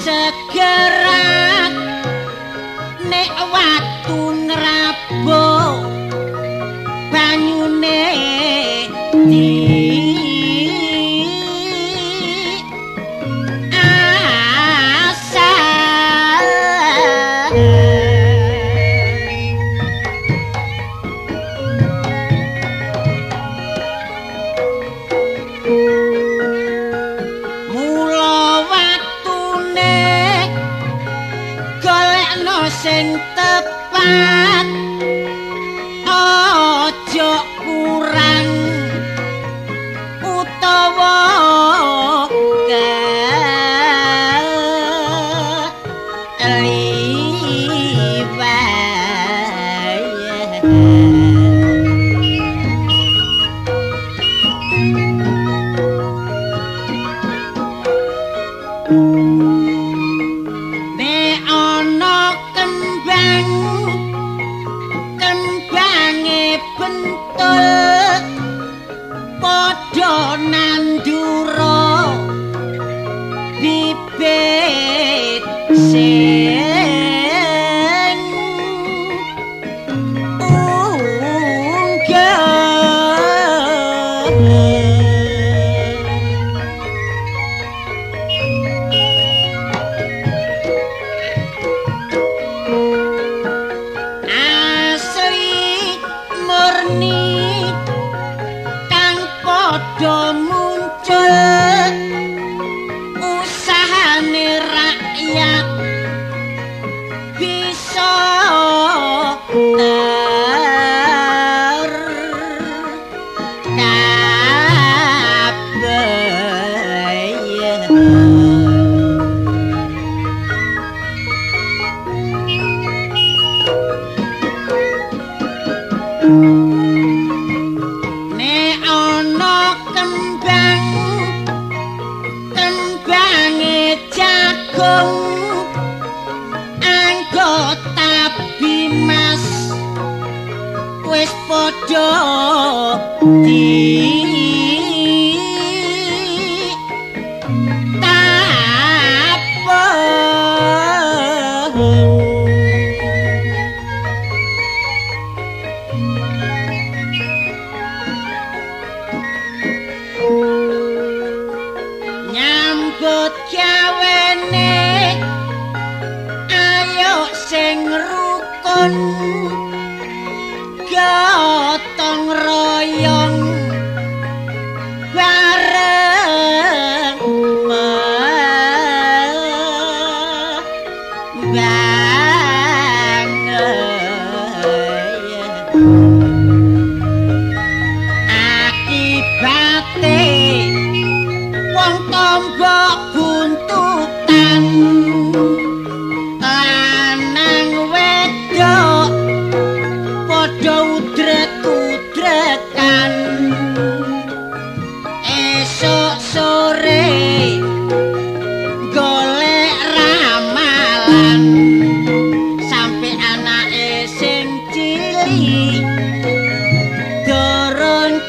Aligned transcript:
segerak 0.00 1.72
nek 3.04 3.32
watu 3.52 4.32
ngrabuk 4.48 4.99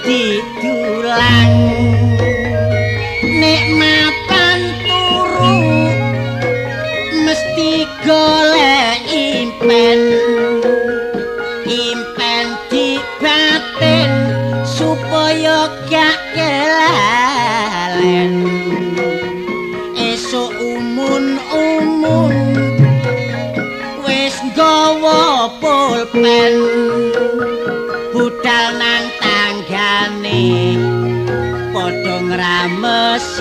didulang 0.05 1.53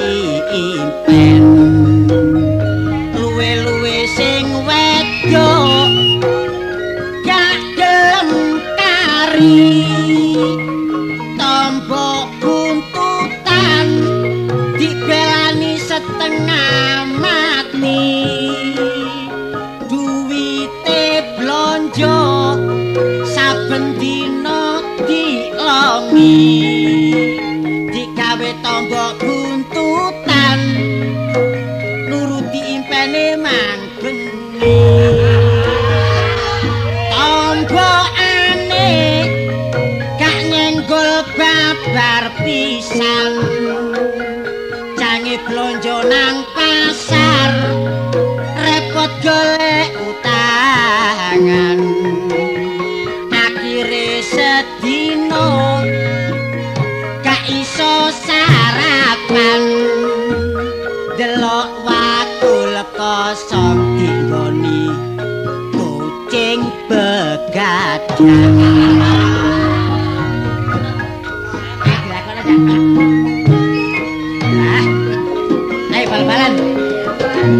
see. 0.00 0.40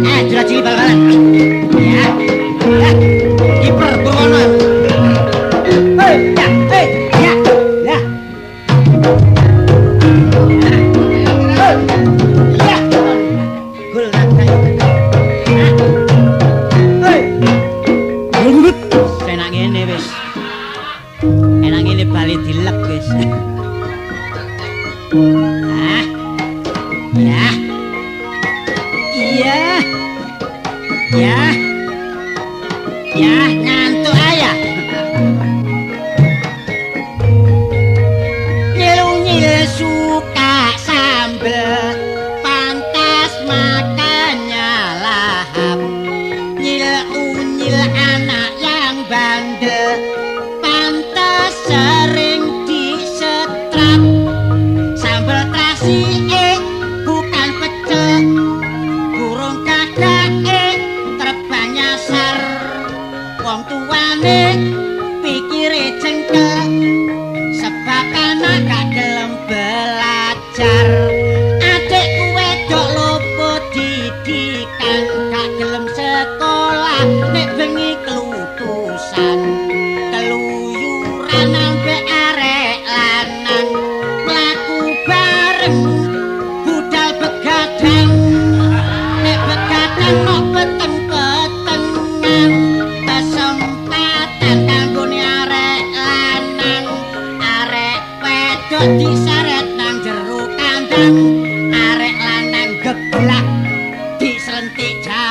아, 0.05 0.27
들었지, 0.27 0.61
발발. 0.63 0.89
야. 1.95 2.20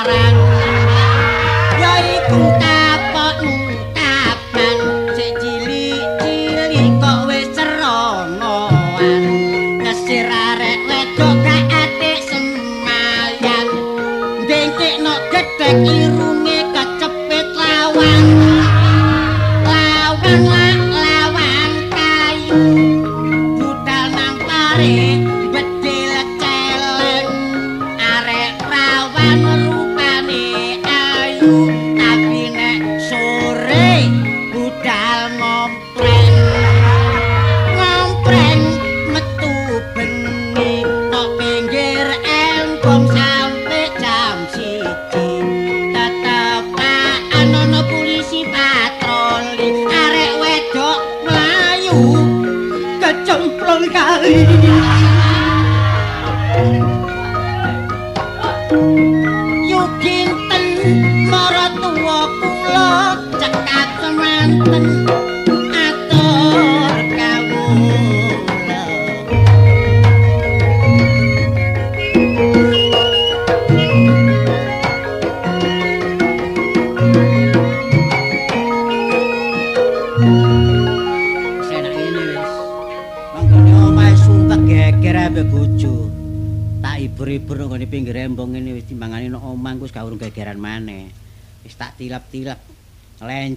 sekarang 0.00 0.36
yaiku 1.76 2.40
kapokmu. 2.56 3.69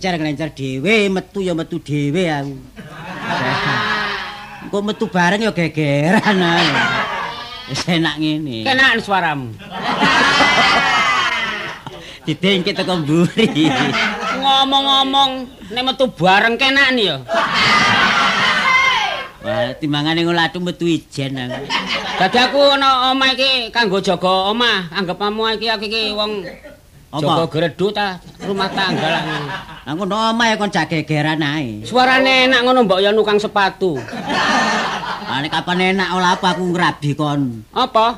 ngelencer-ngelencer 0.03 0.51
dhewe 0.51 1.07
metu 1.07 1.39
ya 1.39 1.55
metu 1.55 1.79
dhewe 1.79 2.27
aku. 2.27 2.59
Ah. 2.75 4.67
Engko 4.67 4.83
metu 4.83 5.07
bareng 5.07 5.47
ya 5.47 5.55
gegeran 5.55 6.43
aku. 6.43 6.75
Wis 7.71 7.87
enak 7.87 8.19
ngene. 8.19 8.67
Kenaken 8.67 8.99
suaramu. 8.99 9.55
Didengke 12.27 12.75
teko 12.75 12.99
mburi. 12.99 13.47
Ngomong-ngomong, 14.43 15.31
nek 15.71 15.83
metu 15.87 16.11
bareng 16.11 16.59
kenaken 16.59 16.99
ya. 16.99 17.15
Wah, 19.43 19.75
timbangane 19.75 20.23
ngulatu 20.23 20.59
metu 20.59 20.87
ijen 20.87 21.35
aku. 21.35 21.63
Dadi 22.19 22.37
aku 22.43 22.59
ana 22.75 23.11
omah 23.11 23.35
iki 23.35 23.71
kanggo 23.71 24.03
jaga 24.03 24.51
omah. 24.51 24.91
Anggep 24.91 25.19
omah 25.19 25.55
iki 25.55 25.67
aku 25.67 25.87
iki 25.87 26.11
wong 26.15 26.43
Apa? 27.13 27.45
gredu 27.45 27.93
ta 27.93 28.17
rumah 28.41 28.65
tangga 28.67 29.05
lah. 29.05 29.23
Lah 29.85 29.93
ngono 29.93 30.15
omahe 30.31 30.57
kon 30.57 30.67
jak 30.67 30.89
gegeran 30.89 31.37
ae. 31.39 31.83
Suarane 31.83 32.47
enak 32.47 32.63
ngono 32.63 32.81
mbok 32.83 32.99
ya 32.99 33.11
nukang 33.11 33.37
sepatu. 33.37 33.99
Lah 35.29 35.37
nek 35.37 35.51
kapan 35.51 35.93
enak 35.93 36.09
olah 36.11 36.33
apa 36.33 36.57
aku 36.57 36.63
ngrabi 36.65 37.11
kon. 37.13 37.61
Apa? 37.69 38.17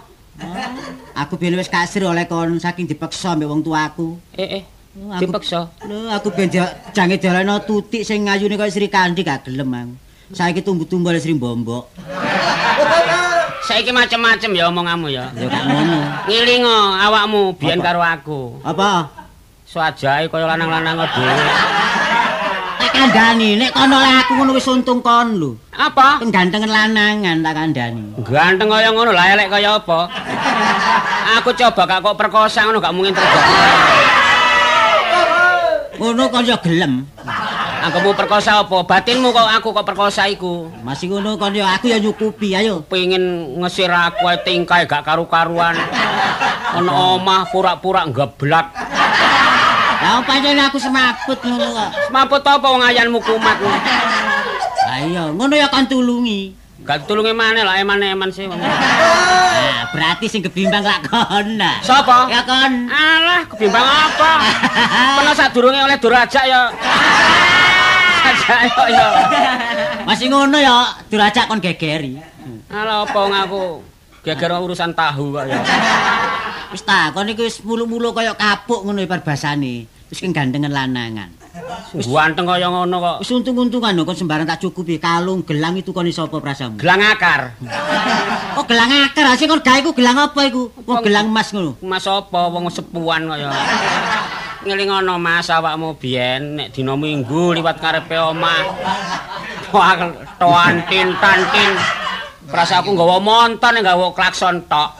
Aku 1.15 1.35
biyen 1.35 1.55
wis 1.55 1.67
kasir 1.67 2.03
oleh 2.03 2.23
kon 2.23 2.55
saking 2.55 2.85
dipeksa 2.85 3.35
mbek 3.35 3.47
wong 3.47 3.61
tuaku. 3.61 4.15
Eh 4.31 4.61
eh 4.61 4.63
Aku- 4.95 5.27
dipeksa. 5.27 5.67
Lho, 5.83 6.07
aku 6.07 6.31
ben 6.31 6.47
ja- 6.47 6.71
jange 6.91 7.19
daleno 7.19 7.59
tutik 7.59 8.07
sing 8.07 8.23
ngayune 8.23 8.55
kaya 8.55 8.71
Sri 8.71 8.87
Kandi 8.87 9.21
gak 9.21 9.43
gelem 9.43 9.67
aku. 9.67 9.93
Saiki 10.31 10.63
tumbuh-tumbuh 10.63 11.11
oleh 11.11 11.19
Sri 11.19 11.35
Bombok. 11.35 11.91
Saiki 13.65 13.89
macem-macem 13.89 14.53
ya 14.53 14.69
omonganmu 14.69 15.10
ya. 15.10 15.34
Ya 15.34 15.50
gak 15.50 15.63
ngono. 15.65 15.98
Ngilingo 16.29 16.77
awakmu 17.01 17.41
biyen 17.57 17.81
karo 17.81 17.98
aku. 17.98 18.62
Apa? 18.62 19.10
Swajahe 19.65 20.29
kaya 20.29 20.45
lanang-lanang 20.45 21.01
dhewe. 21.01 21.45
Tak 22.77 22.91
kandhani, 22.93 23.57
nek 23.57 23.74
kono 23.74 23.98
oleh 23.98 24.13
aku 24.22 24.31
ngono 24.38 24.51
wis 24.53 24.69
untung 24.69 25.01
kon 25.01 25.41
lho. 25.41 25.57
Apa? 25.74 26.22
Penggantengan 26.22 26.69
lanangan 26.69 27.41
tak 27.41 27.53
kandhani. 27.57 28.05
Ganteng 28.22 28.69
kaya 28.69 28.93
ngono 28.93 29.10
lah 29.10 29.34
elek 29.34 29.50
kaya 29.50 29.81
apa? 29.81 30.00
Aku 31.41 31.50
coba 31.57 31.89
gak 31.89 32.05
kok 32.05 32.15
perkosa 32.22 32.69
ngono 32.69 32.77
gak 32.77 32.93
mungkin 32.93 33.17
terjadi. 33.17 33.53
Ngono 35.98 36.24
kon 36.29 36.45
ya 36.45 36.57
gelem. 36.62 37.10
Anggapmu 37.86 38.18
perkosa 38.18 38.65
apa? 38.65 38.82
Batinmu 38.82 39.30
kok 39.30 39.46
aku 39.46 39.70
kok 39.70 39.86
perkosa 39.86 40.25
iku. 40.25 40.74
Masih 40.82 41.06
ngono 41.06 41.38
kon 41.38 41.54
ya 41.54 41.70
aku 41.77 41.94
ya 41.94 42.01
nyukupi 42.01 42.58
ayo. 42.58 42.82
Pengen 42.82 43.54
ngesir 43.62 43.94
aku 43.94 44.25
ae 44.25 44.42
tingkai 44.42 44.89
gak 44.89 45.06
karu-karuan. 45.06 45.77
Ana 46.74 46.89
omah 47.13 47.46
pura-pura 47.54 48.01
geblak. 48.10 48.74
Lah 50.01 50.18
pancen 50.25 50.58
aku 50.58 50.82
semaput 50.82 51.38
ngono 51.46 51.77
kok. 51.77 51.89
Semaput 52.10 52.42
apa 52.42 52.65
wong 52.74 52.82
ayanmu 52.89 53.22
kumat. 53.22 53.58
Lah 53.62 54.98
iya, 55.06 55.30
ngono 55.30 55.54
ya 55.54 55.70
kon 55.70 55.86
tulungi. 55.86 56.58
Gak 56.82 57.06
tulunge 57.06 57.38
maneh 57.38 57.62
lah 57.62 57.77
eman-eman 57.77 58.34
sih. 58.34 58.50
wong. 58.50 58.58
Nah, 58.58 59.89
berarti 59.94 60.25
sing 60.25 60.42
kebimbang 60.42 60.82
lak 60.82 61.06
kon. 61.06 61.62
Sapa? 61.86 62.34
Ya 62.34 62.42
kon. 62.42 62.89
Alah, 62.89 63.46
kebimbang 63.46 63.86
apa? 63.86 64.32
Pernah 65.22 65.36
sadurunge 65.38 65.86
oleh 65.86 65.98
durajak 66.01 66.46
ya. 66.50 66.74
Yo. 68.45 69.07
Masih 70.05 70.29
ngono 70.29 70.57
ya, 70.61 70.93
durajak 71.09 71.49
kon 71.49 71.57
gegeri. 71.57 72.21
Alah 72.69 73.05
apa 73.05 73.17
wong 73.17 73.33
aku 73.33 73.61
geger 74.25 74.53
urusan 74.57 74.93
tahu 74.93 75.33
kok 75.33 75.45
ya. 75.49 75.61
Wis 76.73 76.81
ta, 76.85 77.09
kon 77.13 77.29
iki 77.29 77.45
wis 77.45 77.61
mulu-mulu 77.65 78.13
kaya 78.13 78.37
kapuk 78.37 78.85
ngono 78.85 79.01
ibar 79.01 79.25
basane. 79.25 79.89
Wis 80.09 80.21
gandengan 80.21 80.69
lanangan. 80.69 81.33
Ganteng 81.97 82.45
kaya 82.45 82.69
ngono 82.69 82.95
kok. 83.01 83.17
Wis 83.25 83.33
untung-untungan 83.33 83.97
kon 84.05 84.17
sembarang 84.17 84.45
tak 84.45 84.61
cukupi 84.61 85.01
kalung 85.01 85.41
gelang 85.41 85.73
itu 85.77 85.89
kon 85.89 86.05
iso 86.05 86.29
apa 86.29 86.37
prasamu? 86.37 86.77
Gelang 86.77 87.01
akar. 87.01 87.57
Oh 88.57 88.65
gelang 88.69 88.93
akar, 89.09 89.33
sing 89.37 89.49
kon 89.49 89.65
gawe 89.65 89.81
iku 89.81 89.93
gelang 89.97 90.21
apa 90.21 90.41
iku? 90.45 90.69
Oh 90.85 91.01
gelang 91.01 91.33
emas 91.33 91.49
ngono. 91.49 91.81
Mas 91.81 92.05
apa 92.05 92.39
wong 92.49 92.69
sepuan 92.69 93.25
kaya. 93.25 93.49
Ngelingono 94.65 95.22
Mas 95.22 95.45
awakmu 95.53 95.93
biyen 96.01 96.57
nek 96.57 96.74
dina 96.74 96.98
Minggu 96.98 97.53
liwat 97.53 97.77
karepe 97.77 98.17
omah. 98.17 98.65
Toan 100.41 100.75
tin 100.89 101.13
tantin. 101.22 101.72
Prasa 102.50 102.81
aku 102.81 102.98
nggawa 102.98 103.22
monton 103.22 103.77
nggawa 103.77 104.10
klakson 104.17 104.65
tok. 104.65 104.98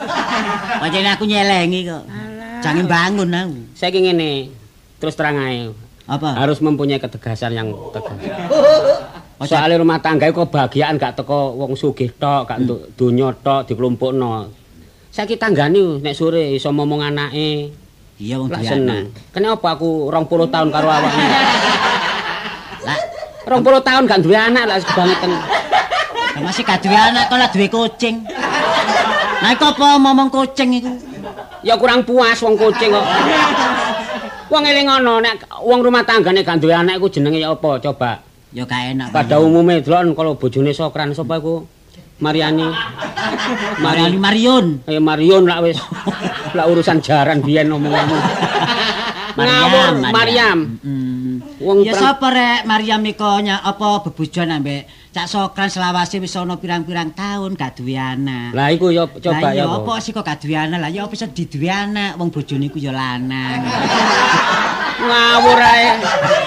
Pancen 0.78 1.10
aku 1.10 1.26
nyelengi 1.26 1.82
kok. 1.82 2.04
Jangan 2.62 2.86
bangun 2.86 3.30
aku. 3.34 3.58
Saiki 3.74 4.06
ngene, 4.06 4.50
terus 5.02 5.18
terang 5.18 5.38
ae. 5.42 5.70
Apa? 6.06 6.38
Harus 6.38 6.62
mempunyai 6.62 7.02
ketegasan 7.02 7.54
yang 7.54 7.74
tegas. 7.90 8.18
Soalnya 9.50 9.82
rumah 9.82 10.00
tangga 10.00 10.30
itu 10.30 10.38
kebahagiaan 10.46 10.96
gak 10.96 11.20
teko 11.20 11.58
wong 11.58 11.76
sugih 11.76 12.08
tok, 12.16 12.48
gak 12.48 12.62
untuk 12.64 12.88
donya 12.96 13.34
tok 13.36 13.68
dikelompokno. 13.68 14.48
Saiki 15.12 15.36
tanggane 15.36 16.00
nek 16.00 16.14
sore 16.16 16.56
iso 16.56 16.72
ngomong 16.72 17.04
anake, 17.04 17.74
Iya 18.16 18.40
wong 18.40 18.48
seneng. 18.48 19.12
anak. 19.12 19.28
Kenapa 19.28 19.76
aku 19.76 20.08
20 20.08 20.48
tahun 20.48 20.68
karo 20.72 20.88
awakmu? 20.88 21.24
Lah, 22.88 22.98
20 23.44 23.60
tahun 23.84 24.02
gak 24.08 24.20
duwe 24.24 24.38
anak 24.40 24.64
lah 24.64 24.76
kebangetan. 24.80 25.30
lah 25.36 26.40
masih 26.40 26.64
gak 26.64 26.80
duwe 26.80 26.96
anak 26.96 27.28
kok 27.28 27.36
lah 27.36 27.48
duwe 27.52 27.68
kucing. 27.68 28.24
Nah, 29.36 29.52
iku 29.52 29.68
apa 29.68 30.00
ngomong 30.00 30.32
kucing 30.32 30.80
iku? 30.80 30.92
Ya 31.60 31.76
kurang 31.76 32.08
puas 32.08 32.40
wong 32.40 32.56
kucing 32.56 32.88
kok. 32.96 33.06
Wong 34.48 34.64
eling 34.64 34.88
ngono 34.88 35.20
nek 35.20 35.44
wong 35.60 35.84
rumah 35.84 36.00
tanggane 36.08 36.40
gak 36.40 36.56
duwe 36.56 36.72
anak 36.72 36.96
iku 36.96 37.12
jenenge 37.12 37.44
ya 37.44 37.52
apa 37.52 37.84
coba? 37.84 38.24
Ya 38.56 38.64
gak 38.64 38.96
enak. 38.96 39.12
Pada 39.12 39.36
umumnya 39.44 39.84
delon 39.84 40.16
kalau 40.16 40.40
bojone 40.40 40.72
Sokran 40.72 41.12
sapa 41.12 41.36
iku? 41.36 41.68
Mariani. 42.20 42.68
Mariani 43.84 44.16
Marion. 44.16 44.66
Eh 44.88 45.00
Marion 45.00 45.44
lah 45.44 45.60
wis. 45.60 45.76
lah 46.56 46.64
urusan 46.64 47.04
jaran 47.04 47.44
biyen 47.44 47.68
omonganmu. 47.68 48.16
Mariam. 49.36 50.80
Hmm. 50.80 51.44
Wong 51.60 51.84
ya 51.84 51.92
sapa 51.92 52.32
rek 52.32 52.64
Mariam 52.64 53.04
iko 53.04 53.44
apa 53.44 54.00
bebujuan 54.08 54.48
ambek 54.48 54.88
Cak 55.12 55.28
Sokran 55.28 55.72
selawase 55.72 56.20
wis 56.20 56.36
ana 56.36 56.60
pirang-pirang 56.60 57.12
tahun 57.12 57.56
gak 57.56 57.80
duwe 57.80 57.96
anak. 57.96 58.52
Lah 58.52 58.68
iku 58.72 58.92
ya 58.92 59.08
coba 59.08 59.48
Lah 59.48 59.52
ya. 59.52 59.64
ya 59.64 59.64
apa? 59.64 59.76
apa 59.80 59.92
sih 60.04 60.12
kok 60.12 60.24
gak 60.24 60.44
duwe 60.44 60.56
anak? 60.56 60.78
Lah 60.80 60.92
ya 60.92 61.08
apa 61.08 61.12
iso 61.16 61.28
diduwe 61.28 61.72
anak 61.72 62.20
wong 62.20 62.28
bojone 62.28 62.68
iku 62.68 62.76
ya 62.80 62.92
lanang. 62.92 63.60
Ngawur 64.96 65.60
ae. 65.60 65.86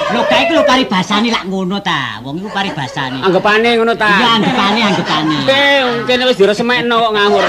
Lho 0.10 0.22
kae 0.26 0.42
iku 0.50 0.54
lho 0.58 0.64
paribasane 0.66 1.30
lak 1.30 1.46
ngono 1.46 1.78
ta. 1.86 2.18
Wong 2.26 2.42
iku 2.42 2.50
paribasane. 2.50 3.22
Anggapane 3.22 3.70
ngono 3.78 3.94
ta. 3.94 4.10
Iya 4.10 4.30
anggapane 4.42 4.80
anggapane. 4.90 5.38
Eh, 5.46 5.82
kene 6.10 6.24
wis 6.26 6.38
diresemekno 6.38 6.96
kok 6.98 7.14
ngawur. 7.14 7.44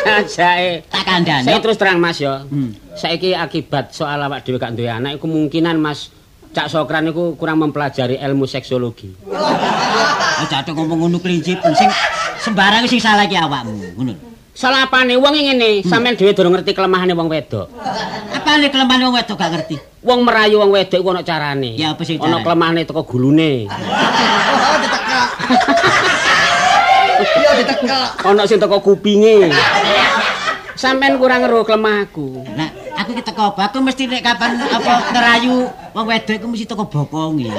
Sajake. 0.00 0.86
Tak 0.86 1.02
kandhane. 1.02 1.46
Saya 1.50 1.58
terus 1.58 1.76
terang 1.76 1.98
Mas 1.98 2.22
ya. 2.22 2.46
Hmm. 2.46 2.72
Saiki 2.94 3.34
akibat 3.34 3.90
soal 3.96 4.22
awak 4.22 4.46
dhewe 4.46 4.60
gak 4.60 4.76
duwe 4.76 4.90
anak 4.90 5.18
iku 5.18 5.26
kemungkinan 5.26 5.76
Mas 5.80 6.12
Cak 6.50 6.66
Sokran 6.66 7.06
iku 7.10 7.38
kurang 7.38 7.62
mempelajari 7.62 8.18
ilmu 8.18 8.42
seksologi. 8.46 9.14
Aja 10.40 10.66
tok 10.66 10.74
ngomong 10.74 11.06
ngono 11.06 11.18
klincipen 11.22 11.70
sing 11.78 11.86
sembarang 12.42 12.88
sing 12.90 12.98
salah 12.98 13.28
iki 13.28 13.38
awakmu, 13.38 13.94
ngono. 13.94 14.14
Salah 14.50 14.82
apane 14.90 15.14
wong 15.14 15.30
ngene, 15.30 15.86
sampean 15.86 16.18
dhewe 16.18 16.34
durung 16.34 16.52
ngerti 16.52 16.74
kelemahane 16.74 17.14
wong 17.14 17.30
wedok. 17.30 17.70
Apa 18.50 18.58
nek 18.58 18.74
kelemahan 18.74 19.06
wong 19.06 19.14
wedok 19.14 19.38
gak 19.38 19.50
ngerti? 19.54 19.78
Wong 20.02 20.26
merayu 20.26 20.58
wong 20.58 20.74
wedok 20.74 20.98
iku 20.98 21.14
ana 21.14 21.22
carane. 21.22 21.70
Ya, 21.78 21.94
apa 21.94 22.02
sih 22.02 22.18
Ana 22.18 22.42
carane? 22.42 22.42
kelemahane 22.42 22.82
teko 22.82 23.06
gulune. 23.06 23.70
Iya 27.22 27.50
ditekak. 27.62 28.10
Ana 28.26 28.42
sing 28.50 28.58
teko 28.58 28.82
kupinge. 28.82 29.54
Sampean 30.74 31.22
kurang 31.22 31.46
ngeruh 31.46 31.62
kelemahku. 31.62 32.42
Nah, 32.58 32.74
aku 32.98 33.14
ki 33.14 33.22
teko 33.22 33.54
apa? 33.54 33.70
Aku 33.70 33.86
mesti 33.86 34.10
nek 34.10 34.18
kapan 34.18 34.58
apa 34.66 35.14
ngerayu 35.14 35.70
wong 35.94 36.06
wedok 36.10 36.34
iku 36.42 36.46
mesti 36.50 36.66
teko 36.66 36.90
bokonge. 36.90 37.54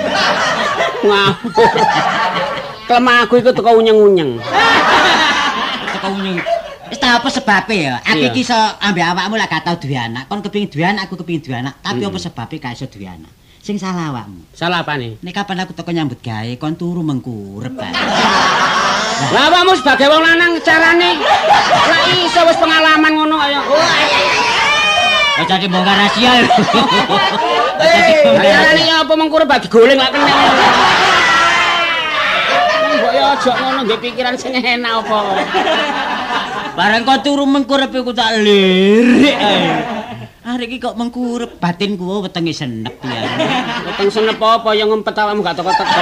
Ngawur. 1.07 1.71
Kelemahku 2.91 3.39
iku 3.39 3.55
teko 3.55 3.79
unyeng-unyeng. 3.79 4.43
Teko 5.95 6.07
unyeng. 6.19 6.43
Wis 6.91 6.99
tak 6.99 7.23
apa 7.23 7.27
sebabe 7.31 7.87
ya? 7.87 8.03
Aku 8.03 8.19
iki 8.19 8.43
iso 8.43 8.51
ambek 8.83 9.05
awakmu 9.07 9.39
lah 9.39 9.47
gak 9.47 9.63
tau 9.63 9.79
duwe 9.79 9.95
anak. 9.95 10.27
Kon 10.27 10.43
kepengin 10.43 10.67
duwe 10.67 10.83
anak, 10.83 11.07
aku 11.07 11.15
kepengin 11.23 11.39
duwe 11.39 11.55
anak. 11.63 11.79
Tapi 11.79 12.03
apa 12.03 12.17
sebabe 12.19 12.55
gak 12.59 12.75
iso 12.75 12.83
duwe 12.91 13.07
anak? 13.07 13.31
Sing 13.63 13.79
salah 13.79 14.11
awakmu. 14.11 14.43
Salah 14.51 14.83
apane? 14.83 15.15
Nek 15.23 15.31
kapan 15.31 15.63
aku 15.63 15.71
teko 15.71 15.87
nyambut 15.95 16.19
gawe, 16.19 16.51
kon 16.59 16.75
turu 16.75 16.99
mengkurep. 16.99 17.71
Lah 19.31 19.43
awakmu 19.47 19.79
sebagai 19.79 20.11
wong 20.11 20.19
lanang 20.19 20.59
carane 20.59 21.15
lah 21.87 22.01
iso 22.11 22.41
wis 22.43 22.57
pengalaman 22.59 23.11
ngono 23.15 23.39
kaya. 23.39 23.61
Oh, 25.39 25.45
jadi 25.47 25.65
bongkar 25.71 25.95
rahasia. 25.95 26.31
Eh, 27.81 28.29
bongkar 28.29 28.45
Carane 28.45 28.77
rahasia. 28.77 28.95
apa 28.99 29.13
mengkurep 29.15 29.47
bagi 29.47 29.65
goleng 29.65 29.95
lak 29.97 30.11
kena. 30.11 30.33
Mbok 32.91 33.11
ya 33.15 33.23
aja 33.33 33.51
ngono 33.55 33.79
nggih 33.87 33.99
pikiran 34.03 34.35
sing 34.35 34.53
enak 34.53 35.01
apa. 35.01 35.17
Barang 36.71 37.03
kau 37.03 37.19
turu 37.19 37.43
mengkurep 37.43 37.91
iku 37.91 38.15
tak 38.15 38.39
lirik 38.39 39.35
ae. 39.35 39.59
Arek 40.41 40.73
iki 40.73 40.77
kok 40.81 40.95
mengkurep 40.97 41.59
batinku 41.59 42.07
oh, 42.07 42.23
wetenge 42.23 42.55
senep 42.55 42.95
ya. 43.03 43.21
Weteng 43.85 44.09
senep 44.09 44.39
apa 44.39 44.71
ya 44.73 44.87
ngumpet 44.87 45.13
awakmu 45.13 45.43
gak 45.43 45.59
teko-teko. 45.59 46.01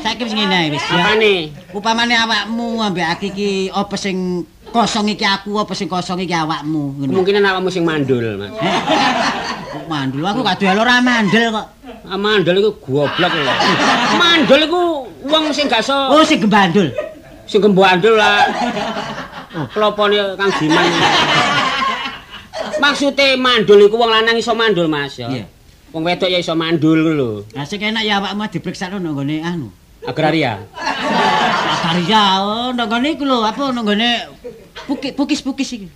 Saiki 0.00 0.22
wis 0.24 0.34
ngene 0.38 0.54
ae 0.54 0.68
wis 0.70 0.84
ya. 0.86 1.02
Apane? 1.02 1.34
Upamane 1.74 2.14
awakmu 2.14 2.80
ambek 2.80 3.06
aku 3.10 3.24
iki 3.34 3.50
apa 3.74 3.96
sing 3.98 4.46
kosong 4.70 5.10
iki 5.12 5.26
aku 5.26 5.58
apa 5.58 5.74
sing 5.74 5.90
kosong 5.90 6.22
iki 6.22 6.32
awakmu 6.32 7.02
ngono. 7.02 7.10
Kemungkinan 7.10 7.42
awakmu 7.44 7.68
sing 7.74 7.82
mandul, 7.82 8.22
Mas. 8.38 8.54
Kok 9.74 9.84
mandul 9.90 10.22
aku 10.22 10.40
gak 10.46 10.62
duwe 10.62 10.72
ora 10.78 11.02
mandel 11.02 11.50
kok. 11.50 11.66
Ah, 12.04 12.20
mandul 12.20 12.54
iku 12.56 12.70
goblok 12.80 13.32
lho. 13.34 13.54
Mandul 14.16 14.60
iku 14.62 14.80
wong 15.26 15.50
sing 15.50 15.66
gak 15.66 15.82
iso 15.82 15.92
Oh 15.92 16.22
sing 16.22 16.38
gembandul. 16.38 16.88
Sing 17.54 17.62
gembo 17.62 17.86
andul 17.86 18.18
lah. 18.18 18.50
Klopone 19.78 20.34
Kang 20.34 20.50
Diman. 20.58 20.90
Maksude 22.82 23.38
mandul 23.38 23.86
iku 23.86 23.94
wong 23.94 24.10
lanang 24.10 24.34
iso 24.34 24.58
mandul, 24.58 24.90
Mas 24.90 25.22
ya. 25.22 25.30
Iya. 25.30 25.46
Wong 25.94 26.02
wedok 26.02 26.26
ya 26.26 26.42
iso 26.42 26.58
mandul 26.58 26.98
lho. 27.14 27.46
Lah 27.54 27.62
sing 27.62 27.78
enak 27.78 28.02
ya 28.02 28.18
awakmu 28.18 28.50
diperiksa 28.50 28.90
nang 28.90 29.06
nggone 29.06 29.38
anu. 29.46 29.70
Agraria. 30.02 30.66
Akarya 30.74 32.42
oh 32.42 32.74
nang 32.74 32.90
nggone 32.90 33.14
iku 33.14 33.22
lho 33.22 33.46
apa 33.46 33.70
nang 33.70 33.86
nggone 33.86 34.10
pukis-pukis 35.14 35.78
iki. 35.78 35.86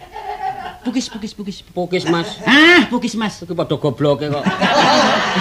Pukis-pukis 0.87 1.35
pukis. 1.35 1.59
Pukis, 1.75 2.07
Mas. 2.07 2.38
Ah, 2.47 2.87
pukis 2.87 3.19
Mas. 3.19 3.43
Iki 3.43 3.50
padha 3.50 3.75
gobloke 3.75 4.31
kok. 4.31 4.47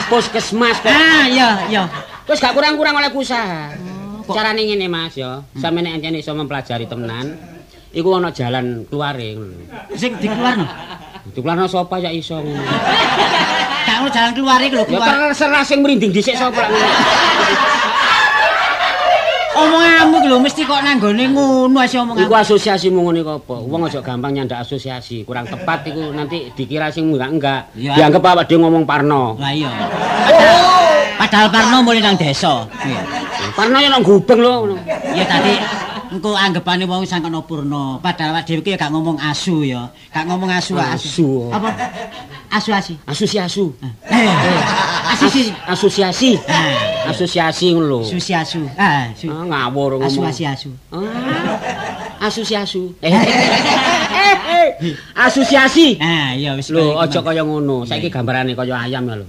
Puskesmas 0.10 0.82
kok. 0.82 0.90
Ah, 0.90 1.30
iya, 1.30 1.50
iya. 1.70 1.84
Wis 2.26 2.42
gak 2.42 2.58
kurang-kurang 2.58 2.98
oleh 2.98 3.14
usaha. 3.14 3.78
Kok- 4.28 4.36
Carane 4.36 4.60
ngene 4.62 4.86
Mas 4.86 5.16
ya, 5.16 5.40
sampeyan 5.56 5.88
nek 5.88 5.94
ancen 5.98 6.16
iso 6.16 6.32
mempelajari 6.32 6.84
temenan, 6.84 7.40
iku 7.90 8.12
ana 8.12 8.30
jalan 8.30 8.84
keluare 8.84 9.34
ngono. 9.34 9.56
Sing 9.94 10.12
dikeluarno. 10.16 10.68
Dikeluarno 11.30 11.66
sapa 11.66 11.96
ya 11.98 12.12
iso 12.12 12.38
ngono. 12.38 12.60
Ono 13.98 14.14
jalan 14.14 14.30
keluar 14.30 14.62
lho, 14.62 14.84
keluar. 14.86 15.10
terserah 15.34 15.64
sing 15.64 15.82
merinding 15.82 16.12
dhisik 16.12 16.36
sapa 16.36 16.54
lak 16.54 16.70
ngono. 16.70 16.88
Omonganmu 19.58 20.18
lho 20.22 20.38
mesti 20.38 20.62
kok 20.62 20.86
nang 20.86 21.02
nggone 21.02 21.34
ngono 21.34 21.82
asih 21.82 21.98
Iku 21.98 22.06
omonganmu. 22.06 22.36
asosiasi 22.38 22.94
ngono 22.94 23.18
iku 23.18 23.32
apa? 23.42 23.56
Wong 23.58 23.82
aja 23.84 24.06
gampang 24.06 24.30
nyandak 24.32 24.62
asosiasi, 24.62 25.26
kurang 25.26 25.50
tepat 25.50 25.82
iku 25.90 26.14
nanti 26.14 26.54
dikira 26.54 26.94
sing 26.94 27.10
enggak 27.10 27.30
enggak. 27.34 27.62
Dianggap 27.74 28.22
awak 28.22 28.46
dhewe 28.46 28.62
ngomong 28.62 28.86
parno. 28.86 29.34
Lah 29.34 29.50
iya. 29.50 29.72
Padahal 31.28 31.52
Parno 31.52 31.84
mulai 31.84 32.00
nang 32.00 32.16
desa. 32.16 32.64
Iya. 32.88 33.02
Parno 33.52 33.84
ya 33.84 33.92
nang 33.92 34.00
gubeng 34.00 34.40
lho 34.40 34.64
ngono. 34.64 34.76
Ya 35.12 35.28
tadi 35.28 35.60
engko 36.08 36.32
anggapane 36.40 36.88
wong 36.88 37.04
sangka 37.04 37.28
Purno. 37.44 38.00
Padahal 38.00 38.32
awak 38.40 38.48
dhewe 38.48 38.64
iki 38.64 38.72
ya 38.72 38.80
gak 38.80 38.96
ngomong 38.96 39.20
asu 39.20 39.68
ya. 39.68 39.92
Gak 40.16 40.24
ngomong 40.24 40.48
asu 40.56 40.80
Asu. 40.80 41.52
Apa? 41.52 41.68
Asu 42.48 42.72
asi. 42.72 42.96
Asosiasi. 43.04 43.68
Eh, 44.08 44.32
asisi. 45.12 45.52
Asosiasi. 45.68 46.40
Ah, 46.48 47.12
Asosiasi 47.12 47.76
ngono 47.76 47.88
lho. 47.92 48.00
susi 48.08 48.32
asu. 48.32 48.64
Ah, 48.80 49.12
su. 49.12 49.28
Ah, 49.28 49.44
ngawur 49.44 50.00
Asu 50.00 50.24
ngomong. 50.24 50.32
asi 50.32 50.44
asu. 50.48 50.72
Ah, 50.96 52.32
asosiasi. 52.32 52.96
Eh, 53.04 53.12
eh, 53.12 53.28
Asosiasi. 55.18 55.98
Ah, 55.98 56.32
iya 56.38 56.54
wis. 56.54 56.70
Lho, 56.70 56.98
aja 57.02 57.20
kaya 57.26 57.42
ngono. 57.44 57.84
Saiki 57.88 58.10
gambarane 58.14 58.54
kaya 58.54 58.86
ayam 58.86 59.04
ya 59.10 59.16
lho. 59.20 59.26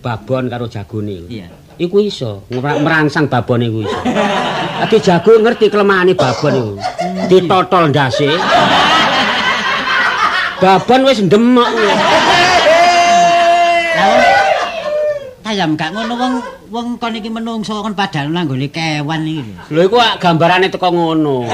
Babon 0.00 0.48
karo 0.48 0.66
jagone. 0.66 1.14
lho. 1.24 1.28
Iya. 1.28 1.48
Iku 1.78 2.02
iso 2.02 2.42
merangsang 2.50 3.30
babon 3.30 3.62
iku 3.62 3.86
iso. 3.86 3.98
Dadi 4.82 4.96
jago 4.98 5.30
ngerti 5.38 5.70
kelemahanane 5.70 6.14
babon 6.18 6.54
iku. 6.56 6.72
Ditotol 7.30 7.90
ndase. 7.92 8.28
Babon 10.62 11.06
wis 11.06 11.22
ndemek. 11.22 11.70
Ayam 15.48 15.80
gak 15.80 15.96
ngono 15.96 16.12
wong 16.12 16.34
wong 16.68 16.86
kon 17.00 17.16
iki 17.16 17.32
menungso 17.32 17.80
kon 17.80 17.96
padahal 17.96 18.28
nang 18.28 18.44
nggone 18.44 18.68
kewan 18.68 19.24
iki 19.24 19.72
lho. 19.72 19.80
Iku 19.88 19.96
gambarane 20.20 20.68
teko 20.68 20.92
ngono. 20.92 21.48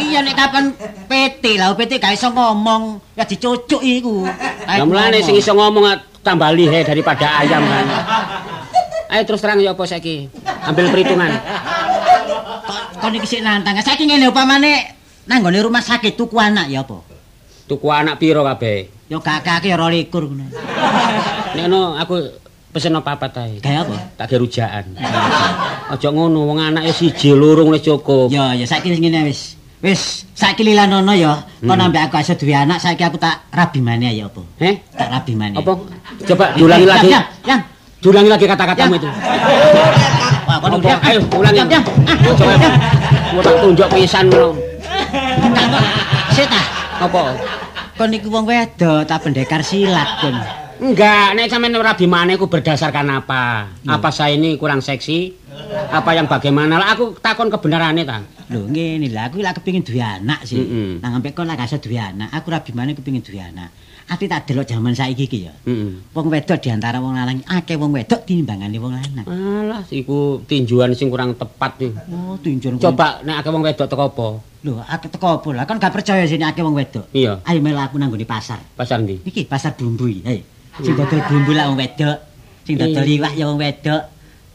Iya 0.00 0.24
nek 0.24 0.32
kapan 0.32 0.72
PT 1.10 1.60
lah 1.60 1.76
PT 1.76 1.98
gak 1.98 2.14
iso 2.14 2.30
ngomong 2.30 3.02
ya 3.18 3.26
dicucuk 3.26 3.82
iku. 3.82 4.22
Lah 4.64 4.86
mulane 4.86 5.20
sing 5.26 5.34
iso 5.34 5.52
ngomong 5.58 5.90
ah, 5.90 5.98
tambah 6.22 6.54
lihe 6.54 6.86
daripada 6.86 7.42
ayam 7.42 7.66
kan. 7.66 7.86
Ayo 9.10 9.22
terus 9.26 9.42
terang 9.42 9.58
ya 9.58 9.74
apa 9.74 9.82
saiki? 9.84 10.30
Ambil 10.70 10.94
perhitungan. 10.94 11.34
kon 13.02 13.12
iki 13.18 13.26
sik 13.26 13.42
nantang. 13.42 13.74
Saiki 13.82 14.06
ngene 14.06 14.30
upamane 14.30 14.94
nang 15.26 15.42
nggone 15.42 15.58
rumah 15.58 15.82
sakit 15.82 16.14
tuku 16.14 16.38
anak 16.38 16.70
ya 16.70 16.86
apa? 16.86 17.02
Tuku 17.66 17.90
anak 17.90 18.22
piro 18.22 18.46
kabeh? 18.46 19.10
Ya 19.10 19.18
gak 19.18 19.42
kake 19.42 19.74
22 19.74 20.06
ngono. 20.14 20.46
Nek 21.58 21.66
no 21.66 21.98
aku 21.98 22.22
pesen 22.70 22.94
apa 22.94 23.18
papat 23.18 23.32
ae. 23.42 23.54
Kayak 23.58 23.90
apa? 23.90 23.96
Tak 24.14 24.26
ge 24.30 24.36
rujakan. 24.38 24.84
Aja 25.92 26.08
ngono, 26.14 26.46
wong 26.46 26.58
anake 26.62 26.94
siji 26.94 27.34
loro 27.34 27.66
wis 27.70 27.82
cukup. 27.82 28.30
Ya 28.30 28.54
ya 28.54 28.62
saiki 28.62 28.94
ngene 28.94 29.26
wis. 29.26 29.58
Wis 29.82 30.28
saiki 30.36 30.62
lilanono 30.62 31.10
ya. 31.10 31.42
Kon 31.58 31.74
Hmm. 31.74 31.86
ambek 31.90 32.06
aku 32.06 32.22
iso 32.22 32.38
duwe 32.38 32.54
anak 32.54 32.78
saiki 32.78 33.02
aku 33.02 33.18
tak 33.18 33.42
rabi 33.50 33.82
maneh 33.82 34.14
ya 34.14 34.30
apa? 34.30 34.42
Heh? 34.62 34.74
Tak 34.94 35.08
rabi 35.10 35.32
maneh. 35.34 35.58
Apa? 35.58 35.72
Coba 36.30 36.54
diulangi 36.54 36.86
lagi. 36.86 37.08
Yang, 37.10 37.26
yang. 37.48 37.60
Diulangi 38.00 38.30
lagi 38.32 38.46
kata-katamu 38.48 38.96
itu. 38.96 39.08
Wah, 40.46 40.56
kon. 40.62 40.78
Ayo 40.80 41.20
ulangi. 41.36 41.58
Yang, 41.58 41.68
yang. 41.74 41.84
Ah, 42.06 42.16
Coba. 42.38 42.54
Mau 43.34 43.42
tak 43.42 43.54
tunjuk 43.62 43.88
pisan 43.92 44.24
ngono. 44.30 44.48
Ta. 46.40 46.62
Apa? 47.04 47.22
Kon 47.98 48.14
iku 48.14 48.28
wong 48.32 48.44
wedok 48.48 49.04
tak 49.04 49.18
pendekar 49.20 49.60
silat 49.60 50.08
kon. 50.22 50.36
Enggak, 50.80 51.36
nek 51.36 51.52
sampean 51.52 51.76
rabi 51.76 52.08
maneh 52.08 52.40
ku 52.40 52.48
berdasarkan 52.48 53.20
apa? 53.20 53.68
Apa 53.84 54.08
saya 54.08 54.32
ini 54.32 54.56
kurang 54.56 54.80
seksi? 54.80 55.36
Apa 55.92 56.16
yang 56.16 56.24
bagaimana? 56.24 56.80
Lah 56.80 56.96
aku 56.96 57.20
takon 57.20 57.52
kebenarane 57.52 58.00
ta. 58.08 58.24
Lho 58.48 58.64
ngene 58.64 59.12
lah 59.12 59.28
aku 59.28 59.44
lak 59.44 59.60
kepengin 59.60 59.84
duwe 59.84 60.00
anak 60.00 60.48
sih. 60.48 60.56
Mm-mm. 60.56 61.04
Nang 61.04 61.20
ambek 61.20 61.36
kon 61.36 61.44
lak 61.44 61.60
gak 61.60 61.68
iso 61.68 61.78
duwe 61.84 62.00
anak. 62.00 62.32
Aku 62.32 62.48
rabi 62.48 62.72
maneh 62.72 62.96
kepengin 62.96 63.20
duwe 63.20 63.44
anak. 63.44 63.68
Ati 64.08 64.24
tak 64.24 64.48
delok 64.48 64.66
jaman 64.66 64.96
saiki 64.96 65.28
iki 65.28 65.38
ya. 65.46 65.54
Heeh. 65.68 66.00
Wong 66.16 66.26
wedok 66.32 66.58
diantara 66.58 66.98
wong 66.98 67.12
lanang 67.14 67.44
akeh 67.44 67.76
wong 67.76 67.92
wedok 67.92 68.24
tinimbangane 68.24 68.80
wong 68.80 68.96
lanang. 68.96 69.26
Alah, 69.28 69.84
iku 69.92 70.40
tinjuan 70.48 70.96
sing 70.96 71.12
kurang 71.12 71.36
tepat 71.36 71.76
iki. 71.76 71.92
Oh, 72.08 72.40
tunjur. 72.40 72.80
Coba 72.80 73.20
nek 73.20 73.44
akeh 73.44 73.50
wong 73.52 73.62
wedok 73.62 73.86
teko 73.86 74.04
apa? 74.10 74.28
Lho, 74.64 74.80
akeh 74.82 75.12
teko 75.12 75.44
apa 75.44 75.48
lah? 75.54 75.64
Kon 75.68 75.76
gak 75.76 75.92
percaya 75.92 76.24
sini 76.24 76.42
akeh 76.42 76.64
wong 76.64 76.72
wedok. 76.74 77.06
Iya, 77.12 77.38
Ayo 77.44 77.60
melu 77.60 77.78
aku 77.78 78.00
nang 78.00 78.10
pasar. 78.24 78.58
pasar 78.74 78.98
ndi? 79.04 79.20
Iki 79.22 79.44
pasar 79.46 79.76
bumbu 79.76 80.08
iki. 80.08 80.24
Ayo. 80.24 80.42
Sing 80.80 80.94
dodol 80.96 81.20
bumbu 81.28 81.52
lah 81.52 81.68
wong 81.68 81.78
wedok. 81.78 82.18
Sing 82.64 82.74
dodol 82.76 83.04
Iya. 83.04 83.14
iwak 83.20 83.32
ya 83.36 83.44
wong 83.46 83.58
wedok. 83.60 84.02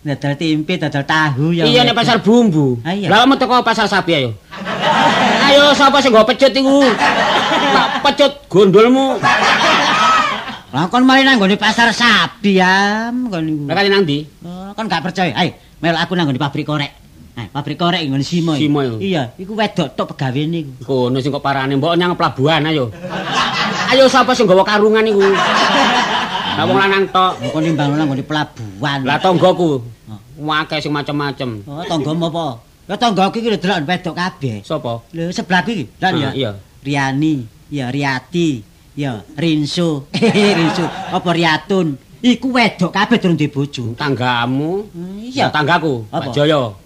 Dodol 0.05 0.33
tempe, 0.38 0.73
dodol 0.77 1.03
tahu 1.03 1.45
ya. 1.49 1.63
Iya 1.65 1.81
nek 1.81 1.95
pasar 1.97 2.21
bumbu. 2.21 2.77
Ah. 2.85 2.93
Lah 2.93 3.17
kamu 3.25 3.35
teko 3.38 3.55
pasar 3.61 3.85
sapi 3.85 4.11
ayo. 4.13 4.31
Ayo 5.45 5.73
sapa 5.77 6.01
sing 6.01 6.09
nggo 6.09 6.25
pecut 6.25 6.49
iku? 6.49 6.81
Tak 7.73 7.89
pecut 8.01 8.31
gondolmu. 8.49 9.21
Lah 10.73 10.89
kon 10.89 11.05
mari 11.05 11.21
nang 11.21 11.38
nggone 11.38 11.55
pasar 11.55 11.93
sapi 11.93 12.57
ya, 12.57 13.07
kon 13.29 13.45
niku. 13.45 13.63
Lah 13.69 13.75
kali 13.77 13.88
nang 13.88 14.03
ndi? 14.03 14.25
Oh, 14.41 14.73
kon 14.73 14.89
gak 14.89 15.05
percaya. 15.05 15.31
Ayo, 15.38 15.53
melu 15.79 15.95
aku 15.95 16.17
nang 16.17 16.25
nggone 16.27 16.41
pabrik 16.41 16.65
korek. 16.65 16.91
Nah, 17.35 17.45
pabrik 17.51 17.77
korek 17.77 18.01
nggone 18.03 18.25
Simo. 18.25 18.57
Simo 18.57 18.81
iku. 18.81 18.97
Iya, 18.99 19.38
iku 19.38 19.53
wedok 19.53 19.93
tok 19.93 20.17
pegawene 20.17 20.65
iku. 20.65 20.73
Kono 20.83 21.21
sing 21.21 21.29
kok 21.29 21.45
parane 21.45 21.77
mbok 21.77 21.93
nyang 21.95 22.17
pelabuhan 22.17 22.65
ayo. 22.65 22.89
Ayo 23.93 24.09
sapa 24.09 24.33
sing 24.33 24.49
nggawa 24.49 24.65
karungan 24.65 25.05
iku? 25.05 25.21
Lah 26.55 26.63
wong 26.63 26.79
lanang 26.79 27.03
tok. 27.11 27.33
Kok 27.51 27.59
nimbang 27.59 27.99
nang 27.99 28.07
nggone 28.07 28.23
pelabuhan. 28.23 28.99
Lah 29.03 29.19
tanggoku. 29.19 29.83
Wakeh 30.35 30.79
sing 30.83 30.91
macem-macem. 30.91 31.63
Oh, 31.63 31.83
tanggamu 31.87 32.27
apa? 32.27 32.59
Ya 32.85 32.95
tanggaku 32.99 33.39
iki 33.41 33.49
delok 33.55 33.87
wedok 33.87 34.15
kabeh. 34.15 34.61
Sapa? 34.61 35.01
Lho 35.15 35.31
sebelahku 35.31 35.71
iki, 35.73 35.85
lan 35.97 36.13
ya. 36.19 36.29
Ah, 36.29 36.33
iya. 36.35 36.51
Riani, 36.85 37.47
ya 37.71 37.89
Riati, 37.89 38.61
ya 38.93 39.25
Rinso. 39.39 40.05
Rinso, 40.59 40.85
apa 40.85 41.29
Riatun? 41.33 41.97
Iku 42.21 42.53
wedok 42.53 42.93
kabeh 42.93 43.17
durung 43.17 43.39
duwe 43.39 43.49
bojo. 43.49 43.97
Tanggamu. 43.97 44.85
Iya. 45.17 45.49
Ya, 45.49 45.53
tanggaku. 45.53 46.05
Pak 46.13 46.29
Joyo. 46.35 46.77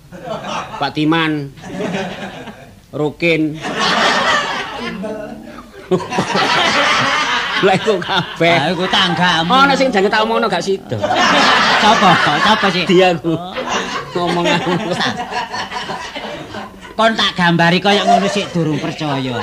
Pak 0.79 0.91
Timan. 0.95 1.51
Rukin. 2.95 3.59
Lah 7.59 7.75
iku 7.75 7.99
kabeh. 7.99 8.55
Ah, 8.55 8.67
iku 8.71 8.85
tanggamu. 8.87 9.51
Ono 9.51 9.73
sing 9.75 9.91
jange 9.91 10.07
tak 10.07 10.23
omongno 10.23 10.47
gak 10.47 10.63
sida. 10.63 10.95
Sapa? 11.83 12.11
Sapa 12.43 12.67
sih? 12.71 12.87
Dia 12.87 13.15
ku. 13.19 13.35
Ngomong 14.15 14.45
aku. 14.47 14.71
Kon 16.95 17.15
tak 17.15 17.31
gambari 17.35 17.79
kaya 17.79 18.03
ngono 18.03 18.27
sik 18.27 18.51
durung 18.51 18.79
percaya. 18.79 19.39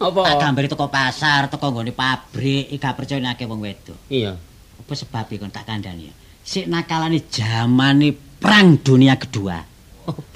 Apa? 0.00 0.20
Tak 0.26 0.36
gambari 0.40 0.66
teko 0.66 0.86
pasar, 0.90 1.50
teko 1.50 1.70
nggone 1.70 1.92
pabrik, 1.94 2.70
gak 2.78 2.94
percaya 2.98 3.34
akeh 3.34 3.46
wong 3.46 3.60
wedok. 3.62 3.98
Iya. 4.10 4.38
Apa 4.80 4.92
sebab 4.94 5.30
kon 5.38 5.50
tak 5.50 5.66
kandhani 5.66 6.10
ya? 6.10 6.14
Sik 6.40 6.66
nakalane 6.66 7.22
zamane 7.30 8.14
perang 8.14 8.80
dunia 8.80 9.14
kedua. 9.14 9.69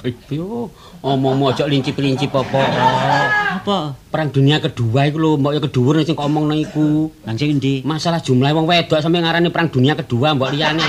Baby. 0.01 0.37
oh. 0.41 0.69
Omong-omong 1.05 1.53
aja 1.53 1.69
lincip-lincip 1.69 2.33
apa. 2.33 2.61
Apa? 3.61 3.93
Perang 4.09 4.33
dunia 4.33 4.57
kedua 4.61 5.05
iku 5.09 5.19
lho, 5.21 5.31
mbok 5.37 5.53
ya 5.53 5.61
kedhuwur 5.61 6.01
sing 6.01 6.17
kok 6.17 6.25
omongno 6.25 6.57
iku. 6.57 7.13
Nang 7.29 7.37
sing 7.37 7.57
endi? 7.57 7.85
Masalah 7.85 8.25
jumlah 8.25 8.53
wong 8.57 8.65
wedok 8.65 9.01
sampe 9.05 9.21
ngarani 9.21 9.53
perang 9.53 9.69
dunia 9.69 9.93
kedua 9.97 10.33
mbok 10.33 10.53
liyane. 10.57 10.85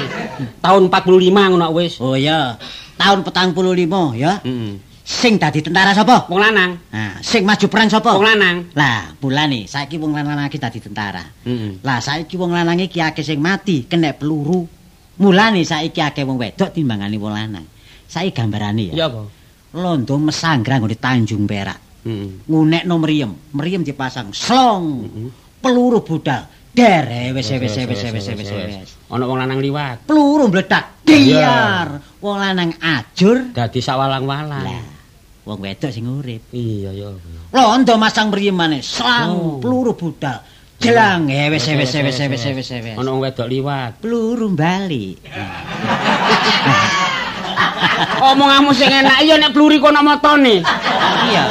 Tahun 0.63 0.83
45 0.87 1.51
ngono 1.51 1.67
wis. 1.75 1.99
Oh 1.99 2.15
ya, 2.15 2.55
tahun 2.95 3.27
petang 3.27 3.51
puluh 3.51 3.75
lima 3.75 4.15
ya. 4.15 4.39
Heeh. 4.43 4.79
Sing 5.05 5.37
dadi 5.37 5.61
tentara 5.61 5.93
sapa? 5.93 6.25
Wong 6.33 6.41
lanang. 6.41 6.81
Nah, 6.89 7.21
sing 7.21 7.45
maju 7.45 7.65
perang 7.69 7.85
sapa? 7.93 8.17
Wong 8.17 8.25
lanang. 8.25 8.73
Lah, 8.73 9.13
bulane 9.21 9.69
saiki 9.69 10.01
wong 10.01 10.17
lanang 10.17 10.49
iki 10.49 10.57
dadi 10.57 10.81
tentara. 10.81 11.21
Heeh. 11.45 11.77
Lah 11.85 12.01
saiki 12.01 12.33
wong 12.39 12.49
lanang 12.49 12.81
iki 12.81 12.97
akeh 13.03 13.21
sing 13.21 13.37
mati 13.37 13.85
kena 13.85 14.17
peluru. 14.17 14.65
Mulane 15.21 15.61
saiki 15.61 16.01
akeh 16.01 16.25
wong 16.25 16.41
wedok 16.41 16.73
timbangane 16.73 17.21
wong 17.21 17.35
lanang. 17.37 17.65
Saiki 18.15 18.31
gambarane 18.31 18.95
Ya 18.95 19.03
ya. 19.03 19.05
apa? 19.11 19.27
londo 19.75 20.15
mesanggrang 20.15 20.79
nggone 20.79 20.95
Tanjung 20.95 21.43
Perak. 21.43 22.07
Heeh. 22.07 22.47
Ngunekno 22.47 22.95
mriyem, 22.95 23.31
mriyem 23.51 23.83
dipasang 23.83 24.31
slong. 24.31 25.03
Peluru 25.59 25.99
budal. 25.99 26.47
Der 26.71 27.03
eh, 27.11 27.35
wis 27.35 27.51
wis 27.51 27.75
wis 27.75 27.83
wis 27.83 28.03
wis 28.07 28.27
wis 28.39 28.49
wis. 28.55 28.89
Ana 29.11 29.27
wong 29.27 29.35
lanang 29.35 29.59
liwat. 29.59 30.07
Peluru 30.07 30.47
mledak. 30.47 31.03
Diar. 31.03 31.99
Wong 32.23 32.37
lanang 32.39 32.71
ajur. 32.79 33.51
Dadi 33.51 33.83
sawalang-walang. 33.83 34.63
Lah, 34.63 34.83
wong 35.43 35.59
wedok 35.59 35.91
sing 35.91 36.07
urip. 36.07 36.55
Iya 36.55 36.95
ya. 36.95 37.11
Londo 37.51 37.99
masang 37.99 38.31
mriyem 38.31 38.55
maneh, 38.55 38.79
slang 38.79 39.31
Oh. 39.35 39.59
peluru 39.59 39.91
budal. 39.91 40.39
Jelang 40.79 41.27
eh 41.27 41.51
wis 41.51 41.67
wis 41.67 41.91
wis 41.91 42.15
wis 42.31 42.43
wis 42.47 42.69
wis. 42.79 42.95
Ana 42.95 43.11
wong 43.11 43.23
wedok 43.27 43.47
liwat. 43.47 43.99
Peluru 43.99 44.51
bali. 44.55 45.19
Omonganmu 48.21 48.71
sing 48.75 48.91
enak 48.91 49.23
iya 49.23 49.35
nek 49.39 49.51
pluri 49.55 49.77
kono 49.79 50.01
motone. 50.03 50.63
Iya. 51.29 51.45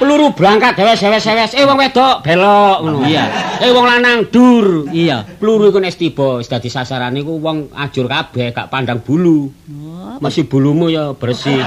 Peluru 0.00 0.32
berangkat 0.32 0.80
dewes-dewes-dewes. 0.80 1.52
Eh 1.60 1.68
wong 1.68 1.76
wedok 1.76 2.24
belok 2.24 2.78
ngono. 2.80 3.04
Iya. 3.04 3.24
Eh 3.60 3.68
wong 3.68 3.84
lanang 3.84 4.32
dur. 4.32 4.88
Iya. 4.88 5.28
Peluru 5.36 5.68
iku 5.68 5.78
nek 5.78 5.92
tiba 5.92 6.40
wis 6.40 6.48
dadi 6.48 6.72
sasarane 6.72 7.20
iku 7.20 7.36
wong 7.36 7.68
ajur 7.76 8.08
kabeh 8.08 8.56
gak 8.56 8.72
pandang 8.72 9.04
bulu. 9.04 9.52
Masih 10.24 10.48
bulumu 10.48 10.88
ya 10.88 11.12
bersih. 11.12 11.60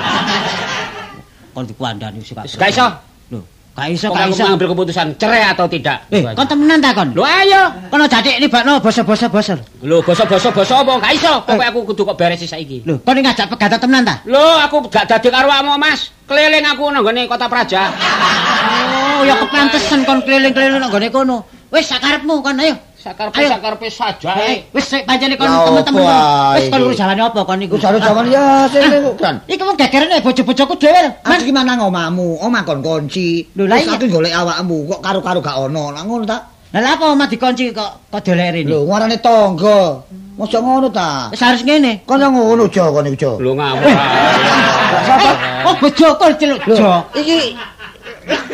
Kon 1.54 1.70
dikuandani 1.70 2.26
wis 2.26 2.34
gak. 2.34 2.50
Wis 2.50 2.58
gak 2.58 2.74
iso. 2.74 2.88
Lho, 3.30 3.46
gak 3.74 3.88
iso 3.90 4.06
Kok 4.10 4.14
gak 4.14 4.22
kamu 4.30 4.34
iso. 4.38 4.44
mengambil 4.46 4.68
keputusan 4.78 5.08
cerai 5.18 5.44
atau 5.50 5.66
tidak? 5.66 6.06
Eh, 6.14 6.22
kon 6.38 6.46
temenan 6.46 6.78
ta 6.78 6.94
kon? 6.94 7.10
Lho 7.10 7.26
ayo. 7.26 7.62
Kono 7.90 8.06
jadik 8.06 8.38
ini 8.38 8.46
bakno 8.46 8.78
basa-basa 8.78 9.28
basa. 9.34 9.58
Lho 9.82 9.98
basa-basa 10.06 10.54
basa 10.54 10.74
apa? 10.86 10.94
Gak 11.02 11.14
iso. 11.18 11.34
Pokoke 11.42 11.66
aku 11.66 11.80
kudu 11.90 12.02
kok 12.06 12.18
beres 12.18 12.46
saiki. 12.46 12.86
Lho, 12.86 13.02
kon 13.02 13.18
ngajak 13.18 13.50
pegatan 13.50 13.82
temenan 13.82 14.04
ta? 14.06 14.16
Lho 14.30 14.46
aku 14.62 14.86
gak 14.94 15.10
dadi 15.10 15.34
karo 15.34 15.50
awakmu 15.50 15.74
Mas. 15.82 16.14
Keliling 16.30 16.64
aku 16.64 16.88
nang 16.94 17.02
gone 17.04 17.26
kota 17.26 17.50
Praja. 17.50 17.90
Oh, 17.90 19.26
ya 19.26 19.36
kepantesan 19.42 20.06
kon 20.06 20.22
keliling-keliling 20.22 20.78
nang 20.80 20.94
gone 20.94 21.10
kono. 21.10 21.38
Wis 21.74 21.90
sakarepmu 21.90 22.46
kon 22.46 22.62
ayo. 22.62 22.78
Sakarpe 23.04 23.44
sakarpe 23.44 23.88
saja. 23.92 24.32
Wis 24.72 24.86
sik 24.88 25.04
pancene 25.04 25.36
kon 25.36 25.52
temen-temen. 25.52 26.08
Wis 26.56 26.72
kon 26.72 26.80
iki? 26.80 26.88
urus 26.88 26.96
jalane 26.96 27.20
apa 27.20 27.42
kon 27.44 27.60
iku? 27.60 27.76
Ku 27.76 27.84
jare 27.84 28.00
jaman 28.00 28.32
ya 28.32 28.64
sing 28.72 28.88
niku 28.88 29.12
kan. 29.24 29.44
Iki 29.44 29.60
wong 29.60 29.76
gegerane 29.76 30.24
bojo-bojoku 30.24 30.74
dhewe. 30.80 31.12
Aku 31.28 31.44
gimana 31.44 31.76
ngomahmu? 31.76 32.40
Omah 32.40 32.64
kon 32.64 32.80
kunci. 32.80 33.44
Lho, 33.60 33.68
iya. 33.68 33.92
aku 33.92 34.08
golek 34.08 34.32
awakmu 34.32 34.88
kok 34.88 35.02
karo-karo 35.04 35.44
gak 35.44 35.60
ono. 35.60 35.92
Lah 35.92 36.08
ngono 36.08 36.24
ta? 36.24 36.48
Lah 36.72 36.80
lha 36.80 36.90
apa 36.96 37.12
omah 37.12 37.28
dikunci 37.28 37.76
kok 37.76 38.08
kok 38.08 38.22
dolek 38.24 38.56
rene? 38.56 38.72
Lho, 38.72 38.88
ngarane 38.88 39.18
tangga. 39.20 40.00
Mosok 40.40 40.62
ngono 40.64 40.88
ta? 40.88 41.28
Wis 41.36 41.44
harus 41.44 41.60
ngene. 41.68 42.08
Kon 42.08 42.24
yo 42.24 42.32
ngono 42.32 42.72
Jo 42.72 42.88
kon 42.96 43.04
iku 43.12 43.18
Jo. 43.20 43.32
Lho 43.44 43.52
ngawur. 43.52 43.84
Eh, 43.84 45.36
oh 45.68 45.76
bojoku 45.76 46.26
celuk 46.40 46.60
jo. 46.72 47.04
iki 47.20 47.60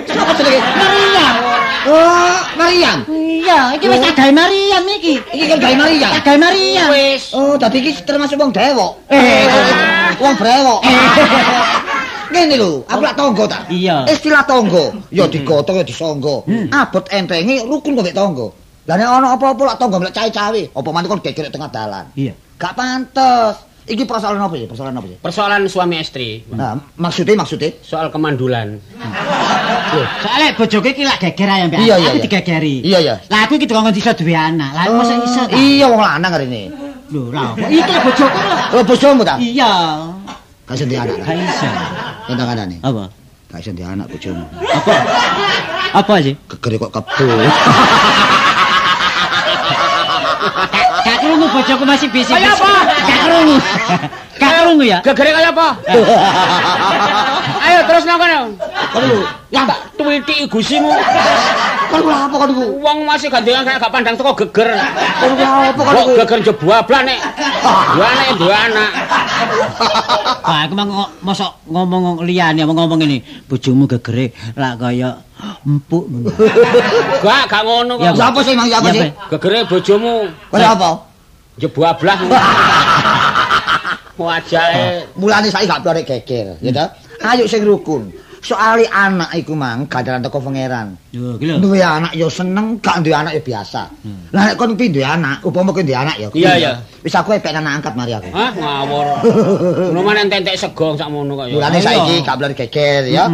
Siapa 0.10 0.34
jenenge? 0.34 0.60
Maria. 0.74 1.59
Oh, 1.88 2.38
Mariam. 2.60 3.08
Iya, 3.08 3.78
iki 3.80 3.86
wis 3.88 4.02
tagae 4.04 4.32
Mariam 4.36 4.84
iki. 4.90 5.24
Iki 5.32 5.46
kan 5.48 5.58
gawe 5.64 5.76
Mariam. 5.80 6.12
Tagae 6.20 6.38
Mariam. 6.42 6.88
Wis. 6.92 7.32
Oh, 7.32 7.56
dadi 7.56 7.80
iki 7.80 8.04
termasuk 8.04 8.36
wong 8.36 8.52
dewok. 8.52 9.00
Eh. 9.08 9.48
wong 10.24 10.36
brewok. 10.36 10.80
Ngene 12.34 12.62
lho, 12.62 12.86
aku 12.86 13.02
lak 13.02 13.18
tangga 13.18 13.44
ta. 13.50 13.60
Iya. 13.74 14.06
Istilah 14.06 14.46
tangga, 14.46 14.94
ya 15.10 15.26
digotong 15.26 15.82
ya 15.82 15.86
disangga. 15.86 16.46
Abot 16.70 17.06
entenge 17.10 17.66
rukun 17.66 17.98
kok 17.98 18.06
mek 18.06 18.14
tangga. 18.14 18.48
Lah 18.86 18.96
nek 18.98 19.08
ana 19.10 19.28
apa-apa 19.34 19.62
lak 19.74 19.78
tangga 19.82 19.98
mek 19.98 20.14
cawe-cawe, 20.14 20.62
apa 20.78 20.90
maneh 20.94 21.08
kon 21.10 21.22
geger 21.26 21.50
tengah 21.50 21.74
dalan. 21.74 22.06
Iya. 22.14 22.38
Gak 22.62 22.78
pantes. 22.78 23.69
Iki 23.90 24.06
persoalan 24.06 24.38
apa 24.38 24.54
ya? 24.54 24.70
Persoalan 24.70 24.94
apa 25.02 25.08
ya? 25.10 25.18
Persoalan 25.18 25.66
suami 25.66 25.98
istri. 25.98 26.46
Nah, 26.54 26.78
maksudnya 26.94 27.34
maksudnya 27.34 27.74
Soal 27.82 28.14
kemandulan. 28.14 28.78
Soale 30.22 30.54
bojoku 30.54 30.94
iki 30.94 31.02
lak 31.02 31.18
geger 31.18 31.50
ae 31.50 31.66
mbak. 31.66 31.82
Iya, 31.82 31.98
iya, 31.98 32.10
Aku 32.14 32.22
digegeri. 32.22 32.86
Iya, 32.86 33.00
iya. 33.02 33.16
Lah 33.34 33.50
aku 33.50 33.58
iki 33.58 33.66
dikongkon 33.66 33.98
iso 33.98 34.14
duwe 34.14 34.38
anak. 34.38 34.78
Lah 34.78 34.86
mosok 34.94 35.26
iso 35.26 35.42
ta? 35.50 35.58
Iya 35.58 35.90
wong 35.90 35.98
lanang 35.98 36.38
rene. 36.38 36.70
Lho, 37.10 37.34
lah 37.34 37.58
apa? 37.58 37.66
Iki 37.66 37.94
bojoku 38.06 38.38
lho. 38.38 38.78
Oh, 38.78 38.86
bojomu 38.86 39.26
ta? 39.26 39.42
Iya. 39.42 39.74
Gak 40.70 40.78
iso 40.78 40.86
duwe 40.86 41.00
anak. 41.02 41.18
Gak 41.26 41.38
iso. 41.42 41.66
Entang 42.30 42.46
kanane. 42.46 42.78
Apa? 42.86 43.10
Gak 43.50 43.60
iso 43.66 43.74
duwe 43.74 43.90
anak 43.90 44.06
bojomu. 44.14 44.46
Apa? 44.70 44.94
Apa 45.98 46.14
sih? 46.22 46.38
Gegere 46.46 46.78
kok 46.78 46.94
kebo. 46.94 47.26
Gak 51.20 51.28
krungu 51.28 51.48
bojoku 51.52 51.84
masih 51.84 52.08
bisik. 52.08 52.32
Kaya 52.32 52.56
apa? 52.56 52.72
Gak 53.04 53.20
krungu. 53.28 53.56
Gak 54.40 54.52
krungu 54.56 54.84
ya? 54.88 54.98
Gegere 55.04 55.32
kaya 55.36 55.50
apa? 55.52 55.68
Ayo 57.68 57.80
terus 57.84 58.04
nang 58.08 58.18
kono. 58.18 58.40
Kon 58.96 59.04
lho, 59.04 59.20
Ya 59.50 59.66
tak 59.66 59.80
tuwiti 59.98 60.48
gusimu. 60.48 60.96
kon 61.92 62.00
lho 62.00 62.14
apa 62.16 62.36
kon 62.38 62.50
iku? 62.56 62.66
Wong 62.80 62.98
masih 63.04 63.28
gandengan 63.28 63.68
kayak 63.68 63.84
gak 63.84 63.92
pandang 63.92 64.16
teko 64.16 64.32
geger. 64.32 64.70
Kon 65.20 65.32
lho 65.36 65.44
apa 65.44 65.76
kon 65.76 65.92
Kok 65.92 66.04
iku? 66.08 66.12
geger 66.24 66.40
jebablah 66.48 67.02
nek. 67.04 67.20
Dua 67.68 68.06
anak 68.08 68.28
dua 68.40 68.56
anak. 68.56 68.92
Wah, 70.50 70.66
aku 70.66 70.74
mang 70.74 70.90
mosok 71.22 71.52
ngomong 71.68 72.24
liyane 72.26 72.64
ngomong 72.64 72.98
ngene, 72.98 73.22
bojomu 73.46 73.86
gegere 73.86 74.32
lak 74.56 74.80
kaya 74.80 75.20
empuk 75.62 76.08
ngono. 76.08 76.32
Gak 77.22 77.42
gak 77.46 77.62
ngono 77.68 77.94
Ya, 78.00 78.16
kok. 78.16 78.18
Siapa 78.24 78.40
sih 78.42 78.54
mang 78.56 78.68
siapa 78.72 78.88
Ya, 78.88 78.94
sih? 78.96 79.10
Pak. 79.12 79.36
Gegere 79.36 79.60
bojomu 79.68 80.14
Kon 80.48 80.64
apa? 80.64 80.90
Jebablah. 81.60 82.18
Wajahe 84.20 85.08
Mulane 85.16 85.48
saiki 85.48 85.68
gak 85.68 85.84
boleh 85.84 86.04
geger, 86.04 86.60
ya 86.60 86.72
ta? 86.76 86.86
Ayo 87.24 87.48
sing 87.48 87.64
rukun. 87.64 88.12
Soale 88.40 88.88
anak 88.88 89.36
iku 89.36 89.52
mang 89.52 89.84
gandaran 89.92 90.24
teko 90.24 90.40
pangeran. 90.40 90.96
Yo. 91.12 91.36
Duwe 91.40 91.84
anak 91.84 92.16
ya 92.16 92.28
seneng, 92.32 92.80
gak 92.80 93.04
duwe 93.04 93.16
anak 93.16 93.36
ya 93.36 93.42
biasa. 93.44 93.92
Lah 94.32 94.42
nek 94.52 94.56
kon 94.56 94.80
pin 94.80 94.96
duwe 94.96 95.04
anak, 95.04 95.44
upama 95.44 95.76
kon 95.76 95.84
duwe 95.84 95.96
anak 96.00 96.16
ya. 96.20 96.28
Iya, 96.32 96.52
iya. 96.56 96.72
Wis 97.04 97.16
aku 97.16 97.36
epek 97.36 97.52
anak 97.52 97.84
angkat 97.84 97.94
mari 98.00 98.16
aku. 98.16 98.32
Hah 98.32 98.52
ngawur. 98.56 99.08
Ngono 99.92 100.00
mana 100.04 100.24
entek 100.24 100.56
segong 100.56 100.96
sak 100.96 101.12
mono 101.12 101.36
kok 101.36 101.52
ya. 101.52 101.56
Mulane 101.60 101.80
saiki 101.84 102.16
gak 102.24 102.36
boleh 102.40 102.56
geger 102.56 103.04
ya. 103.12 103.28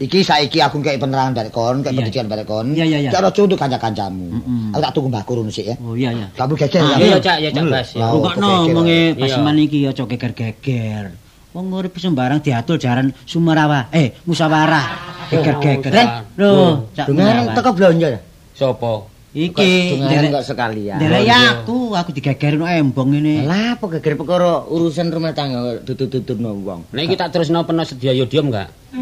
Iki 0.00 0.24
saiki 0.24 0.64
aku 0.64 0.80
kei 0.80 0.96
penerangan 0.96 1.36
dari 1.36 1.52
kon, 1.52 1.84
kei 1.84 1.92
Iya. 1.92 2.00
pendidikan 2.00 2.24
dari 2.24 2.44
kon. 2.48 2.72
Iya, 2.72 2.88
iya, 2.88 2.98
iya. 3.04 3.10
Cara 3.12 3.28
untuk 3.28 3.52
kanca-kancamu. 3.54 4.26
Mm-mm. 4.32 4.72
Aku 4.72 4.80
tak 4.80 4.92
tunggu 4.96 5.08
mbahku 5.12 5.32
rono 5.36 5.52
sik 5.52 5.68
ya. 5.68 5.76
Oh 5.76 5.92
iya 5.92 6.08
ya. 6.16 6.24
Gak 6.32 6.48
boleh 6.48 6.60
geger 6.64 6.80
Ah, 6.80 6.96
ya. 6.96 7.04
Iya 7.04 7.18
cak, 7.20 7.36
iya 7.36 7.50
cak. 7.52 7.62
Bas. 7.68 7.88
ya. 7.92 8.08
Rungokno 8.08 8.48
Iya. 8.88 9.12
paseman 9.12 9.56
iki 9.60 9.78
aja 9.84 10.02
geger-geger. 10.08 11.04
Wong 11.52 11.66
urip 11.68 11.92
sembarang 12.00 12.40
diatur 12.40 12.80
jaran 12.80 13.12
sumarawa. 13.28 13.92
Eh, 13.92 14.16
musyawarah. 14.24 14.88
Geger-geger. 15.28 15.92
Ren, 15.92 16.08
Lho, 16.40 16.88
cak 16.96 17.04
Dengar 17.04 17.52
teko 17.52 17.70
belanja 17.76 18.08
ya. 18.08 18.20
Sopo? 18.56 19.04
Iki 19.30 19.94
ndelek 19.94 20.42
kok 20.42 20.44
sekalian. 20.44 20.98
ndelek 20.98 21.22
ya 21.22 21.62
aku, 21.62 21.94
aku 21.94 22.10
digeger 22.10 22.58
no 22.58 22.66
embong 22.66 23.14
ini. 23.14 23.46
Lah 23.46 23.78
apa 23.78 23.86
geger 23.94 24.18
perkara 24.18 24.66
urusan 24.66 25.06
rumah 25.06 25.30
tangga 25.30 25.78
tutut-tututno 25.86 26.50
wong. 26.66 26.90
Nek 26.90 27.02
iki 27.06 27.14
tak 27.14 27.30
terusno 27.30 27.62
peno 27.62 27.86
sedia 27.86 28.10
yodium 28.10 28.50
enggak? 28.50 28.68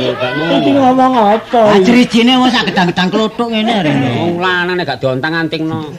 Ya 0.00 0.16
gak 0.16 0.32
Iki 0.64 0.70
ngono. 0.72 0.80
ngomong 0.92 1.12
apa? 1.36 1.60
Ah 1.76 1.78
jerijine 1.80 2.40
wong 2.40 2.48
sak 2.48 2.72
gedang-gedang 2.72 3.08
klothok 3.12 3.48
ngene 3.52 3.74
rene. 3.84 4.08
Wong 4.16 4.40
lanang 4.40 4.76
nek 4.76 4.88
gak 4.88 5.00
dontang-antingno. 5.04 5.92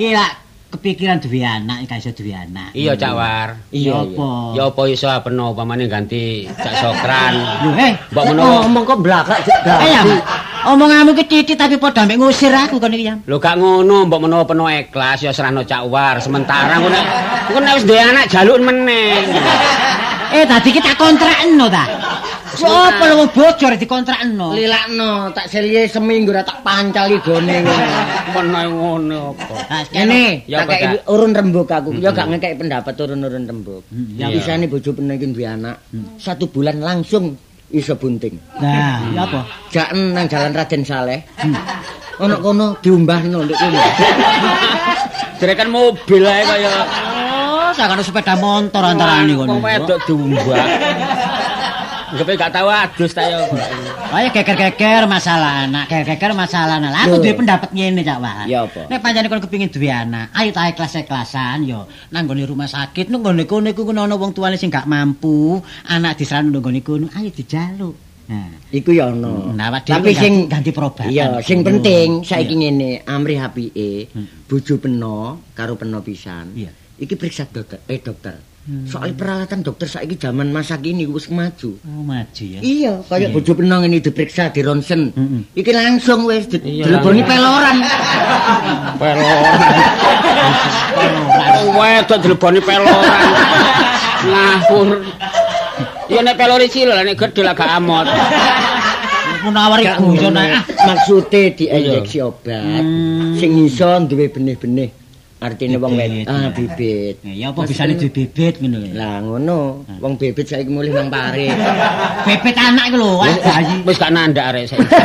Iki 0.00 0.16
lak 0.16 0.32
kepikiran 0.76 1.16
duwe 1.18 1.40
anak, 1.40 1.88
gak 1.88 1.98
iso 2.04 2.12
duwe 2.12 2.36
anak. 2.36 2.70
Iya 2.76 2.92
Cak 2.94 3.12
War. 3.16 3.48
Iya 3.72 3.96
Iya, 3.96 3.96
apa? 4.12 4.28
Ya 4.52 4.62
apa 4.68 4.82
iso 4.92 5.08
peno 5.24 5.44
upamane 5.56 5.88
ganti 5.88 6.44
Cak 6.44 6.74
Sokran. 6.76 7.34
Lho, 7.64 7.70
eh, 7.80 7.92
Mbok 8.12 8.24
menawa 8.30 8.54
ngomong 8.68 8.84
kok 8.84 9.00
blakak 9.00 9.38
Ayo, 9.64 10.00
omonganmu 10.68 11.16
ki 11.16 11.24
titik 11.24 11.56
tapi 11.56 11.80
padha 11.80 12.04
mek 12.04 12.20
ngusir 12.20 12.52
aku 12.52 12.76
kon 12.76 12.92
iki 12.92 13.08
ya. 13.08 13.16
Lho 13.24 13.36
gak 13.40 13.56
ngono, 13.56 14.04
mbok 14.04 14.20
menawa 14.28 14.44
peno 14.44 14.68
ikhlas 14.68 15.24
ya 15.24 15.32
serahno 15.32 15.64
Cak 15.64 15.88
War. 15.88 16.20
Sementara 16.20 16.76
ngono 16.76 16.98
nek 17.64 17.74
wis 17.80 17.84
duwe 17.88 18.00
anak 18.04 18.28
jaluk 18.28 18.60
meneh. 18.60 19.24
Eh, 20.36 20.44
tadi 20.44 20.68
kita 20.74 20.92
kontrakno 21.00 21.66
ta. 21.72 21.84
Sopo 22.56 23.02
lho 23.04 23.14
wong 23.20 23.30
bocor 23.30 23.72
dikontrakno. 23.76 24.56
Lilakno 24.56 25.30
tak 25.36 25.46
selie 25.46 25.84
seminggu 25.86 26.32
ora 26.32 26.42
tak 26.42 26.64
pancali 26.64 27.20
gone 27.20 27.56
ngono. 27.62 27.86
Ngono 28.66 29.20
apa. 29.36 29.84
Kene, 29.92 30.44
Ya, 30.48 30.64
tak 30.64 30.80
kei 30.80 30.98
urun 31.06 31.36
rembug 31.36 31.68
aku. 31.68 31.92
Ya 32.00 32.10
gak 32.10 32.32
ngekek 32.32 32.56
pendapat 32.56 32.94
urun-urun 32.96 33.44
rembug. 33.44 33.82
ya, 34.16 34.26
Ya 34.26 34.34
bisane 34.34 34.66
bojo 34.66 34.90
penek 34.90 35.20
iki 35.20 35.26
duwe 35.32 35.46
anak. 35.46 35.76
Satu 36.16 36.48
bulan 36.48 36.80
langsung 36.80 37.36
iso 37.68 37.98
bunting. 37.98 38.38
Nah, 38.62 39.02
ya 39.12 39.22
apa? 39.26 39.40
Jaken 39.68 40.14
nang 40.14 40.26
jalan 40.26 40.54
Raden 40.54 40.82
Saleh. 40.82 41.20
Ono 42.16 42.40
kono 42.40 42.66
diumbahno 42.80 43.44
nduk 43.44 43.58
kono. 43.58 43.80
Jerekan 45.36 45.68
mobil 45.68 46.24
ae 46.24 46.42
kaya 46.42 46.72
Oh, 47.66 47.74
sakane 47.74 48.00
sepeda 48.00 48.38
motor 48.38 48.80
antarane 48.80 49.32
kono. 49.34 49.58
Wong 49.58 49.64
wedok 49.64 49.98
diumbah. 50.06 50.64
Ngepe 52.06 52.38
gak 52.38 52.54
tahu 52.54 52.70
adus 52.70 53.10
ta 53.10 53.26
ya. 53.26 53.42
Oh 54.06 54.18
ya 54.22 54.30
geger-geger 54.30 55.10
masalah 55.10 55.66
anak, 55.66 55.90
geger-geger 55.90 56.30
masalah 56.32 56.78
anak. 56.78 56.94
Aku 57.02 57.18
duwe 57.18 57.34
pendapat 57.34 57.74
ngene 57.74 58.06
Cak 58.06 58.18
Wah. 58.22 58.46
Ya 58.46 58.62
apa? 58.62 58.86
Nek 58.86 59.02
pancene 59.02 59.26
kon 59.26 59.42
kepengin 59.42 59.66
duwe 59.66 59.90
anak, 59.90 60.30
ayo 60.30 60.54
ta 60.54 60.70
ikhlas-ikhlasan 60.70 61.66
yo. 61.66 61.90
Nang 62.14 62.30
nggone 62.30 62.46
rumah 62.46 62.70
sakit, 62.70 63.10
nang 63.10 63.26
nggone 63.26 63.42
kono 63.44 63.66
iku 63.66 63.82
ana 63.90 64.14
wong 64.14 64.30
tuane 64.30 64.54
sing 64.54 64.70
gak 64.70 64.86
mampu, 64.86 65.58
anak 65.90 66.14
diserang 66.14 66.46
nang 66.46 66.62
nggone 66.62 66.78
kono, 66.80 67.10
ayo 67.10 67.28
dijaluk. 67.28 67.96
Nah, 68.26 68.58
Iku 68.74 68.90
ya 68.90 69.06
ono. 69.06 69.54
Nah, 69.54 69.70
awak 69.70 69.86
Tapi 69.86 70.10
sing 70.10 70.50
ganti- 70.50 70.74
perobatan. 70.74 71.14
Iya, 71.14 71.38
sing 71.42 71.62
Hmm. 71.62 71.66
penting 71.74 72.08
saiki 72.22 72.54
ngene, 72.58 73.02
amri 73.06 73.38
apike, 73.38 74.10
Hmm. 74.10 74.46
bojo 74.46 74.78
peno 74.78 75.18
karo 75.54 75.74
peno 75.74 76.02
pisan. 76.02 76.54
Iki 76.96 77.14
periksa 77.14 77.46
dokter, 77.46 77.82
eh 77.86 78.02
dokter. 78.02 78.34
Hmm. 78.66 78.82
Soal 78.82 79.14
peralatan 79.14 79.62
dokter 79.62 79.86
saiki 79.86 80.18
zaman 80.18 80.50
masa 80.50 80.74
kini 80.76 81.06
wis 81.06 81.30
maju. 81.30 81.78
oh 81.78 82.02
maju 82.02 82.42
ya. 82.42 82.58
Iya, 82.58 82.98
kayak 83.06 83.30
Iya. 83.30 83.30
bojo 83.30 83.52
peno 83.54 83.78
ngene 83.78 84.02
diperiksa 84.02 84.50
di 84.50 84.58
ronsen. 84.58 85.14
Mm-mm. 85.14 85.54
Iki 85.54 85.70
langsung 85.70 86.26
wis 86.26 86.50
dileboni 86.50 87.22
peloran. 87.22 87.78
Peloran. 89.00 89.60
Wong 91.62 91.68
wedok 91.78 92.18
dileboni 92.18 92.58
peloran. 92.58 93.22
Ngawur. 94.26 94.88
Ya 96.06 96.20
nek 96.22 96.34
pelori 96.34 96.66
cilik 96.66 96.90
lah 96.90 97.02
nek 97.02 97.14
gedhe 97.14 97.42
lah 97.42 97.54
gak 97.54 97.70
amot. 97.70 98.06
Munawar 99.42 99.78
Gak 99.78 100.02
iku 100.02 100.10
yo 100.10 100.26
ngono. 100.26 100.42
nak. 100.42 100.66
Maksude 100.82 101.54
diinjeksi 101.54 102.18
obat. 102.18 102.82
Hmm. 102.82 103.38
Sing 103.38 103.62
iso 103.62 103.86
duwe 104.02 104.26
benih-benih. 104.26 105.05
Artine 105.36 105.76
wong 105.76 106.00
wedok 106.00 106.32
ah 106.32 106.48
bibit. 106.48 107.20
Ya 107.20 107.52
apa 107.52 107.68
bisane 107.68 107.92
duwe 107.92 108.08
bibit 108.08 108.56
ngono 108.56 108.80
lho. 108.80 108.88
Lah 108.96 109.20
ngono, 109.20 109.58
wong 110.00 110.16
bibit 110.16 110.48
saiki 110.48 110.72
mulih 110.72 110.96
nang 110.96 111.12
pare. 111.12 111.52
Bibit 112.26 112.56
anak 112.56 112.88
iku 112.88 112.96
lho, 112.96 113.10
bayi. 113.20 113.74
Wis 113.84 114.00
gak 114.00 114.12
nandak 114.16 114.48
arek 114.48 114.64
saiki. 114.72 114.88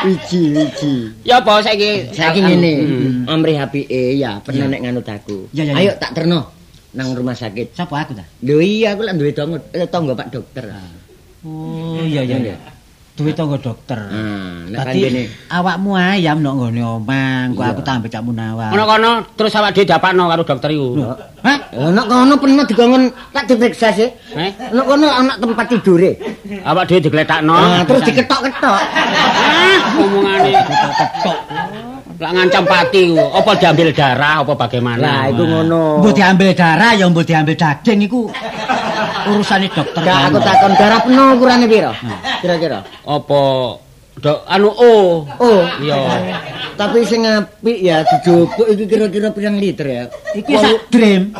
Wiji, 0.00 0.40
wiji. 0.56 0.92
Ya 1.24 1.40
apa 1.40 1.60
saiki? 1.60 2.12
Saiki 2.12 2.40
ngene, 2.40 2.72
Hmm. 2.80 3.28
amri 3.28 3.56
apike 3.56 4.16
ya 4.16 4.40
pernah 4.40 4.68
nek 4.68 4.80
nganut 4.84 5.08
aku. 5.08 5.48
Ayo 5.52 5.96
tak 5.96 6.12
terno 6.16 6.52
nang 6.92 7.16
rumah 7.16 7.32
sakit. 7.32 7.72
Sapa 7.72 8.04
aku 8.04 8.12
ta? 8.16 8.24
Lho 8.44 8.60
iya 8.60 8.92
aku 8.92 9.04
lak 9.04 9.16
duwe 9.16 9.32
tonggo, 9.32 9.60
eh, 9.72 9.88
tonggo 9.88 10.12
Pak 10.12 10.28
Dokter. 10.28 10.68
Oh 11.44 12.00
iya 12.04 12.20
iya 12.20 12.36
iya. 12.36 12.56
Duwe 13.20 13.36
tangga 13.36 13.60
dokter. 13.60 14.00
Ah, 14.00 14.64
nek 14.64 14.80
Dadi 14.80 14.98
kene 15.04 15.22
awakmu 15.52 15.92
ayam 15.92 16.40
nek 16.40 16.52
nggone 16.56 16.80
omah, 16.80 17.52
engko 17.52 17.60
Iya. 17.60 17.76
aku 17.76 17.82
tambah 17.84 18.08
cak 18.08 18.22
munawar. 18.24 18.72
Ono 18.72 18.82
kono 18.88 19.10
terus 19.36 19.52
awak 19.52 19.76
dhewe 19.76 19.84
dapakno 19.84 20.24
karo 20.24 20.40
dokter 20.40 20.72
iku. 20.72 20.88
Hah? 21.44 21.58
Ono 21.76 22.00
kono 22.08 22.34
pernah 22.40 22.64
digongen 22.64 23.12
tak 23.28 23.44
diperiksa 23.44 23.92
sih. 23.92 24.08
Eh? 24.32 24.50
Ono 24.72 24.82
kono 24.88 25.04
ana 25.04 25.36
tempat 25.36 25.68
tidure. 25.68 26.16
Awak 26.64 26.84
dhewe 26.88 27.00
digletakno. 27.04 27.84
Terus 27.84 28.02
diketok-ketok. 28.08 28.80
Ah, 28.88 29.78
omongane 30.00 30.50
ketok. 30.64 31.36
Lah 32.20 32.30
ngancam 32.36 32.68
pati 32.68 33.08
ku. 33.08 33.16
Apa 33.16 33.56
diambil 33.56 33.88
darah 33.96 34.44
apa 34.44 34.52
bagaimana? 34.52 35.00
Lah 35.00 35.22
iku 35.32 35.42
ngono. 35.48 36.04
Mbok 36.04 36.12
diambil 36.12 36.52
darah 36.52 36.92
ya 36.92 37.08
mbok 37.08 37.24
diambil 37.24 37.56
daging 37.56 38.04
iku 38.04 38.28
urusane 39.32 39.72
dokter. 39.72 40.04
Gak 40.04 40.28
aku 40.28 40.38
takon 40.44 40.72
darah 40.76 41.00
penuh 41.00 41.28
ukurane 41.40 41.64
piro? 41.64 41.92
Kira-kira. 42.44 42.84
Apa 43.08 43.42
dok 44.20 44.38
anu 44.44 44.68
oh. 44.68 45.24
Oh, 45.40 45.64
Iya. 45.80 45.96
tapi 46.76 47.04
sing 47.08 47.24
apik 47.24 47.76
ya 47.80 48.04
dijupuk 48.04 48.68
iki 48.68 48.84
kira-kira 48.84 49.32
pirang 49.32 49.56
liter 49.56 49.88
ya? 49.88 50.04
Iki 50.36 50.52
sak 50.60 50.92
dream. 50.92 51.32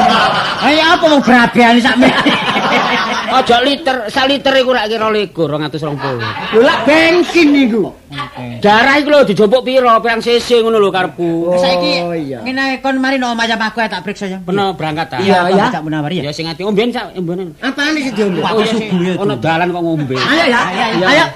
Ayo 0.66 0.82
apa 0.98 1.04
mau 1.14 1.22
berabian 1.22 1.78
sak 1.78 1.94
Aja 3.34 3.58
liter, 3.66 3.96
sak 4.06 4.30
liter 4.30 4.54
iku 4.62 4.70
rak 4.70 4.86
kira 4.86 5.10
likur 5.10 5.50
220. 5.50 6.54
Lho 6.54 6.60
lak 6.62 6.86
bensin 6.86 7.50
niku. 7.50 7.90
Darah 8.62 8.94
iku 9.02 9.10
lho 9.10 9.26
dijompuk 9.26 9.66
piro, 9.66 9.90
pirang 9.98 10.22
cc 10.22 10.62
ngono 10.62 10.78
lho 10.78 10.90
karepku. 10.94 11.50
Oh, 11.50 11.58
Saiki 11.58 11.98
iya. 12.14 12.38
ngene 12.46 12.78
kon 12.78 13.02
mari 13.02 13.18
no 13.18 13.34
omah 13.34 13.50
aku 13.50 13.82
tak 13.90 14.06
periksa 14.06 14.30
ya. 14.30 14.38
Bener 14.38 14.70
berangkat 14.78 15.06
ta? 15.10 15.18
Iya, 15.18 15.50
ya. 15.50 15.66
Tak 15.74 15.82
munawar 15.82 16.14
ya. 16.14 16.30
Ya 16.30 16.32
sing 16.32 16.46
ati 16.46 16.62
omben 16.62 16.94
sak 16.94 17.10
omben. 17.18 17.50
Apaan 17.58 17.98
sih 17.98 18.14
diombe? 18.14 18.38
Oh 18.38 18.62
iya 18.62 18.66
subuh. 18.70 19.26
Ono 19.26 19.34
dalan 19.42 19.74
kok 19.74 19.82
ngombe. 19.82 20.14
Ayo 20.14 20.44
ya. 20.46 20.60
Ayo, 21.10 21.26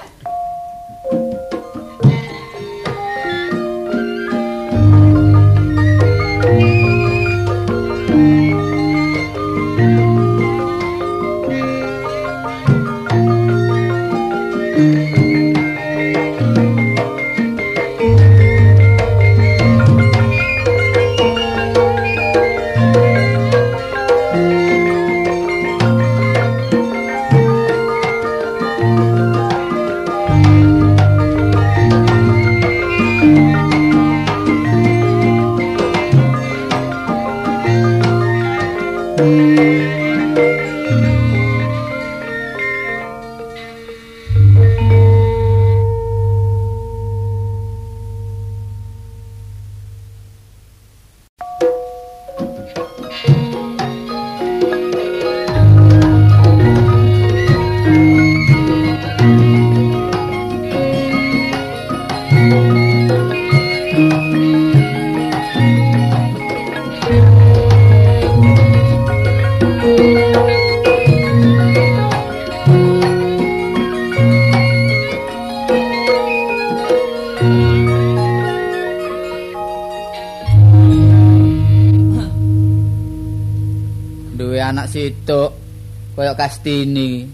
Kastini. 86.38 87.26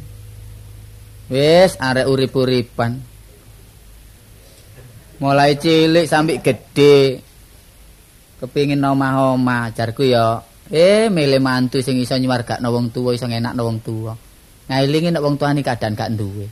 Wis 1.28 1.76
arek 1.76 2.08
urip-uripan. 2.08 2.96
Mulai 5.20 5.60
cilik 5.60 6.08
sampai 6.08 6.40
gede. 6.40 7.20
Kepingin 8.40 8.80
omah-omah 8.80 9.76
jarku 9.76 10.08
ya. 10.08 10.40
Eh 10.72 11.12
milih 11.12 11.44
mantu 11.44 11.84
sing 11.84 12.00
iso 12.00 12.16
nyuwargakno 12.16 12.72
wong 12.72 12.88
tuwa 12.88 13.12
iso 13.12 13.28
ngenakno 13.28 13.60
wong 13.68 13.84
tuwa. 13.84 14.16
Ngailingi 14.72 15.12
nek 15.12 15.20
wong 15.20 15.36
tuane 15.36 15.60
kadang 15.60 15.92
gak 15.92 16.16
duwe. 16.16 16.48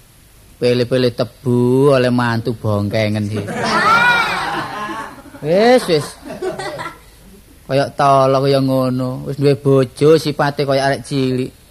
Pilih-pilih 0.61 1.17
tebu 1.17 1.97
oleh 1.97 2.13
mantu 2.13 2.53
bongkengen 2.53 3.33
sih. 3.33 3.45
Wis 5.41 5.83
wis. 5.89 6.07
Kayak 7.65 7.97
tolo 7.97 8.45
kaya 8.45 8.61
ngono, 8.61 9.25
wis 9.25 9.41
duwe 9.41 9.57
bojo 9.57 10.21
sipate 10.21 10.69
kaya 10.69 10.93
arek 10.93 11.09
cilik. 11.09 11.62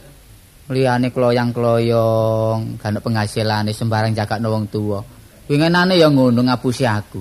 Liyane 0.71 1.12
kloyang-kloyong, 1.12 2.79
gak 2.79 2.95
ono 2.95 2.99
penghasilane 3.03 3.75
sembarang 3.75 4.15
jagakno 4.15 4.47
wong 4.47 4.71
tuwa. 4.71 5.03
Wingenane 5.51 5.99
ya 5.99 6.07
ngono 6.07 6.47
ngapusi 6.47 6.88
aku. 6.88 7.19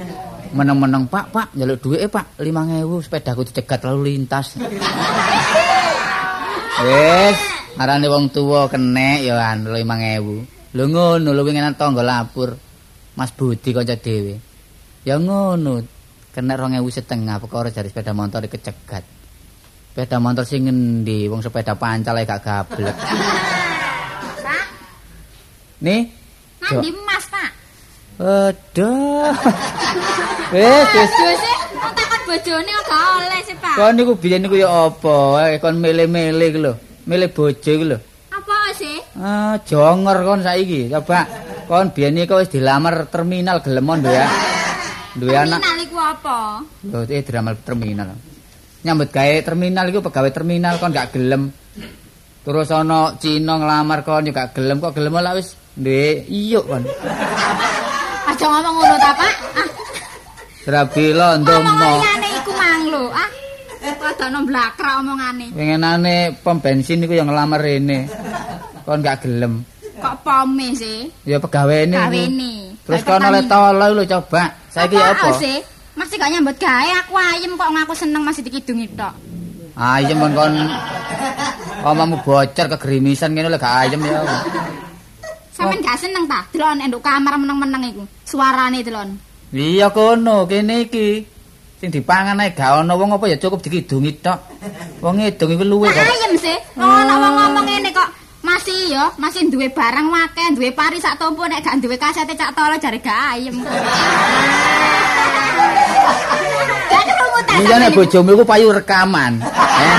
Meneng-meneng, 0.56 1.10
Pak, 1.10 1.34
Pak, 1.34 1.48
njaluk 1.58 1.82
duwike, 1.82 2.06
Pak, 2.06 2.38
5000 2.38 2.86
sepedaku 3.02 3.42
dicegat 3.42 3.82
lalu 3.82 4.14
lintas. 4.14 4.54
Wis, 6.86 7.38
arane 7.74 8.06
wong 8.06 8.30
tuwa 8.30 8.70
kenek 8.70 9.26
ya 9.26 9.42
an 9.42 9.66
5000. 9.66 10.78
Lho 10.78 10.84
ngono, 10.86 11.34
lho 11.34 11.42
wingenan 11.42 11.74
tangga 11.74 12.06
lapur. 12.06 12.54
Mas 13.18 13.34
Budi 13.34 13.74
kanca 13.74 13.98
dhewe. 13.98 14.38
Ya 15.02 15.18
ngono, 15.18 15.82
kena 16.30 16.54
2000 16.54 16.78
setengah 16.94 17.42
perkara 17.42 17.74
dari 17.74 17.90
sepeda 17.90 18.14
motor 18.14 18.46
kecegat. 18.46 19.13
Sepeda 19.94 20.18
motor 20.18 20.42
sing 20.42 20.66
ngendi? 20.66 21.30
Wong 21.30 21.38
sepeda 21.38 21.78
pancal 21.78 22.18
gak 22.26 22.42
gablek. 22.42 22.98
Pak, 24.42 24.64
Nih, 25.86 26.10
nandi 26.58 26.90
emas, 26.90 27.24
Pak? 27.30 27.48
aduh. 28.18 29.30
Wis, 30.54 30.86
wis. 30.98 31.10
Jose, 31.14 31.52
kok 31.78 31.92
takon 31.94 32.20
bojone 32.26 32.72
ora 32.74 32.98
oleh 33.22 33.40
sih, 33.46 33.54
Pak. 33.54 33.74
Kon 33.78 33.94
niku 33.94 34.12
biyen 34.18 34.42
niku 34.42 34.58
ya 34.58 34.90
apa? 34.90 35.46
Eh, 35.50 35.58
kon 35.62 35.78
mele-mele 35.78 36.44
iku 36.50 36.58
lho. 36.58 36.72
Mele 37.06 37.26
bojo 37.30 37.70
iku 37.70 37.84
lho. 37.94 37.98
Apa 38.34 38.74
sih? 38.74 38.98
Ah, 39.14 39.58
jonger 39.62 40.26
kon 40.26 40.42
saiki. 40.42 40.90
Coba 40.90 41.26
kon 41.70 41.94
biyen 41.94 42.18
iku 42.18 42.42
wis 42.42 42.50
dilamar 42.50 43.06
terminal 43.10 43.62
gelemon 43.62 44.02
duwe. 44.02 44.26
Duwe 45.18 45.34
anak. 45.38 45.58
Terminal 45.62 45.78
iku 45.86 45.98
apa? 46.02 46.38
Lho, 46.82 46.98
iki 47.06 47.22
drama 47.26 47.50
terminal. 47.62 48.14
Nyambut 48.84 49.08
gawe 49.08 49.36
terminal 49.40 49.88
iku 49.88 50.04
pegawai 50.04 50.28
terminal 50.28 50.76
kon 50.76 50.92
gak 50.92 51.16
gelem. 51.16 51.48
Terus 52.44 52.68
ana 52.68 53.16
Cina 53.16 53.56
nglamar 53.56 54.04
kon 54.04 54.28
yo 54.28 54.32
gak 54.36 54.52
gelem 54.52 54.76
kok 54.76 54.92
gelem 54.92 55.16
lah 55.16 55.32
wis 55.32 55.56
duwe 55.72 56.28
iyuk 56.28 56.68
kon. 56.68 56.84
Aja 58.28 58.44
ngomong 58.44 58.74
ngono 58.76 58.96
ta, 59.00 59.10
Pak. 59.16 59.34
Ah, 59.56 59.68
Drabila 60.68 61.40
ngomong 61.40 61.64
ndomo. 61.64 61.92
liyane 61.96 62.28
iku 62.36 62.50
mang 62.52 62.82
lho. 62.92 63.04
Ah. 63.08 63.30
Padha 63.84 64.26
no 64.28 64.38
blakrak 64.44 64.94
omongane. 65.00 65.46
Pengenane 65.56 66.16
pom 66.44 66.60
bensin 66.60 67.04
iku 67.08 67.16
yang 67.16 67.32
ngelamar 67.32 67.64
rene. 67.64 68.04
Kon 68.84 69.00
gak 69.00 69.24
gelem. 69.24 69.64
Kok 69.96 70.16
pome 70.20 70.76
sih? 70.76 71.08
Ya 71.24 71.40
pegawene. 71.40 71.96
iku. 71.96 72.04
Gawene. 72.04 72.52
Terus 72.84 73.00
kon 73.00 73.24
oleh 73.24 73.48
tolo 73.48 73.86
lho 73.96 74.04
coba. 74.04 74.52
Saiki 74.68 75.00
ya 75.00 75.16
apa? 75.16 75.32
sih? 75.40 75.56
Masih 75.94 76.18
gak 76.18 76.30
nyambut 76.34 76.58
gawe 76.58 76.90
aku 77.06 77.14
ayem 77.14 77.54
kok 77.54 77.70
ngaku 77.70 77.94
seneng 77.94 78.26
masih 78.26 78.42
dikidungi 78.42 78.98
tok. 78.98 79.14
Ayem 79.78 80.18
kon 80.18 80.34
kon 80.34 80.54
omamu 81.86 82.18
bocor 82.26 82.66
kegerimisan 82.74 83.30
ngene 83.30 83.46
lho 83.46 83.58
gak 83.62 83.86
ayem 83.86 84.02
ya. 84.02 84.42
Sampeyan 85.54 85.86
gak 85.86 85.98
seneng 86.02 86.26
ta? 86.26 86.42
Delon 86.50 86.82
enduk 86.82 86.98
kamar 86.98 87.38
meneng-meneng 87.38 87.94
iku. 87.94 88.04
Suarane 88.26 88.82
delon. 88.82 89.14
Iya 89.54 89.94
kono 89.94 90.50
kene 90.50 90.90
iki. 90.90 91.22
Sing 91.78 91.94
dipangan 91.94 92.42
ae 92.42 92.50
gak 92.58 92.82
ono 92.82 92.98
wong 92.98 93.14
apa 93.14 93.30
ya 93.30 93.38
cukup 93.38 93.62
dikidungi 93.62 94.18
tok. 94.18 94.38
Wong 94.98 95.22
ngidung 95.22 95.54
iku 95.54 95.62
luwe 95.62 95.94
kok. 95.94 96.02
Ayem 96.02 96.34
sih. 96.34 96.58
Ono 96.74 97.14
wong 97.22 97.34
ngomong 97.38 97.64
ngene 97.70 97.94
kok 97.94 98.10
masih 98.44 98.92
yo, 98.92 99.08
masih 99.16 99.48
duwe 99.48 99.72
barang 99.72 100.04
akeh, 100.28 100.52
duwe 100.52 100.68
pari 100.76 101.00
sak 101.00 101.16
tompo 101.16 101.48
nek 101.48 101.64
gak 101.64 101.80
duwe 101.80 101.96
kasete 101.96 102.36
cak 102.36 102.52
tolo 102.52 102.76
jare 102.76 103.00
gak 103.00 103.38
ayem. 103.38 103.56
Iya 107.54 107.74
nek 107.78 107.94
bojomu 107.94 108.34
iku 108.34 108.42
payu 108.42 108.74
rekaman. 108.74 109.38
Eh. 109.54 109.98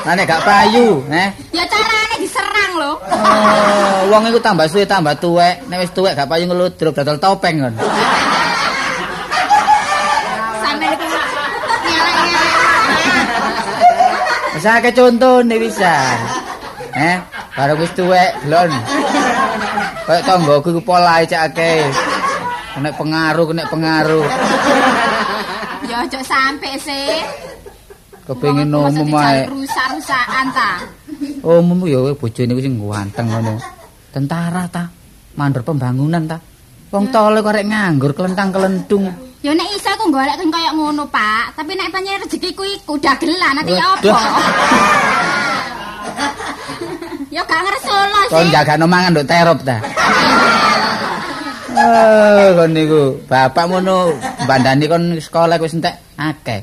Lah 0.00 0.16
nek 0.16 0.24
gak 0.24 0.40
payu, 0.48 1.04
eh. 1.12 1.28
Ya 1.52 1.68
carane 1.68 2.16
diserang 2.24 2.72
lho. 2.80 2.96
Oh, 3.04 4.08
wong 4.08 4.32
iku 4.32 4.40
tambah 4.40 4.64
suwe 4.64 4.88
tambah 4.88 5.12
tuwek. 5.20 5.68
Nek 5.68 5.84
wis 5.84 5.92
tuwek 5.92 6.16
gak 6.16 6.24
payu 6.24 6.48
ngeludruk 6.48 6.96
dodol 6.96 7.20
topeng 7.20 7.60
kon. 7.60 7.74
Iku 10.80 11.04
nyelek-nyelek. 11.84 12.56
Wis 14.56 14.64
akeh 14.64 14.92
contone 14.96 15.56
bisa. 15.60 15.94
Eh, 16.96 17.20
baru 17.52 17.76
wis 17.76 17.92
tuwek 17.92 18.40
glon. 18.48 18.72
Kayak 20.08 20.24
tanggoku 20.24 20.72
iku 20.72 20.80
polahe 20.80 21.28
cak 21.28 21.52
akeh. 21.52 21.84
Kena 22.80 22.96
pengaruh, 22.96 23.44
kena 23.44 23.68
pengaruh. 23.68 24.24
Ya 25.84 26.00
ojo 26.00 26.20
sampe 26.24 26.80
sih. 26.80 27.12
Kepengin 28.24 28.72
umum 28.72 29.04
maksudnya 29.04 29.20
ae. 29.20 29.44
rusak-rusakan 29.52 30.46
ta. 30.48 30.80
Umum 31.44 31.84
ya 31.84 32.16
bojone 32.16 32.56
ku 32.56 32.62
sing 32.64 32.80
ganteng 32.80 33.28
ngono. 33.28 33.60
Tentara 34.08 34.64
ta, 34.72 34.88
mandor 35.36 35.60
pembangunan 35.60 36.24
ta. 36.24 36.40
Wong 36.88 37.12
tole 37.12 37.44
kok 37.44 37.52
arek 37.52 37.68
nganggur 37.68 38.16
kelentang-kelentung. 38.16 39.12
Ya 39.44 39.52
nek 39.52 39.76
iso 39.76 39.92
aku 39.92 40.08
golek 40.08 40.40
sing 40.40 40.48
kaya 40.48 40.72
ngono, 40.72 41.04
Pak. 41.04 41.60
Tapi 41.60 41.76
nek 41.76 41.92
pancen 41.92 42.24
rezekiku 42.24 42.64
iku 42.64 42.96
dagelan 42.96 43.60
nanti 43.60 43.76
ya 43.76 43.92
apa? 43.92 44.08
ya 47.36 47.44
gak 47.44 47.60
Kon 48.32 48.48
sih. 48.48 48.56
jagano 48.56 48.88
mangan 48.88 49.12
nduk 49.12 49.28
terop 49.28 49.60
ta. 49.68 49.84
Eh, 51.80 52.52
kon 52.52 52.70
niku 52.76 53.24
bapak 53.24 53.64
ngono 53.72 54.12
bandani 54.44 54.84
kon 54.84 55.16
sekolah 55.16 55.56
wis 55.56 55.72
entek 55.72 55.96
akeh. 56.20 56.60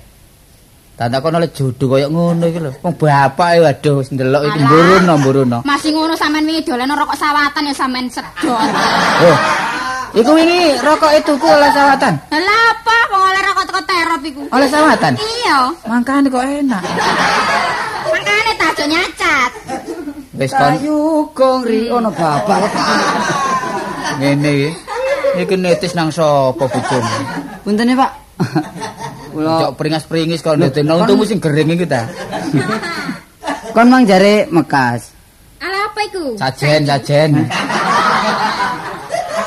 Tanda 0.94 1.22
kon 1.22 1.38
oleh 1.38 1.50
jodoh 1.50 1.98
kaya 1.98 2.06
ngono 2.06 2.46
iki 2.46 2.60
lho. 2.62 2.72
Wong 2.86 2.94
bapak 2.98 3.58
e 3.58 3.66
waduh 3.66 4.02
wis 4.02 4.14
ndelok 4.14 4.46
iki 4.46 4.60
mburuno 4.62 5.14
mburuno. 5.18 5.58
Masih 5.66 5.94
ngono 5.94 6.14
sampean 6.14 6.46
wingi 6.46 6.62
dolen 6.66 6.94
rokok 6.94 7.18
sawatan 7.18 7.70
ya 7.70 7.74
sampean 7.74 8.06
sedot. 8.14 8.30
Oh. 9.26 9.38
Iku 10.14 10.32
wingi 10.38 10.78
rokok 10.86 11.12
itu 11.18 11.34
ku 11.42 11.48
oleh 11.50 11.72
sawatan. 11.74 12.14
Lah 12.30 12.62
apa 12.78 12.98
wong 13.10 13.22
oleh 13.34 13.42
rokok 13.42 13.64
teko 13.70 13.82
terop 13.90 14.22
iku? 14.22 14.44
Oleh 14.54 14.70
sawatan. 14.70 15.14
Iya. 15.18 15.60
Mangkane 15.90 16.30
kok 16.30 16.46
enak. 16.46 16.84
Makane 18.06 18.52
tak 18.58 18.70
aja 18.78 18.86
nyacat. 18.86 19.52
Wis 20.38 20.54
kon 20.54 20.74
Ayo 20.78 21.26
gong 21.34 21.66
ri 21.66 21.90
ono 21.90 22.14
bapak 22.14 22.70
ngene 24.22 24.50
iki. 24.54 24.87
Iki 25.38 25.56
netis 25.62 25.94
nang 25.94 26.10
sapa 26.10 26.66
bojomu? 26.66 27.18
Punten 27.62 27.92
ya, 27.92 27.96
Pak. 27.96 28.12
Kula 29.34 29.70
Cok 29.70 29.74
peringas-peringis 29.78 30.42
kon 30.42 30.62
dene 30.62 30.94
untumu 30.94 31.22
sing 31.22 31.38
gering 31.38 31.78
iki 31.78 31.86
ta. 31.86 32.10
kon 33.76 33.88
mang 33.90 34.04
jare 34.10 34.50
Mekas. 34.50 35.14
Ala 35.62 35.90
apa 35.90 36.00
iku? 36.10 36.34
Sajen, 36.42 36.90
sajen. 36.90 37.30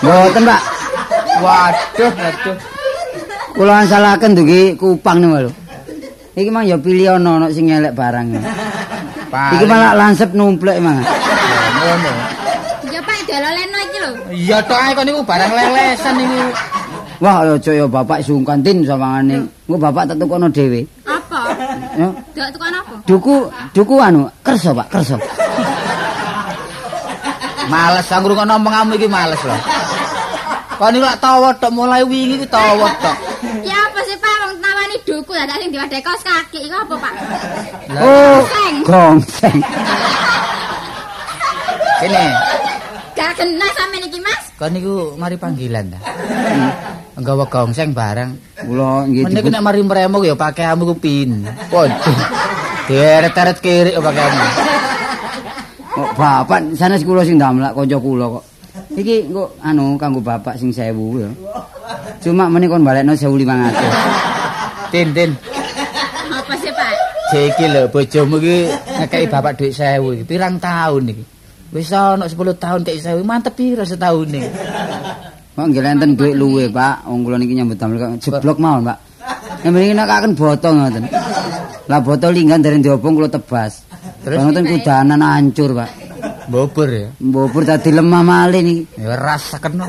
Mboten, 0.03 0.42
Pak. 0.46 0.62
Waduh, 1.42 2.12
waduh. 2.14 2.57
Kula 3.50 3.83
ansalaken 3.83 4.38
dugi 4.38 4.79
kupang 4.79 5.18
niku 5.18 5.38
lho. 5.48 5.50
Iki 6.38 6.50
mang 6.55 6.64
ya 6.64 6.79
pilih 6.79 7.18
ono 7.18 7.42
ono 7.42 7.46
sing 7.50 7.66
elek 7.66 7.98
barang. 7.98 8.38
Iki 9.31 9.64
malah 9.66 9.92
lansep 9.98 10.31
numplek 10.38 10.79
mang. 10.79 11.03
ngono. 11.81 12.12
Ya 12.92 13.00
Pak 13.03 13.18
dololeno 13.26 13.79
tok 14.66 14.78
ae 14.78 14.92
kon 14.94 15.04
niku 15.06 15.20
barang 15.26 15.52
lelesan 15.52 16.14
niku. 16.18 16.40
Wah, 17.20 17.44
aja 17.44 17.72
ya 17.76 17.84
bapak 17.84 18.24
sungkan 18.24 18.64
tin 18.64 18.80
sawangane. 18.80 19.44
Engko 19.68 19.76
bapak 19.76 20.08
tak 20.08 20.16
tukono 20.16 20.48
dhewe. 20.48 20.80
Apa? 21.04 21.52
Ya. 22.00 22.08
Dok 22.32 22.48
tukang 22.56 22.72
apa? 22.72 22.94
Duku 23.04 23.34
duku 23.76 23.94
anu, 24.00 24.24
kerso, 24.40 24.72
Pak, 24.72 24.88
kerso. 24.88 25.20
Males 27.68 28.02
sang 28.08 28.24
ngrungokno 28.24 28.56
omonganmu 28.56 28.96
iki 28.96 29.06
males 29.06 29.38
lho. 29.44 29.56
Kon 30.80 30.96
niku 30.96 31.04
lak 31.04 31.20
tawa 31.20 31.52
tok 31.60 31.70
mulai 31.76 32.00
wingi 32.00 32.40
iki 32.40 32.48
tawa 32.48 32.88
tok. 33.04 33.16
Ya 33.61 33.76
apa 33.76 34.00
sih 34.09 34.16
Pak 34.16 34.34
wong 34.48 34.57
nawani 34.64 34.96
duku 35.05 35.32
ya 35.36 35.44
sing 35.44 35.68
diwadhe 35.68 36.00
kaos 36.00 36.24
kaki 36.24 36.64
iku 36.66 36.76
apa 36.88 36.94
Pak? 36.96 37.12
Oh, 38.00 38.40
Gongseng. 38.40 38.74
gongseng. 38.88 39.59
Gak 43.20 43.32
kena 43.36 43.66
sampean 43.76 44.08
iki 44.08 44.16
Mas. 44.24 44.44
kon 44.56 44.72
niku 44.72 45.12
mari 45.20 45.36
panggilan 45.36 45.92
ta. 45.92 46.00
Nggawa 47.20 47.44
gongseng 47.52 47.92
barang. 47.92 48.30
Kula 48.64 49.04
nggih 49.04 49.28
Mending 49.28 49.44
dipun- 49.44 49.52
nek 49.52 49.64
mari 49.64 49.80
mremuk 49.84 50.24
ya 50.24 50.32
pakaianmu 50.32 50.84
ku 50.88 50.96
pin. 50.96 51.44
Waduh. 51.68 51.96
Deret-deret 52.88 53.58
kiri 53.60 53.90
kok 53.92 54.04
pakaianmu. 54.04 54.46
kok 55.90 56.10
bapak 56.16 56.60
sanes 56.80 57.04
kula 57.04 57.20
sing 57.20 57.36
damlak 57.36 57.76
kanca 57.76 58.00
kula 58.00 58.40
kok. 58.40 58.44
Iki 58.96 59.28
engko 59.28 59.52
anu 59.60 60.00
kanggo 60.00 60.20
bapak 60.24 60.56
sing 60.56 60.72
1000 60.72 61.20
ya. 61.20 61.28
Cuma 62.24 62.48
meneh 62.48 62.68
kon 62.72 62.80
balekno 62.80 63.12
1500. 63.12 64.88
Tin, 64.90 65.08
tin. 65.12 65.30
Apa 66.30 66.54
sih 66.56 66.72
Pak? 66.72 66.92
Iki 67.36 67.64
lho 67.68 67.82
bojomu 67.92 68.36
iki 68.40 68.56
ngekeki 68.96 69.26
bapak 69.28 69.52
dhuwit 69.60 69.72
1000 69.76 70.16
iki. 70.16 70.24
Pirang 70.24 70.56
tahun 70.56 71.12
iki? 71.12 71.24
Wis 71.70 71.94
ana 71.94 72.26
10 72.26 72.34
tahun 72.58 72.80
kek 72.82 72.98
1000, 72.98 73.22
mantep 73.22 73.54
piro 73.54 73.86
setahune? 73.86 74.42
Kok 75.60 75.68
nggih 75.68 75.82
enten 75.84 76.16
dhuwit 76.16 76.34
luwe, 76.40 76.64
Pak. 76.72 77.04
Wong 77.04 77.20
kula 77.20 77.36
niki 77.36 77.52
nyambut 77.52 77.76
damel 77.76 78.00
kok 78.00 78.16
jeblok 78.16 78.56
mawon, 78.56 78.80
Pak. 78.80 78.98
Nek 79.60 79.70
mriki 79.76 79.92
nekaken 79.92 80.32
botol 80.32 80.72
ngoten. 80.72 81.04
Lah 81.84 82.00
botol 82.00 82.32
linggan 82.32 82.64
dari 82.64 82.80
diobong 82.80 83.12
kula 83.12 83.28
tebas. 83.28 83.84
Terus? 84.24 84.40
Ngoten 84.40 84.64
kudanan 84.64 85.20
hancur, 85.20 85.76
Pak. 85.76 85.90
Bobor 86.48 86.88
ya. 86.88 87.12
Mbobur 87.20 87.68
dadi 87.68 87.92
lemah 87.92 88.24
malih 88.24 88.62
niki. 88.64 89.04
Ya 89.04 89.20
rasaken. 89.20 89.84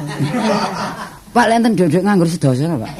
Pak 1.39 1.45
lenten 1.47 1.71
dhuwit 1.79 2.03
nganggur 2.03 2.27
sedasa 2.27 2.67
Pak. 2.75 2.91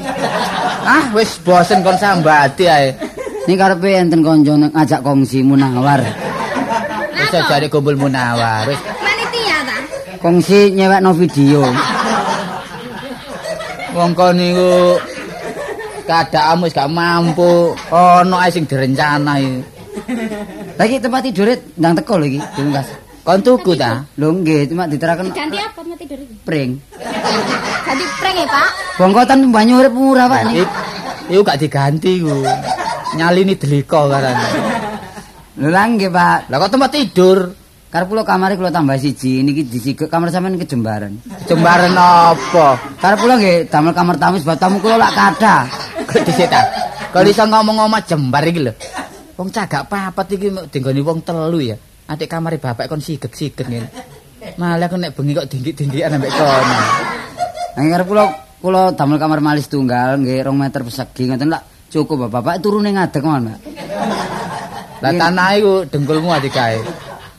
ah, 0.88 1.04
wis 1.12 1.36
bosen 1.44 1.84
kon 1.84 2.00
sambati 2.00 2.64
ae. 2.72 2.96
Niki 3.44 3.58
karepe 3.60 4.00
enten 4.00 4.24
kanca 4.24 4.56
ngajak 4.56 5.04
kongsi 5.04 5.44
munawar. 5.44 6.00
Wis 7.32 7.48
jare 7.48 7.66
kumpul 7.72 7.96
munawar. 7.96 8.68
Wis 8.68 8.76
Panitia 8.76 9.58
ta? 9.64 9.76
Kongsi 10.20 10.68
nyewekno 10.76 11.16
video. 11.16 11.64
wong 13.92 14.16
kon 14.16 14.36
niku 14.36 14.96
keadaanmu 16.04 16.68
wis 16.68 16.76
gak 16.76 16.92
mampu. 16.92 17.72
Ono 17.88 18.36
ae 18.36 18.52
sing 18.52 18.68
direncana 18.68 19.40
iki. 19.40 19.64
Lagi 20.76 21.00
tempat 21.00 21.20
tidure 21.24 21.54
ndang 21.80 21.96
teko 21.96 22.20
lho 22.20 22.26
iki, 22.28 22.40
Mas. 22.68 22.88
Kon 23.24 23.40
tuku 23.40 23.72
ta? 23.80 24.04
Lho 24.20 24.28
nggih, 24.32 24.68
cuma 24.68 24.84
diteraken 24.88 25.32
Ganti 25.32 25.56
apa 25.56 25.80
mau 25.84 25.96
tidur 25.96 26.20
iki? 26.20 26.34
pring. 26.44 26.80
Ganti 27.84 28.04
prank 28.20 28.36
ya 28.36 28.46
Pak? 28.48 28.68
Bongkotan 29.00 29.48
banyu 29.48 29.80
urip 29.80 29.92
murah, 29.96 30.28
Pak. 30.28 30.52
Iku 31.32 31.40
gak 31.40 31.60
diganti 31.60 32.20
ku. 32.20 32.44
Nyalini 33.16 33.56
deliko 33.56 34.08
karane. 34.08 34.71
Lah 35.60 35.84
nggih, 35.84 36.08
Pak. 36.08 36.48
Lah 36.48 36.56
kok 36.56 36.72
tempat 36.72 36.90
tidur? 36.94 37.38
Karep 37.92 38.08
kula 38.08 38.24
kamare 38.24 38.56
kula 38.56 38.72
tambah 38.72 38.96
siji, 38.96 39.44
niki 39.44 39.68
disigek 39.68 40.08
kamar 40.08 40.32
sampean 40.32 40.56
kejembaran. 40.56 41.12
Jembaran 41.44 41.92
apa? 41.92 42.80
Karep 42.96 43.20
kula 43.20 43.36
nggih 43.36 43.68
damel 43.68 43.92
kamar 43.92 44.16
tamu 44.16 44.40
sebab 44.40 44.56
tamu 44.56 44.80
kula 44.80 44.96
lak 44.96 45.12
kathah. 45.12 45.68
Kok 46.08 46.24
dhisik 46.24 46.48
ta? 46.48 46.64
Kalau 47.12 47.28
iso 47.28 47.44
ngomong 47.44 47.84
omah 47.84 48.00
jembar 48.00 48.48
iki 48.48 48.64
lho. 48.64 48.72
Wong 49.36 49.52
cagak 49.52 49.92
papat 49.92 50.24
iki 50.40 50.48
dinggoni 50.72 51.04
wong 51.04 51.20
telu 51.20 51.60
ya. 51.60 51.76
Adik 52.08 52.32
kamare 52.32 52.56
bapak 52.56 52.88
kon 52.88 53.04
sigek-sigek 53.04 53.68
ngene. 53.68 53.92
Malah 54.56 54.88
aku 54.88 54.96
nek 54.96 55.12
bengi 55.12 55.36
kok 55.36 55.52
dingdik-dindikan 55.52 56.16
ambek 56.16 56.32
kono. 56.32 56.80
Nang 57.76 57.86
karep 57.92 58.06
kula 58.08 58.24
kula 58.56 58.82
damel 58.96 59.20
kamar 59.20 59.44
malis 59.44 59.68
tunggal 59.68 60.16
nggih 60.16 60.48
2 60.48 60.56
meter 60.56 60.80
persegi 60.80 61.28
ngoten 61.28 61.52
lak 61.52 61.92
cukup 61.92 62.24
Bapak. 62.24 62.40
Bapak 62.40 62.54
turune 62.64 62.88
ngadeg 62.88 63.20
mawon, 63.20 63.52
Mbak. 63.52 63.58
Lah 65.02 65.12
tanah 65.12 65.48
iku 65.58 65.72
dengkulmu 65.90 66.30
ati 66.30 66.48
kae. 66.48 66.78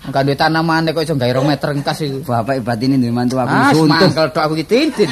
Engko 0.03 0.20
duwe 0.20 0.36
tanah 0.36 0.59
maneh 0.59 0.91
kok 0.91 1.07
iso 1.07 1.16
gawe 1.16 1.32
2 1.32 1.47
meter 1.47 1.70
engkas 1.72 1.97
iku. 2.03 2.18
Bapak 2.28 2.59
ibat 2.59 2.76
ini 2.78 2.99
duwe 2.99 3.09
mantu 3.09 3.39
aku 3.39 3.47
Ah, 3.49 3.72
suntuk. 3.72 3.88
mangkel 4.03 4.28
tok 4.30 4.43
aku 4.43 4.53
iki 4.59 4.66
tintin. 4.68 5.09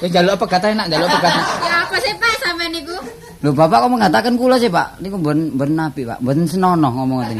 Wis 0.00 0.08
njaluk 0.08 0.34
apa 0.34 0.46
katanya 0.48 0.74
nak 0.82 0.86
njaluk 0.88 1.08
apa 1.12 1.18
katanya. 1.20 1.42
Ya 1.62 1.76
apa 1.84 1.96
sih 2.00 2.12
Pak 2.16 2.32
sampean 2.40 2.70
niku? 2.72 2.96
Lho 3.42 3.50
Bapak 3.52 3.76
kok 3.84 3.90
mengatakan 3.92 4.32
kula 4.38 4.56
sih, 4.56 4.70
Pak? 4.70 5.02
Niku 5.02 5.18
mboten 5.20 5.52
mboten 5.52 5.76
apik, 5.76 6.04
Pak. 6.08 6.18
Mboten 6.22 6.44
senonoh 6.48 6.90
ngomong 6.94 7.18
ngoten. 7.20 7.38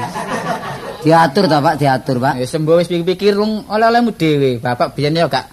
Diatur 1.00 1.44
ta, 1.48 1.59
Pak? 1.59 1.74
Diatur, 1.78 2.16
Pak. 2.18 2.34
Ya 2.36 2.46
sembo 2.46 2.76
wis 2.76 2.86
pikir-pikir 2.86 3.32
lung 3.32 3.64
oleh-olehmu 3.66 4.12
dhewe. 4.12 4.61
Bapak 4.61 4.92
biyen 4.92 5.16
ya 5.16 5.26
gak 5.26 5.48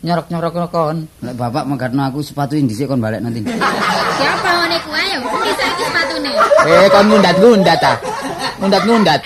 nyorok-nyorok 0.00 0.70
kon. 0.72 1.04
Lek 1.20 1.34
Bapak 1.36 1.68
menggatno 1.68 2.00
aku 2.06 2.24
sepatu 2.24 2.56
dhisik 2.56 2.88
kon 2.88 2.98
balik 2.98 3.20
nanti. 3.20 3.42
Siapa 3.44 4.48
ngene 4.64 4.76
ku 4.80 4.90
ayo? 4.94 5.18
Iki 5.20 5.52
saiki 5.52 5.82
sepatune. 5.84 6.30
Eh 6.64 6.86
kon 6.88 7.04
ngundat-ngundat 7.10 7.78
ta. 7.78 7.92
Ngundat-ngundat. 8.58 9.20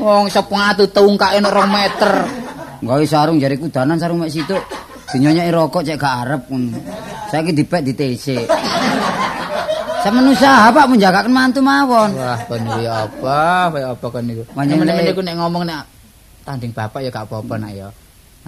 Wong 0.00 0.26
sepatu 0.26 0.88
tungkake 0.88 1.38
nek 1.38 1.52
2 1.52 1.68
meter. 1.68 2.12
Gawe 2.80 3.04
sarung 3.04 3.36
jari 3.36 3.60
kudanan 3.60 4.00
sarung 4.00 4.24
mek 4.24 4.32
situ. 4.32 4.56
Dinyonyeki 5.10 5.50
rokok 5.52 5.82
cek 5.84 5.98
gak 6.00 6.14
arep 6.24 6.42
ngono. 6.48 6.78
Saiki 7.28 7.52
dipek 7.52 7.82
di 7.84 7.92
TC. 7.92 8.26
Sampeyan 10.00 10.32
usaha 10.32 10.72
Pak 10.72 10.86
menjagakan 10.88 11.28
mantu 11.28 11.60
mawon. 11.60 12.16
Wah, 12.16 12.40
kon 12.48 12.62
iki 12.64 12.88
apa? 12.88 13.68
Kaya 13.68 13.86
apa 13.92 14.06
kon 14.08 14.24
niku? 14.24 14.42
Panjenengan- 14.56 14.88
Meneh-meneh 14.96 15.12
iku 15.12 15.20
nek 15.20 15.36
ngomong 15.36 15.62
nek 15.68 15.82
tanding 16.40 16.72
bapak 16.72 17.04
ya 17.04 17.10
gak 17.12 17.28
apa-apa 17.28 17.54
nak 17.60 17.72
ya. 17.76 17.88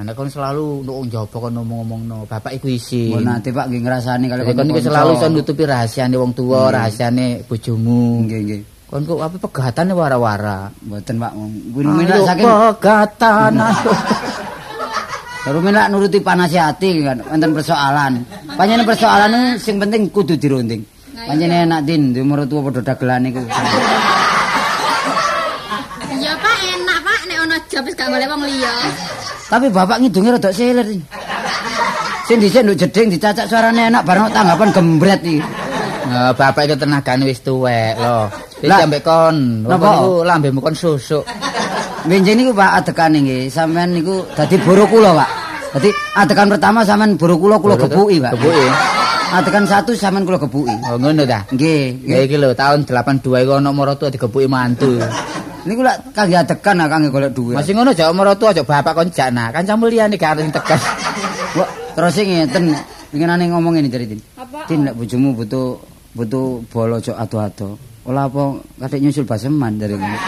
Anak 0.01 0.16
kon 0.16 0.33
selalu 0.33 0.80
nduk 0.80 1.12
njaba 1.12 1.37
kon 1.37 1.53
ngomong-ngomongno. 1.53 2.24
Bapak 2.24 2.57
iku 2.57 2.72
isin. 2.72 3.12
Mun 3.12 3.28
nate 3.28 3.53
Pak 3.53 3.68
nggih 3.68 3.85
ngrasani 3.85 4.33
kalau 4.33 4.49
kon 4.49 4.70
iki 4.72 4.80
selalu 4.80 5.11
iso 5.12 5.26
nutupi 5.28 5.68
rahasiane 5.68 6.16
wong 6.16 6.33
tuwa, 6.33 6.57
Nggih. 6.64 6.72
rahasiane 6.72 7.26
bojomu. 7.45 8.24
Nggih 8.24 8.41
nggih. 8.49 8.62
Kon 8.93 9.09
kok 9.09 9.24
apa 9.24 9.40
pegatane 9.40 9.97
wara-wara. 9.97 10.68
Mboten 10.84 11.16
Pak. 11.16 11.32
Kuwi 11.72 12.05
lak 12.05 12.28
saking 12.28 12.45
pegatan. 12.45 13.53
Rumen 15.49 15.72
lak 15.72 15.88
nuruti 15.88 16.20
panasi 16.20 16.61
hati 16.61 17.01
kan 17.01 17.24
wonten 17.24 17.57
persoalan. 17.57 18.20
Panjenengan 18.53 18.84
persoalan 18.84 19.57
sing 19.57 19.80
penting 19.80 20.12
kudu 20.12 20.36
dirunding. 20.36 20.84
Panjenengan 21.24 21.72
enak 21.72 21.80
din 21.88 22.12
duwe 22.12 22.36
mertua 22.36 22.68
padha 22.68 22.93
dagelan 22.93 23.32
iku. 23.32 23.40
Ya 26.20 26.36
Pak 26.36 26.57
enak 26.61 26.99
Pak 27.01 27.20
nek 27.32 27.38
ono 27.49 27.57
job 27.72 27.88
wis 27.88 27.97
gak 27.97 28.12
golek 28.12 28.28
wong 28.28 28.45
liya. 28.45 28.72
Tapi 29.49 29.66
bapak 29.72 30.05
ngidunge 30.05 30.36
rada 30.36 30.53
selir. 30.53 30.84
iki. 30.84 31.01
Sing 32.28 32.45
dhisik 32.45 32.61
nduk 32.61 32.76
jeding 32.76 33.09
dicacak 33.09 33.49
suarane 33.49 33.88
enak 33.88 34.05
bareng 34.05 34.28
tanggapan 34.36 34.68
gembret 34.68 35.24
iki. 35.24 35.40
Nah, 36.03 36.34
bapak 36.34 36.66
iki 36.66 36.74
tenagane 36.74 37.24
wis 37.26 37.40
tuwek 37.40 37.94
lho. 37.96 38.26
Wis 38.59 38.70
sampe 38.70 38.98
kon, 39.03 39.62
wong 39.66 39.70
napa? 39.70 39.90
lambemu 40.26 40.59
kon 40.59 40.74
susuk. 40.74 41.22
Benjing 42.03 42.34
niku 42.42 42.50
Pak 42.50 42.82
adekane 42.82 43.22
nggih, 43.22 43.46
sampean 43.46 43.94
niku 43.94 44.26
dadi 44.34 44.59
boro 44.59 44.90
kula, 44.90 45.14
Pak. 45.14 45.30
Dadi 45.78 45.90
adekan 46.18 46.50
pertama 46.50 46.82
sampean 46.82 47.14
boro 47.14 47.38
kula 47.38 47.62
kula 47.62 47.78
Boro 47.78 47.86
gepuki, 47.86 48.18
Pak. 48.18 48.34
gepuki? 48.34 48.66
Adekan 49.32 49.64
satu 49.70 49.94
sampean 49.94 50.26
kula 50.26 50.42
gepuki. 50.42 50.74
Oh 50.90 50.98
ngono 50.98 51.22
ta? 51.22 51.46
Nggih, 51.55 52.03
Ya 52.03 52.26
iki 52.26 52.34
lho 52.34 52.50
tahun 52.59 52.82
82 52.82 53.22
iku 53.46 53.53
ana 53.62 53.70
maratuwa 53.70 54.11
digepuki 54.11 54.50
mantu. 54.50 54.98
Niku 55.62 55.86
lak 55.86 56.11
kangge 56.11 56.34
adekan 56.42 56.74
nah 56.82 56.90
kangge 56.90 57.14
golek 57.14 57.30
dhuwit. 57.30 57.55
Masih 57.55 57.78
ngono 57.78 57.94
jek 57.94 58.11
maratuwa 58.11 58.50
jek 58.50 58.66
bapak 58.66 58.92
kon 58.98 59.09
jana. 59.14 59.55
Kancamu 59.55 59.86
liyane 59.86 60.18
gak 60.18 60.34
arep 60.34 60.50
tekan. 60.50 60.80
Terus 61.92 62.12
sing 62.16 62.26
ngeten, 62.26 62.74
pengenane 63.14 63.46
ngomong 63.46 63.78
Tin. 63.78 64.18
Apa? 64.34 64.66
Tin 64.66 64.82
lek 64.82 64.98
bojomu 64.98 65.38
butuh 65.38 65.91
butuh 66.13 66.61
bolo 66.69 66.97
cok 67.01 67.17
ado-ado. 67.17 67.77
Olah 68.03 68.27
apa 68.27 68.59
kadek 68.87 69.01
nyusul 69.01 69.25
baseman 69.25 69.79
dari 69.79 69.95
ini. 69.95 70.19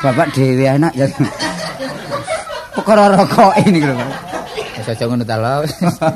Bapak 0.00 0.32
dhewe 0.32 0.64
anak 0.64 0.92
ya. 0.96 1.06
Perkara 2.72 3.12
rokok 3.12 3.52
ini 3.68 3.84
lho. 3.84 3.94
Pak. 3.94 4.10
Wis 4.80 4.88
aja 4.96 5.04
ngono 5.04 5.24
ta 5.28 5.36
lho. 5.36 5.68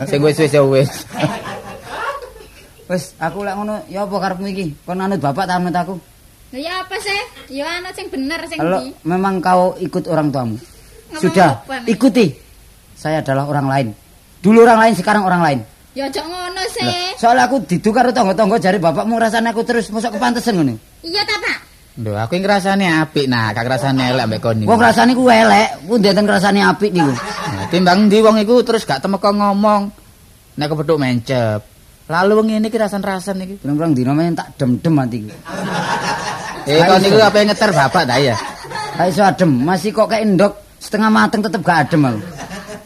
Sing 0.09 0.21
wis 0.25 0.41
wis 0.41 0.53
ya 0.57 0.63
wis. 0.65 0.91
Wis 2.89 3.13
aku 3.21 3.45
lek 3.45 3.55
ngono 3.61 3.85
ya 3.93 4.09
apa 4.09 4.17
karepmu 4.17 4.47
iki? 4.49 4.67
Kon 4.89 5.01
anut 5.05 5.21
bapak 5.21 5.45
ta 5.45 5.61
anut 5.61 5.77
aku? 5.77 5.95
Lah 6.55 6.61
ya 6.63 6.73
apa 6.81 6.97
sih? 6.97 7.21
Ya 7.61 7.67
ana 7.69 7.93
sing 7.93 8.09
bener 8.09 8.41
sing 8.49 8.57
Kalau 8.63 8.81
ndi? 8.81 8.95
memang 9.05 9.43
kau 9.45 9.77
ikut 9.77 10.05
orang 10.09 10.33
tuamu. 10.33 10.57
Ngomong 10.57 11.21
Sudah, 11.21 11.63
ikuti. 11.87 12.33
Saya 12.97 13.21
adalah 13.21 13.45
orang 13.47 13.67
lain. 13.69 13.89
Dulu 14.41 14.65
orang 14.67 14.81
lain, 14.87 14.95
sekarang 14.99 15.23
orang 15.23 15.43
lain. 15.45 15.59
Ya 15.95 16.11
aja 16.11 16.27
ngono 16.27 16.63
sih. 16.75 17.15
Soalnya 17.15 17.47
aku 17.47 17.63
didukar 17.71 18.11
tonggo-tonggo 18.11 18.59
jari 18.59 18.83
bapakmu 18.83 19.15
ngrasani 19.15 19.55
aku 19.55 19.63
terus 19.63 19.87
mosok 19.95 20.19
kepantesan 20.19 20.59
ngono. 20.59 20.75
Iya 21.07 21.23
ta 21.23 21.39
Pak? 21.39 21.57
Lho 22.03 22.19
aku 22.19 22.35
ngrasane 22.43 22.91
apik 22.91 23.31
nah, 23.31 23.55
gak 23.55 23.63
ngrasane 23.63 24.11
elek 24.11 24.27
mbek 24.27 24.41
kon 24.43 24.59
iki. 24.59 24.67
Wong 24.67 24.79
ngrasani 24.83 25.15
ku 25.15 25.31
elek, 25.31 25.87
ku 25.87 25.95
ndeten 25.95 26.27
ngrasani 26.27 26.61
apik 26.67 26.91
niku. 26.91 27.15
Nah, 27.15 27.71
timbang 27.71 28.11
ndi 28.11 28.19
wong 28.19 28.43
iku 28.43 28.67
terus 28.67 28.83
gak 28.83 29.07
temeka 29.07 29.31
ngomong. 29.31 29.95
Nek 30.59 30.67
kepethuk 30.67 30.99
mencep. 30.99 31.61
Lalu 32.11 32.33
wong 32.43 32.47
ngene 32.51 32.67
iki 32.67 32.79
rasan-rasan 32.83 33.47
iki. 33.47 33.55
Pirang-pirang 33.63 33.95
dina 33.95 34.13
men 34.19 34.35
tak 34.35 34.59
dem-dem 34.59 34.99
atiku. 34.99 35.31
Eh 36.67 36.83
kon 36.83 36.99
niku 36.99 37.23
apa 37.23 37.37
yang 37.39 37.55
ngeter 37.55 37.71
bapak 37.71 38.03
ta 38.03 38.19
ya? 38.19 38.35
Gak 38.99 39.07
iso 39.15 39.23
adem, 39.23 39.63
masih 39.63 39.95
kok 39.95 40.11
kayak 40.11 40.27
endok 40.27 40.59
setengah 40.83 41.15
mateng 41.15 41.39
tetep 41.47 41.63
gak 41.63 41.87
adem 41.87 42.03
aku. 42.03 42.21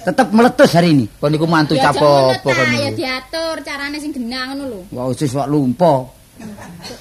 Tetep 0.08 0.32
meletus 0.32 0.72
hari 0.72 0.96
ini. 0.96 1.04
Kon 1.20 1.28
niku 1.28 1.44
mantu 1.44 1.76
Ya 1.76 1.92
capo 1.92 2.32
apa 2.32 2.48
kon 2.48 2.64
ya 2.72 2.88
niku? 2.88 2.96
diatur 2.96 3.60
carane 3.60 4.00
sing 4.00 4.16
genah 4.16 4.56
ngono 4.56 4.64
lho. 4.64 4.80
Wah 4.96 5.04
usus 5.12 5.28
wak 5.36 5.52
lumpo. 5.52 6.08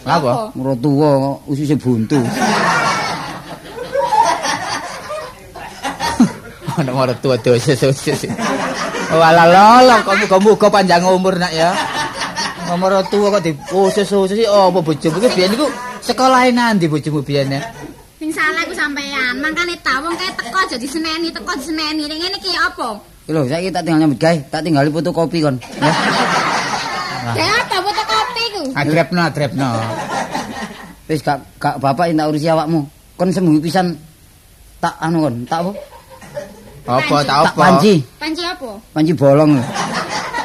Apa? 0.03 0.51
Muro 0.51 0.75
tuwa 0.75 1.39
ususe 1.47 1.79
buntu. 1.79 2.19
Ana 6.77 6.91
mara 6.91 7.15
tua 7.15 7.39
dosa 7.39 7.79
dosa. 7.79 8.11
Wala 9.07 9.47
lolo 9.47 10.03
kamu 10.03 10.25
kamu 10.27 10.49
kok 10.59 10.67
panjang 10.67 11.07
umur 11.07 11.39
nak 11.39 11.55
ya. 11.55 11.71
Nomor 12.67 13.07
tua 13.07 13.39
kok 13.39 13.43
di 13.47 13.55
usus-usus 13.71 14.35
oh 14.51 14.67
apa 14.67 14.83
bojomu 14.83 15.23
ki 15.23 15.31
biyen 15.31 15.55
niku 15.55 15.71
sekolahe 16.03 16.51
nandi 16.51 16.91
bojomu 16.91 17.23
biyen 17.23 17.55
ya. 17.55 17.63
Sing 18.27 18.35
salah 18.35 18.59
ku 18.67 18.75
sampean. 18.75 19.39
Mangkane 19.39 19.79
ta 19.79 20.03
wong 20.03 20.11
kae 20.19 20.27
teko 20.35 20.59
aja 20.59 20.75
diseneni, 20.75 21.31
teko 21.31 21.47
diseneni. 21.55 22.11
Ning 22.11 22.19
ngene 22.19 22.35
iki 22.43 22.51
apa? 22.59 22.99
Iki 23.23 23.31
lho 23.31 23.47
saiki 23.47 23.71
tak 23.71 23.87
tinggal 23.87 24.03
nyambut 24.03 24.19
gawe, 24.19 24.35
tak 24.51 24.67
tinggali 24.67 24.91
fotokopi 24.91 25.39
kon. 25.47 25.55
Ya. 25.79 25.91
Kayak 27.39 27.55
apa 27.71 27.75
foto 27.87 28.03
kopi 28.03 28.43
ku? 28.51 28.63
Agrepno 28.75 29.21
agrepno. 29.23 29.69
Wis 31.07 31.23
gak 31.23 31.39
gak 31.55 31.79
bapak 31.79 32.11
tak 32.11 32.27
urusi 32.27 32.51
awakmu. 32.51 32.83
Kon 33.15 33.31
sembuh 33.31 33.63
pisan 33.63 33.95
tak 34.83 34.99
anu 34.99 35.23
kon, 35.23 35.47
tak 35.47 35.63
apa? 35.63 35.71
Apa 36.99 37.15
tak 37.23 37.37
apa? 37.47 37.55
panci, 37.55 38.03
Panci 38.19 38.43
apa? 38.43 38.75
panci 38.91 39.15
bolong 39.15 39.55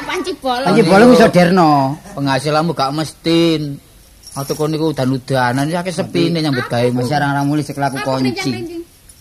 panci 0.06 0.30
bolong? 0.38 0.70
Panci 0.70 0.82
bolong 0.86 1.10
iso 1.18 1.26
derno. 1.34 1.98
Penghasilanmu 2.14 2.78
gak 2.78 2.94
mestin. 2.94 3.74
Atau 4.32 4.56
kon 4.56 4.72
niku 4.72 4.96
udan-udanan 4.96 5.68
ya 5.68 5.84
akeh 5.84 5.92
sepine 5.92 6.40
nyambut 6.40 6.64
gawe 6.64 6.88
Masih 6.88 7.20
orang-orang 7.20 7.44
mulai 7.44 7.64
sekelaku 7.68 8.00
Apa 8.00 8.16
kunci. 8.16 8.52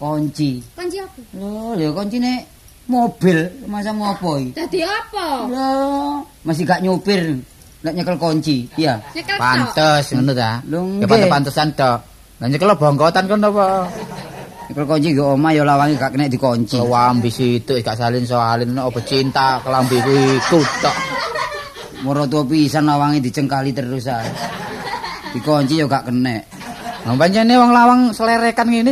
Kunci. 0.02 0.52
Panci 0.74 0.98
apa? 0.98 1.20
Loh, 1.38 1.78
lho 1.78 1.94
kuncine 1.94 2.48
mobil, 2.90 3.38
masa 3.70 3.94
mau 3.94 4.18
apa 4.18 4.42
iki? 4.42 4.58
Dadi 4.58 4.80
apa? 4.82 5.46
Loh, 5.46 6.26
masih 6.42 6.66
gak 6.66 6.82
nyupir. 6.82 7.38
Nek 7.82 7.94
nyekel 7.98 8.18
kunci, 8.18 8.66
iya. 8.78 8.98
Pantes 9.38 10.14
ngono 10.14 10.34
ta? 10.38 10.62
Ya 10.66 10.78
nggih. 10.82 11.06
pantes-pantesan 11.06 11.74
tok. 11.78 12.00
Lah 12.42 12.48
nyekel 12.50 12.74
bongkotan 12.78 13.30
kon 13.30 13.46
apa? 13.46 13.90
Nyekel 14.70 14.86
kunci 14.90 15.10
yo 15.14 15.38
omah 15.38 15.54
yo 15.54 15.62
lawange 15.66 16.02
gak 16.02 16.18
kena 16.18 16.26
dikunci. 16.26 16.82
Kelambi 16.82 17.30
situ 17.30 17.78
gak 17.82 17.98
salin 17.98 18.26
soalin 18.26 18.74
nek 18.74 18.90
apa 18.90 19.00
cinta 19.06 19.62
kelambi 19.62 19.98
ku 20.02 20.14
iku 20.14 20.60
tok. 20.82 20.98
Moro 22.02 22.26
tuwa 22.26 22.50
pisan 22.50 22.90
lawange 22.90 23.22
dicengkali 23.22 23.70
terus 23.70 24.10
ae. 24.10 24.61
Dikunci 25.32 25.80
yo 25.80 25.86
gak 25.88 26.12
kena. 26.12 26.44
Nah, 27.02 27.16
pancene 27.18 27.54
wong 27.58 27.72
lawang 27.74 28.02
selerekan 28.14 28.68
ngene. 28.68 28.92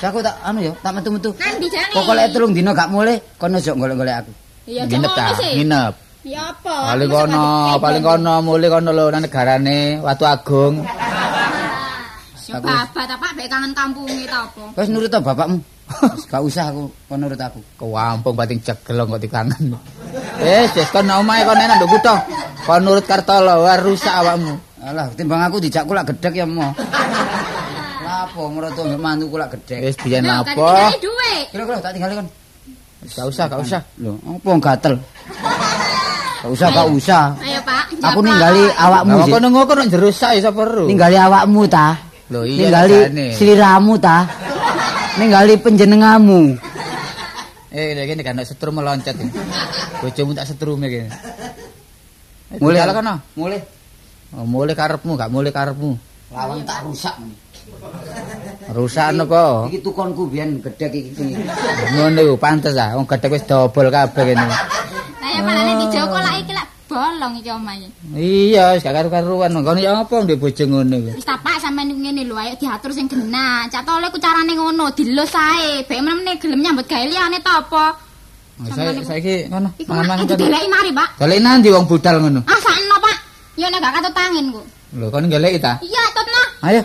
Saya 0.00 0.08
aku 0.08 0.24
tak 0.24 0.36
anu 0.40 0.64
yo, 0.64 0.72
tak 0.80 0.96
metu-metu. 0.96 1.36
Nang 1.36 2.08
lek 2.16 2.32
telung 2.32 2.52
dina 2.56 2.72
gak 2.72 2.88
mulai, 2.88 3.20
kono 3.36 3.60
ojo 3.60 3.72
golek-golek 3.76 4.16
aku. 4.24 4.32
Iya, 4.70 4.86
Nginep 4.86 5.12
ta, 5.12 5.26
nginep. 5.36 5.94
Ya 6.20 6.52
apa? 6.52 6.92
Paling 6.92 7.08
kono, 7.08 7.46
paling 7.80 8.04
kono 8.04 8.34
mulih 8.44 8.68
kono 8.68 8.92
lho 8.92 9.08
nang 9.08 9.24
negarane 9.24 10.04
Watu 10.04 10.24
Agung. 10.28 10.84
Ya 12.50 12.58
babat 12.58 13.06
apa 13.06 13.30
bek 13.38 13.46
kangen 13.46 13.72
kampunge 13.72 14.26
ta 14.26 14.44
apa? 14.44 14.74
Wis 14.76 14.90
nurut 14.92 15.08
to 15.08 15.22
bapakmu. 15.22 15.62
Wis 16.12 16.24
gak 16.30 16.44
usah 16.44 16.68
aku 16.68 16.92
kon 17.08 17.24
nurut 17.24 17.40
aku. 17.40 17.64
Kewampung 17.80 18.36
bating 18.36 18.60
cegelong 18.60 19.16
kok 19.16 19.22
dikangen. 19.22 19.80
Wis, 20.44 20.68
wis 20.76 20.90
kon 20.92 21.08
nang 21.08 21.24
omahe 21.24 21.46
kon 21.48 21.56
enak 21.56 21.80
nduk 21.80 21.88
kutho. 21.96 22.16
Kon 22.68 22.84
nurut 22.84 23.06
Kartolo, 23.08 23.64
rusak 23.80 24.12
awakmu. 24.12 24.69
Alah, 24.80 25.12
timbang 25.12 25.44
aku 25.44 25.60
dijak 25.60 25.84
kulak 25.84 26.08
gedhek 26.08 26.40
ya 26.40 26.46
mo. 26.48 26.72
Lapo 28.00 28.48
meroto 28.48 28.80
mbek 28.88 28.96
mantuku 28.96 29.36
kulak 29.36 29.52
gedhek. 29.52 29.92
Wis 29.92 29.96
biyen 30.00 30.24
duit. 30.24 31.44
Kira-kira 31.52 31.84
tak 31.84 31.92
tinggali 31.92 32.16
kon. 32.16 32.28
Gak 33.00 33.26
usah, 33.28 33.44
gak 33.48 33.60
usah. 33.60 33.80
Lho, 34.00 34.16
apa 34.24 34.50
gatel? 34.60 34.94
Gak 36.40 36.50
usah, 36.52 36.68
gak 36.72 36.88
usah. 36.92 37.24
Ayo, 37.44 37.60
Pak. 37.64 37.84
Aku 38.00 38.20
ninggali 38.24 38.64
awakmu 38.72 39.16
Lah 39.20 39.26
sih. 39.28 39.32
kono 39.36 39.46
ngono 39.52 39.64
kok 39.68 39.88
jerusak 39.92 40.30
iso 40.40 40.48
perlu. 40.52 40.88
Ninggali 40.88 41.16
awakmu 41.20 41.68
ta. 41.68 42.00
Lho 42.32 42.48
iya 42.48 42.72
Ninggali 42.72 42.96
sliramu 43.36 44.00
ta. 44.00 44.24
Ninggali 45.20 45.60
penjenengamu. 45.60 46.56
Eh, 47.70 47.92
lha 47.92 48.02
kene 48.08 48.24
kan 48.24 48.40
setrum 48.40 48.80
meloncat. 48.80 49.12
Bojomu 50.00 50.32
tak 50.32 50.48
setrum 50.48 50.80
kene. 50.80 51.12
Eh, 52.52 52.58
Mulai 52.58 52.88
kono. 52.88 53.14
Mulai. 53.36 53.60
Oh, 54.30 54.46
mulai 54.46 54.78
karepmu, 54.78 55.18
gak 55.18 55.30
mulai 55.34 55.50
karepmu. 55.50 55.98
Lawan 56.30 56.62
tak 56.62 56.86
rusak. 56.86 57.18
men. 57.18 57.34
Rusak 58.70 59.10
apa? 59.18 59.66
Iki 59.66 59.78
tukonku 59.82 60.30
biyen 60.30 60.62
gedhek 60.62 60.94
iki. 60.94 61.34
Ngono 61.98 62.20
iku 62.22 62.36
pantes 62.38 62.78
ah, 62.78 62.94
wong 62.94 63.06
gedhe 63.10 63.26
wis 63.34 63.42
dobol 63.42 63.90
kabeh 63.90 64.30
kene. 64.30 64.46
Lah 64.46 65.30
ya 65.34 65.40
palane 65.42 65.72
dijoko 65.82 66.18
lak 66.22 66.34
iki 66.38 66.52
lak 66.54 66.66
bolong 66.86 67.34
iki 67.42 67.50
omahe. 67.50 67.88
Iya, 68.14 68.78
wis 68.78 68.86
gak 68.86 68.94
karu-karuan. 68.94 69.50
Ngono 69.50 69.78
ya 69.82 69.98
apa 69.98 70.14
ndek 70.22 70.38
bojo 70.38 70.62
ngono 70.70 70.94
iku. 71.02 71.10
Wis 71.18 71.26
tak 71.26 71.42
Pak 71.42 71.58
sampean 71.58 71.90
ngene 71.90 72.22
lho, 72.22 72.38
ayo 72.38 72.54
diatur 72.54 72.94
sing 72.94 73.10
genah. 73.10 73.66
Cak 73.66 73.82
tole 73.82 74.06
ku 74.14 74.22
carane 74.22 74.54
ngono, 74.54 74.94
dilus 74.94 75.34
ae. 75.34 75.82
Bek 75.82 75.98
meneh 75.98 76.38
gelem 76.38 76.62
nyambut 76.62 76.86
gawe 76.86 77.02
liyane 77.10 77.42
ta 77.42 77.58
apa? 77.58 77.98
Saya 78.60 78.92
saiki 79.02 79.48
ngono, 79.48 79.72
mangan-mangan 79.88 80.36
dideleki 80.36 80.68
mari, 80.68 80.90
Pak. 80.92 81.08
Golek 81.16 81.40
nanti 81.40 81.72
wong 81.72 81.88
budal 81.88 82.20
ngono. 82.20 82.44
Ah, 82.44 82.60
sakno. 82.60 82.99
Ya 83.60 83.68
nek 83.68 83.84
gak 83.84 83.92
katut 84.00 84.16
angin 84.16 84.56
ku. 84.56 84.64
Lho, 84.96 85.12
kon 85.12 85.28
golek 85.28 85.60
ta? 85.60 85.76
Iya, 85.84 86.02
tutno. 86.16 86.42
Ayo. 86.64 86.80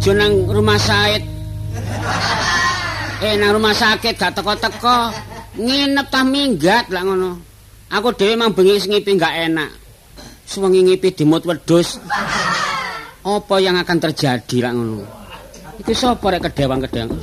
Bojo 0.00 0.16
nang 0.16 0.48
rumah 0.48 0.80
sakit. 0.80 1.22
Eh 3.20 3.36
nang 3.36 3.52
rumah 3.52 3.76
sakit 3.76 4.16
gak 4.16 4.32
teko-teko. 4.32 5.12
Nginep 5.60 6.08
tah 6.08 6.24
minggat 6.24 6.88
lah 6.88 7.04
ngono. 7.04 7.36
Aku 7.92 8.08
dhewe 8.16 8.32
mang 8.32 8.56
bengi 8.56 8.80
ngipi 8.80 9.20
gak 9.20 9.52
enak. 9.52 9.68
Suwengi 10.48 10.88
ngipi 10.88 11.12
dimut 11.12 11.44
wedhus. 11.44 12.00
Apa 13.28 13.60
yang 13.60 13.76
akan 13.76 13.98
terjadi 14.00 14.64
lah 14.64 14.72
ngono. 14.72 15.04
Iku 15.84 15.92
sapa 15.92 16.32
rek 16.32 16.48
kedewang-kedewang. 16.48 17.20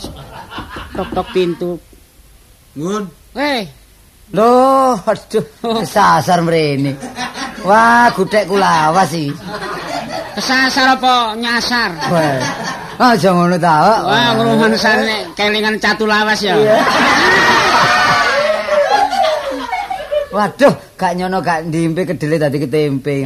Tok-tok 0.94 1.28
pintu. 1.34 1.82
Ngun. 2.78 3.10
Eh, 3.42 3.66
Loh, 4.38 5.02
aduh, 5.02 5.82
sasar 5.82 6.46
mrene. 6.46 6.94
Wah, 7.66 8.14
gudhekku 8.14 8.54
lawas 8.54 9.18
iki. 9.18 9.34
kesasar 10.38 11.02
apa 11.02 11.34
nyasar? 11.34 11.98
Wah, 12.14 12.38
aja 12.98 13.30
ngono 13.34 13.58
ta. 13.62 13.74
Wah, 14.06 14.30
ngruman 14.36 14.74
sane 14.78 15.30
kelingan 15.38 15.78
catu 15.78 16.10
lawas 16.10 16.42
ya. 16.42 16.58
Waduh, 20.28 20.74
gak 21.00 21.16
nyono 21.16 21.40
gak 21.40 21.66
ndimpe 21.72 22.04
kedele 22.04 22.36
dadi 22.38 22.58
ketempe. 22.60 23.26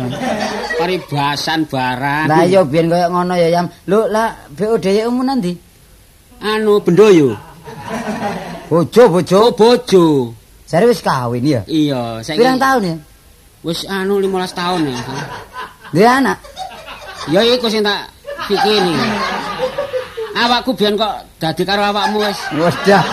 Paribasan 0.78 1.65
barang. 1.65 2.26
Lah 2.30 2.45
iya 2.45 2.61
biyen 2.63 2.88
koyo 2.89 3.07
ngono 3.09 3.34
ya, 3.36 3.49
Yam. 3.53 3.67
Lho, 3.89 4.09
lah 4.09 4.34
BOD 4.53 4.86
umum 5.09 5.26
nanti? 5.26 5.53
anu 6.41 6.82
bendoyo. 6.82 7.38
Bojo, 8.69 9.03
bojo. 9.09 9.38
Oh, 9.38 9.51
bojo. 9.53 10.34
Jare 10.65 10.86
wis 10.88 11.03
kawin 11.03 11.43
ya. 11.45 11.61
Iya, 11.67 12.24
saiki 12.26 12.39
Pirang 12.39 12.57
tahun 12.57 12.82
ya? 12.88 12.95
wis 13.61 13.86
anu 13.86 14.17
15 14.17 14.57
tahun 14.57 14.89
ya. 14.89 14.97
Dia 15.93 16.09
anak. 16.17 16.38
Ya 17.30 17.45
iku 17.45 17.69
sing 17.69 17.86
tak 17.86 18.09
pikiri. 18.49 18.95
Awakku 20.32 20.72
biyen 20.76 20.96
kok 20.96 21.14
dadi 21.38 21.64
karo 21.68 21.84
awakmu 21.84 22.24
wis. 22.24 22.40
Wadah. 22.56 23.04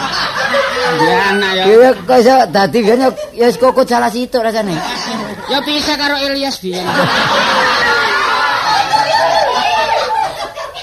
Ya 0.98 1.16
anak 1.34 1.50
ya. 1.58 1.64
Iya 1.66 1.88
kok 1.98 2.18
iso 2.22 2.34
dadi 2.48 2.78
biyen 2.80 3.00
ya 3.34 3.46
wis 3.50 3.56
kok 3.58 3.74
salah 3.84 4.10
situk 4.10 4.42
rasane. 4.42 4.74
Ya 5.50 5.58
bisa 5.64 5.98
karo 5.98 6.14
Ilyas 6.18 6.56
biyen. 6.62 6.86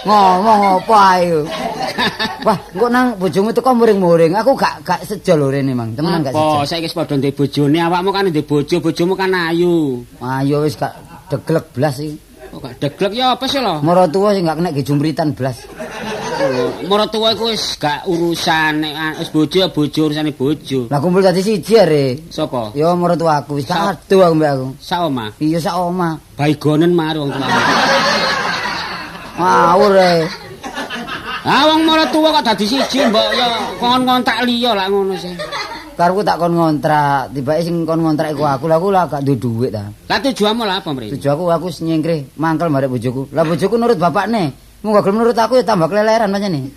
Ngomong 0.06 0.86
apa 0.86 0.98
ayo. 1.18 1.40
Wah, 2.46 2.58
kok 2.62 2.90
nang 2.94 3.18
bojomu 3.18 3.50
teko 3.50 3.74
muring-muring. 3.74 4.38
Aku 4.38 4.54
gak 4.54 4.86
gak 4.86 5.02
sejo 5.02 5.34
lho 5.34 5.50
rene, 5.50 5.74
Mang. 5.74 5.98
Temenan 5.98 6.22
gak 6.22 6.38
sejo. 6.38 6.62
Apa 6.62 6.70
saiki 6.70 6.86
wis 6.86 6.94
padha 6.94 7.18
ndek 7.18 7.34
bojone, 7.34 7.80
awakmu 7.82 8.10
kan 8.14 8.30
ndek 8.30 8.46
bojo, 8.46 8.78
bojomu 8.86 9.18
kan 9.18 9.34
ayu. 9.34 10.06
Ayo 10.22 10.62
wis 10.62 10.78
gak 10.78 10.94
deglek 11.34 11.74
blas 11.74 11.98
iki. 11.98 12.22
Kok 12.54 12.60
gak 12.62 12.76
deglek 12.78 13.14
ya 13.18 13.34
apa 13.34 13.50
sih 13.50 13.58
lho? 13.58 13.82
Mara 13.82 14.06
tuwa 14.06 14.30
sing 14.38 14.46
gak 14.46 14.62
kena 14.62 14.70
gejumritan 14.78 15.34
blas. 15.34 15.66
Mara 16.86 17.08
tuwa 17.08 17.32
iku 17.32 17.48
wis 17.48 17.80
gak 17.80 18.04
urusan 18.12 18.84
nek 18.84 18.94
ah, 18.94 19.14
wis 19.24 19.32
bojo 19.32 19.56
ya 19.56 19.68
bojo 19.72 20.02
urusane 20.12 20.36
bojo. 20.36 20.92
Lah 20.92 21.00
kumpul 21.00 21.24
dadi 21.24 21.40
siji 21.40 21.80
are. 21.80 22.20
Sapa? 22.28 22.76
Ya 22.76 22.92
mara 22.94 23.16
tuwa 23.16 23.40
aku 23.40 23.58
wis 23.58 23.66
Sa- 23.66 23.96
gak 23.96 24.12
adu 24.12 24.20
aku 24.20 24.34
mbek 24.36 24.52
aku. 24.52 24.68
Sak 24.84 25.00
omah. 25.08 25.30
Iya 25.40 25.58
sak 25.64 25.76
omah. 25.80 26.20
Baigonen 26.36 26.92
mari 26.92 27.18
wong 27.24 27.32
tuwa. 27.32 27.48
Ngawur 29.40 29.96
ae. 29.96 30.28
Ah 31.46 31.64
wong 31.72 31.82
mara 31.88 32.04
tuwa 32.12 32.36
kok 32.36 32.44
dadi 32.52 32.66
siji 32.68 32.98
mbok 33.08 33.28
ya 33.32 33.48
kon 33.80 34.04
ngontak 34.04 34.44
liya 34.44 34.76
lah 34.76 34.92
ngono 34.92 35.16
sih. 35.16 35.34
Karku 35.96 36.28
tak 36.28 36.44
kon 36.44 36.52
ngontrak, 36.52 37.32
tibake 37.32 37.64
sing 37.64 37.88
kon 37.88 38.04
ngontrak 38.04 38.36
iku 38.36 38.44
aku. 38.44 38.68
Lah 38.68 38.76
aku 38.84 38.92
lah 38.92 39.08
gak 39.08 39.24
duwe 39.24 39.40
dhuwit 39.40 39.72
ta. 39.72 39.88
Lah 40.12 40.20
tujuanmu 40.20 40.68
lah 40.68 40.84
apa 40.84 40.92
mrene? 40.92 41.16
Tuju 41.16 41.28
aku 41.32 41.48
aku 41.48 41.72
nyengkre 41.88 42.28
mangkel 42.36 42.68
marek 42.68 42.92
bojoku. 42.92 43.32
Lah 43.32 43.48
bojoku 43.48 43.80
nurut 43.80 43.96
bapakne. 43.96 44.65
Mung 44.86 44.94
gak 44.94 45.10
gelem 45.10 45.18
nurut 45.18 45.34
aku 45.34 45.58
ya 45.58 45.66
tambah 45.66 45.90
keleleran 45.90 46.30
pancene. 46.30 46.70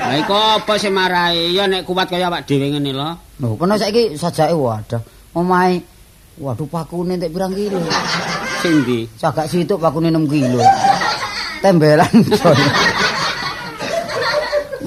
Lah 0.00 0.16
iku 0.16 0.32
apa 0.32 0.80
sing 0.80 0.96
marahi? 0.96 1.52
Ya 1.52 1.68
nek 1.68 1.84
kuat 1.84 2.08
kaya 2.08 2.32
awak 2.32 2.48
dhewe 2.48 2.72
ngene 2.72 2.96
lho. 2.96 3.12
Lho, 3.44 3.60
kono 3.60 3.76
saiki 3.76 4.16
sajake 4.16 4.56
wadah. 4.56 5.04
Omahe 5.36 5.84
waduh 6.40 6.64
pakune 6.64 7.20
entek 7.20 7.36
pirang 7.36 7.52
kilo. 7.52 7.76
Sing 8.64 8.88
ndi? 8.88 9.04
Sagak 9.20 9.52
situk 9.52 9.76
pakune 9.76 10.08
6 10.08 10.32
kilo. 10.32 10.64
Tembelan. 11.60 12.08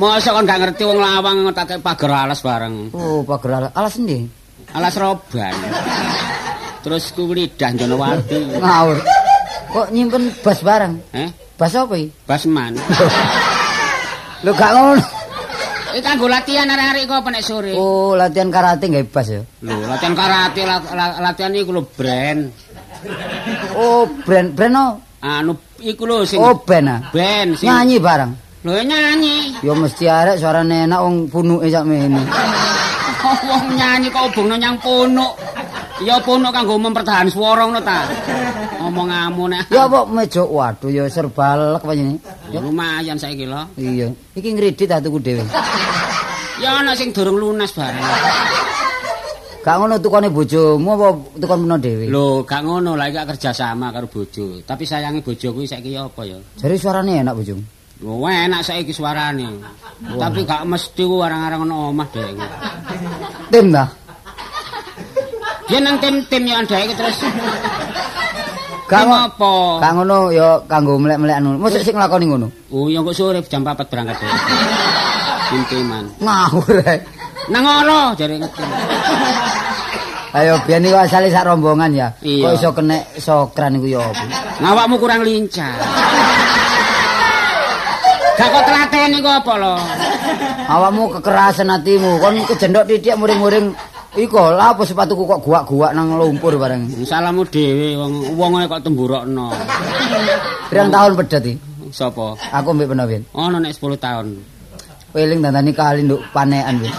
Mosok 0.01 0.33
kon 0.33 0.49
gak 0.49 0.59
ngerti 0.65 0.83
wong 0.89 0.97
lawang 0.97 1.45
ngetake 1.45 1.77
pager 1.85 2.09
alas 2.09 2.41
bareng. 2.41 2.89
oh, 2.97 3.21
pager 3.29 3.61
alas, 3.61 3.71
alas 3.77 3.93
endi? 4.01 4.25
Alas 4.73 4.97
roban. 4.97 5.53
Terus 6.81 7.13
ku 7.13 7.29
lidah 7.29 7.77
Jonowati. 7.77 8.57
Ngawur. 8.57 8.97
Kok 9.69 9.87
nyimpen 9.93 10.33
bas 10.41 10.65
barang? 10.65 11.13
Eh, 11.13 11.29
Bas 11.59 11.75
apa 11.75 11.93
iki? 11.99 12.07
basman. 12.23 12.73
Lho 14.47 14.51
gak 14.55 14.71
ngono. 14.71 15.03
Iki 15.91 15.99
kanggo 15.99 16.31
latihan 16.31 16.69
arek-arek 16.69 17.03
kok 17.03 17.19
apa 17.19 17.29
nek 17.35 17.43
sore. 17.43 17.73
Oh, 17.75 18.15
latihan 18.15 18.47
karate 18.47 18.87
gawe 18.87 19.03
bas 19.11 19.27
ya. 19.27 19.41
Lho, 19.59 19.75
latihan 19.83 20.15
karate, 20.15 20.61
la- 20.63 20.85
la- 20.95 21.19
latihan 21.19 21.51
iku 21.51 21.75
lho 21.75 21.83
brand. 21.83 22.47
Oh, 23.75 24.07
brand 24.23 24.55
brand 24.55 24.71
no. 24.71 24.85
Anu 25.19 25.51
iku 25.83 26.07
lho 26.07 26.23
sing 26.23 26.39
Oh, 26.39 26.55
band 26.63 26.87
ah. 26.87 26.99
band 27.11 27.59
sing 27.59 27.67
Nyanyi 27.67 27.99
barang. 27.99 28.31
Lho 28.63 28.71
nyanyi. 28.79 29.59
Ya 29.59 29.73
mesti 29.75 30.07
arek 30.07 30.39
suarane 30.39 30.87
enak 30.87 30.99
wong 31.03 31.27
punuke 31.27 31.67
sakmene. 31.67 32.23
Wong 33.19 33.75
nyanyi 33.75 34.07
kok 34.07 34.31
ubungno 34.31 34.55
nyang 34.55 34.79
punuk. 34.79 35.35
Ya 35.99 36.15
punuk 36.23 36.55
kanggo 36.55 36.79
mempertahan 36.79 37.27
swara 37.27 37.67
ngono 37.67 37.83
ta. 37.83 38.07
Omonganmu 38.89 39.43
nek. 39.53 39.63
Ya 39.69 39.85
apa 39.85 40.09
meja 40.09 40.41
waduh 40.41 40.89
ya 40.89 41.05
serbalek 41.05 41.85
pancene. 41.85 42.17
Ya 42.49 42.59
lumayan 42.59 43.15
saiki 43.21 43.45
lho. 43.45 43.61
Iya. 43.77 44.09
Iki 44.33 44.49
ngredit 44.57 44.89
ta 44.89 44.97
tuku 44.97 45.21
dhewe. 45.21 45.45
Ya 46.59 46.75
ana 46.75 46.91
sing 46.91 47.15
durung 47.15 47.39
lunas 47.39 47.71
bareng. 47.71 48.03
Gak 49.63 49.75
ngono 49.79 49.95
tukane 49.99 50.27
bojomu 50.27 50.91
apa 50.91 51.07
tukon 51.39 51.63
meno 51.63 51.79
dhewe? 51.79 52.11
Lho, 52.11 52.43
gak 52.43 52.67
ngono 52.67 52.99
lah 52.99 53.07
iki 53.07 53.15
gak 53.15 53.31
kerja 53.35 53.55
sama 53.55 53.95
karo 53.95 54.11
bojo. 54.11 54.59
Tapi 54.67 54.83
sayangi 54.83 55.23
bojoku 55.23 55.63
saiki 55.63 55.95
ya 55.95 56.07
apa 56.07 56.27
ya? 56.27 56.35
Jare 56.59 56.75
suarane 56.75 57.23
enak 57.23 57.31
bojomu. 57.31 57.63
Lho 58.03 58.27
enak 58.27 58.63
saiki 58.63 58.91
suarane. 58.91 59.47
Tapi 60.03 60.43
gak 60.43 60.67
mesti 60.67 61.03
ku 61.03 61.23
arang-arang 61.23 61.63
ono 61.63 61.95
omah 61.95 62.07
dhek. 62.11 62.35
Tim 63.51 63.71
ta? 63.71 63.85
Dia 65.71 65.79
nang 65.79 65.95
tim-tim 66.03 66.43
ya 66.43 66.59
dhek 66.63 66.91
terus. 66.91 67.19
Gak 68.89 69.05
Tim 69.05 69.09
ngo- 69.13 69.21
apa? 69.29 69.53
Gak 69.85 69.91
ngono 69.93 70.17
ya 70.33 70.47
kanggo 70.65 70.97
mlek-mlek 70.97 71.37
anu. 71.37 71.61
Mosok 71.61 71.85
sing 71.85 71.93
nglakoni 71.93 72.25
ngono. 72.25 72.47
Oh, 72.73 72.89
ya 72.89 73.05
kok 73.05 73.13
sore 73.13 73.37
jam 73.45 73.61
4 73.61 73.85
berangkat 73.85 74.17
dhek. 74.17 74.33
Tim-timan. 75.53 76.05
Ngawur. 76.17 76.81
Nang 77.53 77.63
ora 77.65 78.17
jare 78.17 78.41
ngerti. 78.41 78.61
Ayo 80.29 80.61
biyen 80.65 80.85
iki 80.85 80.93
asale 80.93 81.29
sak 81.29 81.45
rombongan 81.45 81.93
ya. 81.93 82.07
Iya. 82.21 82.49
Kok 82.49 82.53
iso 82.57 82.69
kena 82.73 82.97
sokran 83.17 83.77
iku 83.77 83.87
ya 83.89 84.01
apa? 84.01 84.25
Ngawakmu 84.61 84.95
kurang 84.97 85.21
lincah. 85.21 85.73
Gak 88.37 88.49
kok 88.49 88.63
telaten 88.65 89.09
iku 89.17 89.29
apa 89.29 89.53
lho? 89.53 89.75
Awakmu 90.69 91.03
kekerasan 91.17 91.69
hatimu, 91.69 92.21
kon 92.21 92.41
kejendok 92.45 92.85
titik 92.85 93.17
muring-muring 93.17 93.73
Iko, 94.17 94.57
lah 94.57 94.73
apa 94.73 94.81
sepatuku 94.89 95.21
kok 95.21 95.45
guak-guak 95.45 95.93
nang 95.93 96.17
lumpur 96.17 96.57
bareng. 96.57 97.05
Salahmu 97.05 97.45
dhewe 97.45 97.93
wong 97.93 98.33
wong 98.33 98.65
kok 98.65 98.81
temburokno. 98.81 99.53
Pirang 100.73 100.89
tahun 100.89 101.13
pedet 101.13 101.45
iki? 101.45 101.53
Sopo? 101.93 102.33
Aku 102.49 102.73
mbek 102.73 102.89
penawin. 102.89 103.21
Ono 103.37 103.61
nek 103.61 103.69
10 103.69 104.01
tahun. 104.01 104.27
Weling 105.13 105.45
dandani 105.45 105.77
kali 105.77 106.09
nduk 106.09 106.25
panekan 106.33 106.81
wis. 106.81 106.93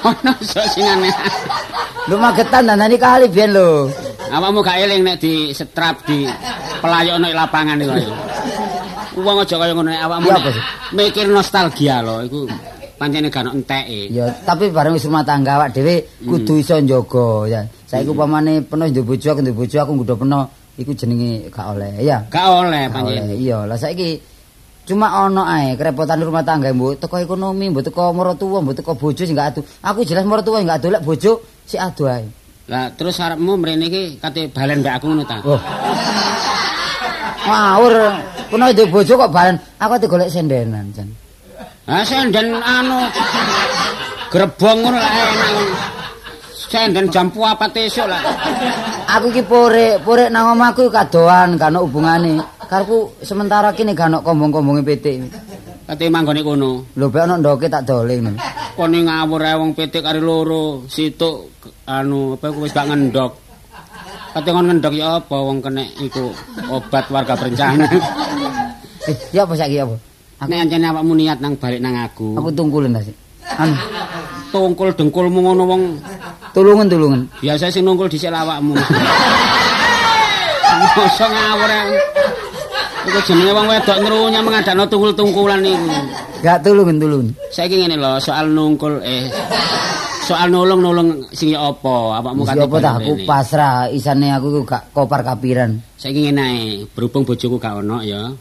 Ono 0.00 0.32
sok 0.40 0.66
sing 0.72 0.88
aneh. 0.88 1.12
Nduk 2.08 2.20
magetan 2.20 2.72
dandani 2.72 2.96
kali 2.96 3.28
biyen 3.28 3.52
lho. 3.52 3.92
Awakmu 4.32 4.64
gak 4.64 4.80
eling 4.80 5.04
nek 5.04 5.20
di 5.20 5.52
setrap 5.52 6.08
di 6.08 6.24
pelayokno 6.80 7.28
ing 7.28 7.36
lapangan 7.36 7.80
iku 7.84 7.92
ayo. 8.00 8.12
Wong 9.20 9.44
aja 9.44 9.60
kaya 9.60 9.76
ngono 9.76 9.92
awakmu 9.92 10.28
mikir 10.96 11.28
nostalgia 11.28 12.00
lho 12.00 12.24
iku 12.24 12.48
pancene 13.04 13.28
gak 13.28 13.44
ono 13.44 13.52
enteke. 13.60 14.08
Ya, 14.08 14.32
tapi 14.48 14.72
bareng 14.72 14.96
wis 14.96 15.04
rumah 15.04 15.20
tangga 15.28 15.60
awak 15.60 15.76
dhewe 15.76 16.08
kudu 16.24 16.56
iso 16.56 16.80
njaga 16.80 17.28
ya. 17.52 17.60
Saiki 17.84 18.08
upamane 18.08 18.64
penuh 18.64 18.88
nduk 18.88 19.04
bojo 19.12 19.28
aku 19.28 19.40
nduk 19.44 19.56
bojo 19.60 19.76
aku 19.76 19.92
nggodho 19.92 20.16
penuh 20.24 20.44
iku 20.80 20.90
jenenge 20.96 21.52
gak 21.52 21.66
oleh 21.76 22.00
ya. 22.00 22.24
Gak 22.32 22.48
oleh 22.48 22.88
Gak 22.88 23.04
oleh. 23.04 23.20
pancen. 23.20 23.36
Iya, 23.36 23.58
lah 23.68 23.76
saiki 23.76 24.16
cuma 24.88 25.24
ono 25.28 25.44
ae 25.44 25.76
kerepotan 25.76 26.20
rumah 26.24 26.44
tangga 26.44 26.72
mbok 26.72 26.96
teko 27.04 27.20
ekonomi 27.20 27.68
mbok 27.72 27.84
teko 27.92 28.12
maratuwa 28.16 28.64
mbok 28.64 28.74
teko 28.80 28.92
bojo 28.96 29.22
sing 29.28 29.36
gak 29.36 29.52
adu. 29.52 29.60
Aku 29.84 30.00
jelas 30.08 30.24
maratuwa 30.24 30.64
sing 30.64 30.68
gak 30.72 30.80
adu 30.80 30.88
lek 30.96 31.04
bojo 31.04 31.44
si 31.68 31.76
adu 31.76 32.08
ae. 32.08 32.24
Lah 32.72 32.88
terus 32.96 33.20
arepmu 33.20 33.60
mrene 33.60 33.84
iki 33.92 34.16
kate 34.16 34.48
balen 34.48 34.80
mbek 34.80 34.96
aku 34.96 35.04
ngono 35.12 35.24
ta? 35.28 35.36
Oh. 35.44 35.60
Ngawur, 37.44 37.94
kuno 38.48 38.64
nduk 38.72 38.88
bojo 38.88 39.12
kok 39.20 39.28
balen. 39.28 39.60
Aku 39.76 39.92
ate 39.92 40.08
golek 40.08 40.32
sendenan 40.32 40.88
jan. 40.96 41.12
Ha 41.84 42.00
senden 42.00 42.56
anu 42.64 42.96
grebong 44.32 44.78
ngono 44.80 44.96
lah 44.96 45.12
enak. 45.20 45.52
Senden 46.72 47.12
jam 47.12 47.28
4 47.28 47.60
esuk 47.76 48.08
lah. 48.08 48.24
Aku 49.04 49.28
iki 49.28 49.44
porek, 49.44 50.00
porek 50.00 50.32
nang 50.32 50.56
omahku 50.56 50.88
kadoan, 50.88 51.60
gak 51.60 51.68
ono 51.76 51.84
hubungane. 51.84 52.40
Karepku 52.64 53.20
sementara 53.20 53.76
kene 53.76 53.92
gak 53.92 54.08
ono 54.08 54.24
kombong-kombonge 54.24 54.80
PT. 54.80 55.06
Kate 55.84 56.08
manggone 56.08 56.40
kono. 56.40 56.88
Lho 56.96 57.06
bek 57.12 57.28
ono 57.28 57.36
ndoke 57.36 57.68
tak 57.68 57.84
dole 57.84 58.16
ngono. 58.16 58.40
Kone 58.74 58.98
ngawur 59.04 59.44
ae 59.44 59.54
wong 59.60 59.76
pitik 59.76 60.00
kari 60.00 60.24
loro, 60.24 60.88
situk 60.88 61.60
anu 61.84 62.40
apa 62.40 62.48
wis 62.48 62.72
gak 62.72 62.88
ngendok. 62.88 63.32
Kate 64.32 64.48
ngon 64.50 64.66
ngendok 64.72 64.94
ya 64.96 65.20
apa 65.20 65.36
wong 65.36 65.60
kena 65.60 65.84
iku 66.00 66.32
obat 66.72 67.12
warga 67.12 67.36
berencana. 67.36 67.86
Eh, 69.04 69.36
ya 69.36 69.44
apa 69.44 69.52
saiki 69.52 69.84
apa? 69.84 70.13
Aku, 70.42 70.50
Nek 70.50 70.66
awakmu 70.72 71.14
niat 71.14 71.38
nang 71.38 71.54
balik 71.54 71.78
nang 71.78 71.94
aku. 71.94 72.34
aku 72.34 72.50
tungkulen 72.50 72.90
ta 72.90 73.00
sik. 73.00 73.14
Anu, 73.54 73.76
tungkul 74.50 74.90
dengkulmu 74.96 75.38
ngono 75.44 75.62
wong 75.68 75.82
tulungan-tulungan. 76.50 77.26
biasa 77.38 77.70
sing 77.70 77.86
nungkul 77.86 78.10
dhisik 78.10 78.34
awakmu. 78.34 78.74
Mosok 80.94 81.30
ngawur 81.30 81.70
ae. 81.70 81.98
Iku 83.04 83.20
jenenge 83.28 83.52
wong 83.52 83.66
wedok 83.68 83.98
ngerunya 84.00 84.40
mengadakno 84.40 84.84
tungkul-tungkulan 84.88 85.60
iku. 85.62 85.86
Gak 86.40 86.62
tulungan-tulungan. 86.64 87.36
Saiki 87.52 87.84
ngene 87.84 87.96
lho, 88.00 88.18
soal 88.20 88.48
nungkul 88.50 89.00
eh 89.04 89.28
soal 90.24 90.48
nulung-nulung 90.48 91.28
sing 91.36 91.52
ya 91.52 91.68
apa? 91.68 92.20
Awakmu 92.20 92.42
kate 92.48 92.64
apa 92.64 92.76
ta 92.80 92.90
aku 92.96 93.12
pasrah, 93.28 93.92
isane 93.92 94.32
aku 94.32 94.64
gak 94.64 94.90
kopar 94.90 95.20
kapiran. 95.20 95.78
Saiki 96.00 96.26
ngene 96.26 96.42
ae, 96.42 96.64
berhubung 96.90 97.28
bojoku 97.28 97.60
gak 97.60 97.84
ono 97.84 98.00
ya. 98.00 98.32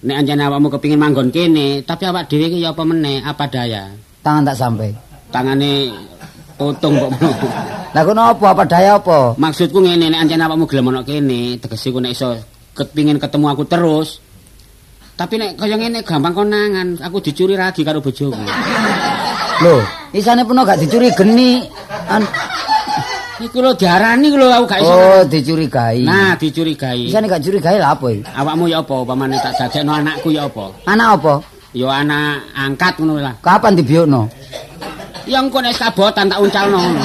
Nek 0.00 0.16
anjane 0.24 0.42
awakmu 0.48 0.72
kepingin 0.72 0.96
manggon 0.96 1.28
kene, 1.28 1.84
tapi 1.84 2.08
awak 2.08 2.24
dhewe 2.32 2.48
iki 2.48 2.64
ya 2.64 2.72
apa 2.72 2.88
meneh, 2.88 3.20
apa 3.20 3.44
daya. 3.52 3.92
Tangan 4.24 4.48
tak 4.48 4.56
sampai. 4.56 4.90
Tangane 5.28 5.92
potong 6.56 6.96
kok. 6.96 7.10
Lah 7.92 8.02
kono 8.06 8.32
apa 8.32 8.46
apa 8.56 8.64
daya 8.64 8.96
apa? 8.96 9.36
Maksudku 9.36 9.84
ngene 9.84 10.08
nek 10.08 10.20
anjane 10.24 10.42
awakmu 10.48 10.64
gelem 10.64 10.88
ono 10.88 11.04
kene, 11.04 11.60
tegese 11.60 11.92
ku 11.92 12.00
nek 12.00 12.16
iso 12.16 12.32
kepingin 12.72 13.20
ketemu 13.20 13.46
aku 13.52 13.68
terus. 13.68 14.24
Tapi 15.20 15.36
nek 15.36 15.60
kaya 15.60 15.76
ngene 15.76 16.00
gampang 16.00 16.32
konangan, 16.32 16.96
aku 17.04 17.20
dicuri 17.20 17.52
ragi 17.52 17.84
karo 17.84 18.00
bojoku. 18.00 18.40
Lho, 19.60 19.76
isane 20.16 20.48
peno 20.48 20.64
gak 20.64 20.80
dicuri 20.80 21.12
geni. 21.12 21.60
An 22.08 22.24
Iku 23.40 23.64
lho 23.64 23.72
diarani 23.72 24.28
lho 24.28 24.52
aku 24.52 24.64
gak 24.68 24.80
iso. 24.84 24.92
oh, 24.92 25.22
dicurigai. 25.24 26.04
Nah, 26.04 26.36
dicurigai. 26.36 27.08
Isane 27.08 27.24
gak 27.24 27.40
curigai 27.40 27.80
lah 27.80 27.96
apa 27.96 28.12
iki? 28.12 28.20
Awakmu 28.36 28.68
ya 28.68 28.84
apa 28.84 28.94
upamane 29.00 29.40
tak 29.40 29.56
dadekno 29.56 29.96
anakku 29.96 30.28
ya 30.28 30.44
apa? 30.44 30.68
Anak 30.84 31.08
apa? 31.16 31.34
Ya 31.72 31.88
anak 31.88 32.44
angkat 32.52 33.00
ngono 33.00 33.16
lah. 33.16 33.34
Kapan 33.40 33.80
dibiokno? 33.80 34.28
Ya 35.24 35.40
engko 35.40 35.64
nek 35.64 35.72
kabotan 35.80 36.28
tak 36.28 36.36
uncalno 36.44 36.76
ngono. 36.84 37.00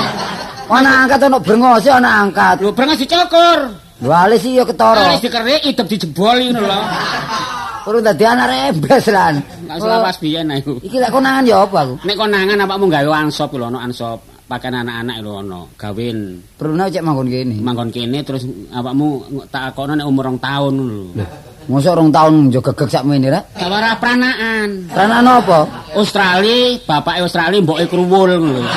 Ana 0.68 1.08
angkat 1.08 1.24
ana 1.24 1.38
brengose 1.40 1.88
ana 1.88 2.10
angkat. 2.28 2.60
Lho 2.60 2.76
brengas 2.76 3.00
dicukur. 3.00 3.60
Lho 4.04 4.12
alis 4.12 4.44
ya 4.44 4.68
ketara. 4.68 5.16
Wis 5.16 5.24
dikerik 5.24 5.64
idep 5.72 5.88
dijeboli 5.88 6.52
ngono 6.52 6.68
lho. 6.68 6.80
Urung 7.88 8.04
dadi 8.04 8.28
anak 8.28 8.52
rebes 8.52 9.08
lan. 9.08 9.40
Gak 9.72 9.78
selawas 9.80 10.20
biyen 10.20 10.52
nah 10.52 10.60
iku. 10.60 10.84
Iki 10.84 11.00
lek 11.00 11.16
konangan 11.16 11.48
ya 11.48 11.64
apa 11.64 11.78
aku? 11.88 11.96
Nek 12.04 12.18
konangan 12.20 12.60
awakmu 12.60 12.92
gawe 12.92 13.12
ansop 13.24 13.56
lho 13.56 13.72
ono 13.72 13.80
ansop. 13.80 14.35
Pakaian 14.46 14.86
anak-anak 14.86 15.26
lho 15.26 15.42
ono, 15.42 15.62
gawin 15.74 16.38
Perlu 16.54 16.78
cek 16.78 17.02
manggon 17.02 17.34
kene. 17.34 17.58
manggon 17.66 17.90
kene 17.90 18.22
terus 18.22 18.46
awakmu 18.70 19.26
tak 19.50 19.74
akono 19.74 19.98
nek 19.98 20.06
umur 20.06 20.30
rong 20.30 20.38
tahun 20.38 20.74
ngono 20.78 20.94
lho. 20.94 21.26
Mosok 21.66 21.98
rong 21.98 22.14
taun 22.14 22.54
njo 22.54 22.62
gegek 22.62 22.94
sakmene 22.94 23.34
rek. 23.34 23.58
Gak 23.58 23.66
warah 23.66 23.98
pranaan. 23.98 24.86
Ranane 24.94 25.42
apa? 25.42 25.60
Australia, 25.98 26.78
bapake 26.86 27.26
Australia 27.26 27.58
mboke 27.58 27.90
kruwul 27.90 28.38
ngono 28.38 28.70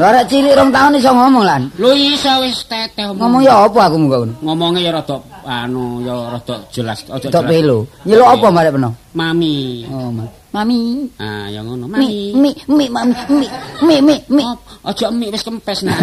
arek 0.00 0.24
cilik 0.30 0.56
rong 0.56 0.70
taun 0.72 0.96
iso 0.96 1.10
ngomong 1.12 1.44
lan. 1.44 1.62
Lho 1.76 1.92
iso 1.92 2.32
wis 2.40 2.64
teteh 2.64 3.12
Ngomong 3.12 3.44
ya 3.44 3.68
apa 3.68 3.90
aku 3.92 3.96
muga 4.00 4.16
ngono. 4.24 4.34
Ngomongnya 4.40 4.80
ya 4.80 4.90
rada 4.96 5.16
anu 5.44 6.00
ya 6.00 6.14
rada 6.32 6.56
jelas. 6.72 7.04
Tok 7.04 7.20
jelas. 7.28 7.44
pelo. 7.44 7.78
Nyeluk 8.08 8.28
apa 8.28 8.46
marek 8.48 8.72
peno? 8.72 8.90
Mami. 9.12 9.84
Oh, 9.92 10.08
ma. 10.08 10.24
Mami. 10.52 11.08
Ah, 11.20 11.48
ya 11.52 11.60
ngono. 11.60 11.84
Mi, 11.88 12.32
Mami. 12.32 12.32
mi, 12.32 12.50
mi, 12.72 12.84
mami, 12.88 13.14
mi, 13.28 13.46
mi, 13.84 13.96
mi, 14.00 14.16
mi. 14.32 14.42
Oh, 14.44 14.56
Ojo 14.88 15.06
mie 15.12 15.30
wis 15.30 15.44
kempes 15.44 15.84
nah. 15.84 15.94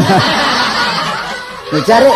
Lho 1.73 1.79
jare 1.85 2.11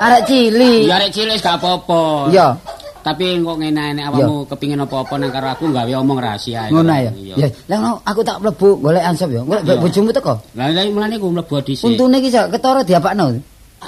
arek 0.00 0.22
cilik. 0.28 0.88
Ya 0.88 0.96
arek 1.00 1.10
cilik 1.12 1.36
gak 1.40 1.56
apa-apa. 1.60 2.28
Iya, 2.32 2.56
Tapi 3.04 3.36
kok 3.44 3.56
ngene 3.60 4.00
nek 4.00 4.04
awakmu 4.08 4.48
kepingin 4.48 4.80
apa-apa 4.80 5.20
nang 5.20 5.28
karo 5.28 5.52
aku 5.52 5.68
gawe 5.68 5.92
omong 6.00 6.16
rahasia. 6.24 6.72
ngono 6.72 6.88
ya. 6.88 7.12
Ya, 7.36 7.48
lah 7.68 7.76
ngono 7.76 8.00
aku 8.00 8.20
tak 8.24 8.40
mlebu 8.40 8.80
golek 8.80 9.04
ansop 9.04 9.28
ya. 9.28 9.44
Golek 9.44 9.76
bojomu 9.76 10.08
teko. 10.08 10.40
Lah 10.56 10.72
lha 10.72 10.88
mulane 10.88 11.20
ku 11.20 11.28
mlebu 11.28 11.60
dhisik. 11.60 11.84
Untune 11.84 12.16
iki 12.24 12.32
sak 12.32 12.48
ketara 12.48 12.80
diapakno. 12.80 13.36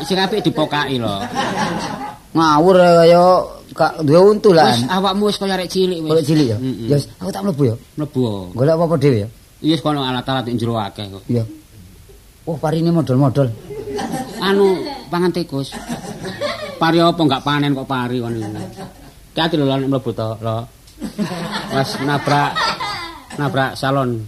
Sing 0.05 0.21
apik 0.21 0.45
dipokaki 0.45 1.01
lho. 1.01 1.17
Ngawur 2.37 2.77
ya, 2.77 2.93
kaya 3.01 3.25
gak 3.73 3.93
duwe 4.05 4.21
untu 4.37 4.53
Wis 4.53 4.61
lan. 4.61 5.01
awakmu 5.01 5.33
wis 5.33 5.41
kaya 5.41 5.57
arek 5.57 5.73
cilik 5.73 6.05
wis. 6.05 6.11
Golek 6.13 6.27
cilik 6.29 6.47
ya. 6.53 6.57
Ya, 6.61 6.97
wis, 7.01 7.09
aku 7.17 7.31
tak 7.33 7.43
mlebu 7.49 7.63
ya. 7.73 7.75
Mlebu. 7.97 8.53
Golek 8.53 8.75
apa-apa 8.77 8.95
dhewe 9.01 9.19
ya. 9.25 9.29
Iya 9.65 9.81
kono 9.81 10.05
alat-alat 10.05 10.45
jero 10.61 10.77
akeh 10.77 11.09
kok. 11.09 11.25
Iya. 11.33 11.49
Oh, 12.45 12.61
parine 12.61 12.93
model-model. 12.93 13.49
Anu 14.45 14.77
pangan 15.09 15.33
tikus. 15.33 15.73
Pari 16.77 17.01
apa 17.01 17.17
enggak 17.17 17.41
panen 17.41 17.73
kok 17.73 17.89
pari 17.89 18.21
kon 18.21 18.37
iki. 19.37 19.45
Hati 19.45 19.55
lho 19.61 19.69
nek 19.69 19.91
mlebu 19.93 20.11
to, 20.17 20.29
lho. 20.41 20.57
Mas 21.77 21.91
nabrak 22.01 22.57
nabrak 23.37 23.77
salon. 23.77 24.25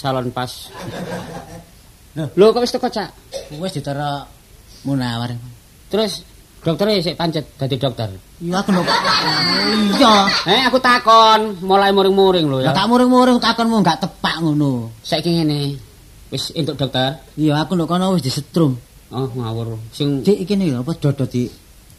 Salon 0.00 0.32
pas. 0.32 0.72
Lho 2.16 2.46
kok 2.56 2.64
wis 2.64 2.72
teko, 2.72 2.88
Cak? 2.88 3.12
Wis 3.60 3.76
ditara 3.76 4.24
munawar. 4.88 5.36
Terus 5.92 6.24
dokter 6.64 6.96
sik 7.04 7.20
pancet 7.20 7.44
dadi 7.60 7.76
dokter. 7.76 8.08
Ya 8.40 8.64
aku 8.64 8.72
nuk. 8.72 8.88
Iya. 10.00 10.14
Eh 10.48 10.62
aku 10.64 10.80
takon, 10.80 11.60
mulai 11.64 11.92
muring-muring 11.92 12.48
lho 12.48 12.64
Ya 12.64 12.72
tak 12.72 12.88
muring-muring 12.88 13.36
takonmu 13.36 13.84
gak 13.84 14.00
tepak 14.00 14.40
ngono. 14.40 14.88
Saiki 15.04 15.36
ngene. 15.36 15.76
Wis 16.32 16.50
entuk 16.56 16.80
dokter. 16.80 17.20
Iya 17.36 17.60
aku 17.60 17.76
nuk 17.76 17.92
kono 17.92 18.16
wis 18.16 18.24
disetrum. 18.24 18.80
Oh, 19.12 19.30
ngawur. 19.30 19.78
Sing 19.94 20.26
Dik 20.26 20.48
iki 20.48 20.58
nih 20.58 20.74
apa 20.74 20.90
dodot 20.98 21.30
di 21.30 21.46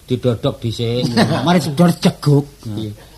didodok 0.08 0.56
dhisik. 0.58 1.04
Mari 1.44 1.60
sedor 1.60 1.92
jeguk. 1.94 2.46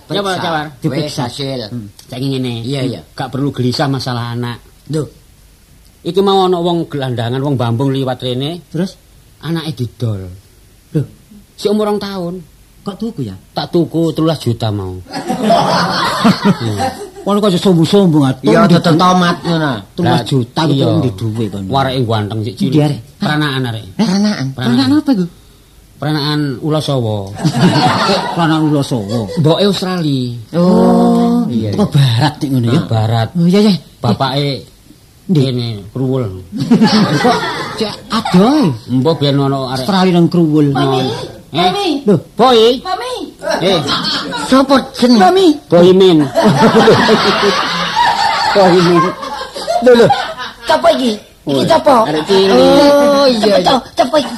Ya 0.09 0.25
Pak 0.25 0.41
Cawar. 0.41 0.65
Diperiksa. 0.81 1.29
hasil. 1.29 1.69
Saiki 2.09 2.27
ngene. 2.33 2.65
Iya, 2.65 2.81
iya. 2.81 3.01
Gak 3.13 3.29
perlu 3.29 3.53
gelisah 3.53 3.85
masalah 3.85 4.33
anak. 4.33 4.57
Lho, 4.89 5.05
Iki 5.99 6.23
mau 6.23 6.47
ana 6.47 6.57
wong 6.57 6.87
gelandangan, 6.87 7.43
wong 7.43 7.59
bambung 7.59 7.91
liwat 7.91 8.23
rene, 8.23 8.63
terus 8.71 8.95
anake 9.43 9.75
didol. 9.75 10.31
lho, 10.95 11.01
Si 11.53 11.67
umur 11.67 11.91
rong 11.91 11.99
tahun, 11.99 12.39
kok 12.81 12.95
tuku 12.95 13.27
ya? 13.27 13.35
tak 13.51 13.67
tuku 13.69 14.15
13 14.15 14.45
juta 14.49 14.71
mau. 14.71 14.95
Wong 17.27 17.35
kok 17.43 17.51
sombong-sombong 17.51 18.23
ah. 18.25 18.33
Iya 18.41 18.63
dodol 18.65 18.95
tomat 18.95 19.37
ngono. 19.43 19.73
13 19.93 20.23
juta 20.25 20.61
Iya. 20.65 20.87
kok 20.87 21.03
di 21.03 21.11
duwe 21.13 21.45
kon. 21.51 21.63
Wareke 21.67 22.01
ganteng 22.07 22.39
sik 22.47 22.55
cilik. 22.57 22.79
arek? 22.79 22.99
Peranaan 23.19 23.61
arek. 23.69 23.83
Ranaan. 23.99 24.45
Peranaan 24.55 24.91
apa 24.97 25.09
iku? 25.13 25.25
Peranaan 25.99 26.55
Ula 26.63 26.79
Sawa. 26.79 27.27
Peranaan 28.39 28.63
ulo 28.71 28.79
Sowo. 28.79 29.27
Mboke 29.35 29.67
Australia. 29.67 30.31
Oh, 30.55 31.43
Iya, 31.51 31.75
Kok 31.75 31.89
barat 31.91 32.33
nek 32.39 32.49
ngono 32.55 32.67
ya? 32.71 32.81
Barat. 32.87 33.27
Oh 33.35 33.43
iya 33.43 33.59
iya. 33.67 33.73
Bapake 33.99 34.63
Dene 35.27 35.83
kruwul. 35.91 36.39
Kok 37.27 37.37
cek 37.75 37.93
adoh. 38.15 38.71
Mbok 38.87 39.15
biyen 39.19 39.43
ono 39.43 39.67
arek. 39.67 39.83
Australia 39.83 40.15
nang 40.15 40.31
kruwul. 40.31 40.71
Eh, 41.51 42.05
Lho, 42.07 42.15
boy. 42.37 42.79
Mami. 42.79 43.13
Eh, 43.59 43.81
sapa 44.47 44.79
jeneng? 44.95 45.19
Mami. 45.19 45.51
boy 45.67 45.91
min. 45.91 46.23
Boy 48.49 48.71
ini. 48.73 48.97
Lho 49.85 49.91
lho. 49.93 50.07
Sapa 50.65 50.89
iki? 50.97 51.13
Iki 51.45 51.63
sapa? 51.69 52.09
Arek 52.09 52.23
cilik. 52.25 52.57
Oh 52.57 53.25
iya. 53.29 53.61
Sapa 53.93 54.15
iki? 54.17 54.33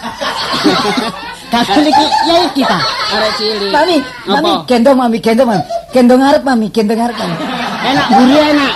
Kakek 1.51 1.83
iki 1.83 2.05
ya 2.31 2.35
iki 2.47 2.61
ta. 2.63 2.79
Arek 3.11 3.31
cilik. 3.35 3.71
Mami, 3.75 3.97
mami 4.23 4.51
gendong 4.71 4.95
mami, 4.95 5.17
gendong 5.19 5.47
mami. 5.51 5.63
Gendong 5.91 6.19
ngarep 6.23 6.43
mami, 6.47 6.67
gendong 6.71 6.95
mami. 6.95 7.35
Enak 7.83 8.07
buri 8.07 8.35
enak. 8.39 8.71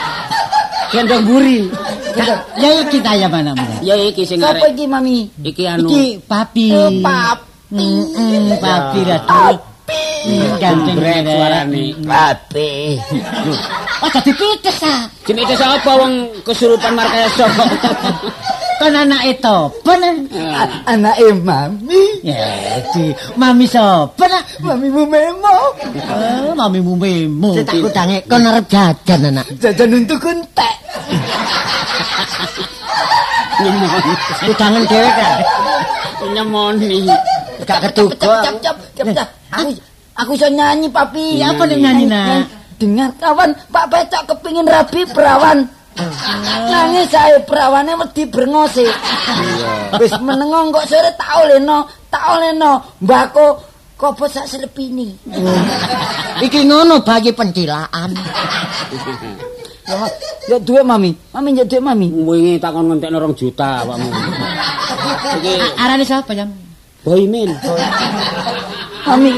Gendong 0.92 1.24
buri. 1.24 1.60
Ya 2.60 2.70
iki 2.84 3.00
ta 3.00 3.16
ya 3.16 3.32
mana 3.32 3.56
mana. 3.56 3.80
Ya 3.80 3.96
iki 3.96 4.28
sing 4.28 4.44
arek. 4.44 4.76
iki 4.76 4.86
mami? 4.92 5.32
Iki 5.40 5.64
anu. 5.64 5.88
Iki 5.88 6.20
papi. 6.28 6.68
Oh, 6.76 6.92
papi. 7.00 7.88
Heeh, 8.16 8.60
papi 8.60 9.00
ra. 9.08 9.18
Ganteng 10.60 10.98
suarane. 11.00 11.86
Oh, 14.04 14.10
dadi 14.12 14.32
pites 14.36 14.84
ah. 14.84 15.08
Jenenge 15.24 15.56
sapa 15.56 15.92
wong 15.96 16.44
kesurupan 16.44 16.92
markaya 16.92 17.32
sapa? 17.32 17.64
Kan 18.76 18.92
anake 18.92 19.40
topen. 19.40 20.28
Anake 20.86 21.28
mami. 21.40 22.04
Ya, 22.22 22.80
di 22.92 23.16
mami 23.40 23.66
sopen. 23.66 24.32
Mamimu 24.60 25.08
memo. 25.08 25.56
Oh, 26.12 26.54
mamimu 26.54 26.94
memo. 27.00 27.56
Tak 27.64 27.80
kudange 27.80 28.18
kon 28.28 28.44
arep 28.44 28.66
jajan 28.68 29.32
anak. 29.32 29.46
Jajan 29.58 29.96
untuk 29.96 30.20
entek. 30.28 30.76
Kudangen 34.44 34.84
dhewe 34.92 35.10
kan. 35.16 35.40
Nyemoni. 36.36 37.08
Gak 37.64 37.80
ketuga. 37.90 38.44
Cap 38.44 38.56
cap. 39.16 39.30
Aku 39.56 39.72
aku 40.20 40.32
iso 40.36 40.48
nyanyi 40.52 40.92
papi. 40.92 41.40
Apa 41.40 41.64
nih 41.64 41.78
nyanyi 41.80 42.06
nak? 42.12 42.52
Dengar 42.76 43.08
kawan, 43.16 43.56
Pak 43.72 43.88
Becak 43.88 44.28
kepingin 44.28 44.68
rabi 44.68 45.08
perawan. 45.08 45.64
Nangis 45.96 47.08
saya 47.08 47.40
perawane 47.48 47.96
wedi 47.96 48.28
brengose. 48.28 48.84
Wis 49.96 50.14
menengong 50.20 50.76
kok 50.76 50.88
sore 50.92 51.12
tak 51.16 51.32
oleno, 51.48 51.88
tak 52.12 52.24
oleno. 52.36 53.00
Mbako 53.00 53.64
kobot 53.96 54.28
sak 54.28 54.52
selepini. 54.52 55.16
Iki 56.44 56.68
ngono 56.68 57.00
bagi 57.00 57.32
pencilaan. 57.32 58.12
Ya, 60.52 60.58
duwe 60.60 60.84
mami. 60.84 61.16
Mami 61.32 61.56
ya 61.56 61.64
duwe 61.64 61.80
mami. 61.80 62.08
Wingi 62.12 62.60
takon 62.60 62.92
ngentekno 62.92 63.22
2 63.22 63.40
juta 63.40 63.86
awakmu. 63.88 64.10
Iki 65.40 65.54
Arane 65.80 66.04
sapa 66.04 66.36
ya? 66.36 66.46
boy 67.06 67.24
min. 67.30 67.54
Mami. 69.06 69.32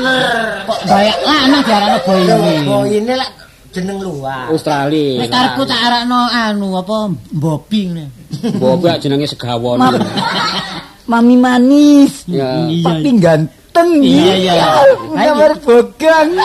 Kok 0.66 0.80
bayak 0.88 1.18
lanang 1.22 1.62
diarane 1.68 2.00
boy 2.02 2.20
ini. 2.24 3.04
ini 3.04 3.14
lek 3.14 3.30
jeneng 3.78 4.02
luar. 4.02 4.50
Australia. 4.50 5.22
Nek 5.22 5.30
karepku 5.30 5.64
tak 5.64 5.80
arakno 5.80 6.26
anu 6.26 6.74
apa 6.74 6.98
Bobby 7.30 7.80
ngene. 7.88 8.06
Bobak 8.58 8.98
jenenge 8.98 9.30
segawon. 9.30 9.78
Ma- 9.78 9.94
Mami 11.12 11.36
manis. 11.38 12.26
Ya. 12.28 12.68
Papi 12.84 13.10
ganteng. 13.16 14.04
Iya, 14.04 14.34
iya. 14.36 14.54
Gambar 15.08 15.54
bogang. 15.62 16.36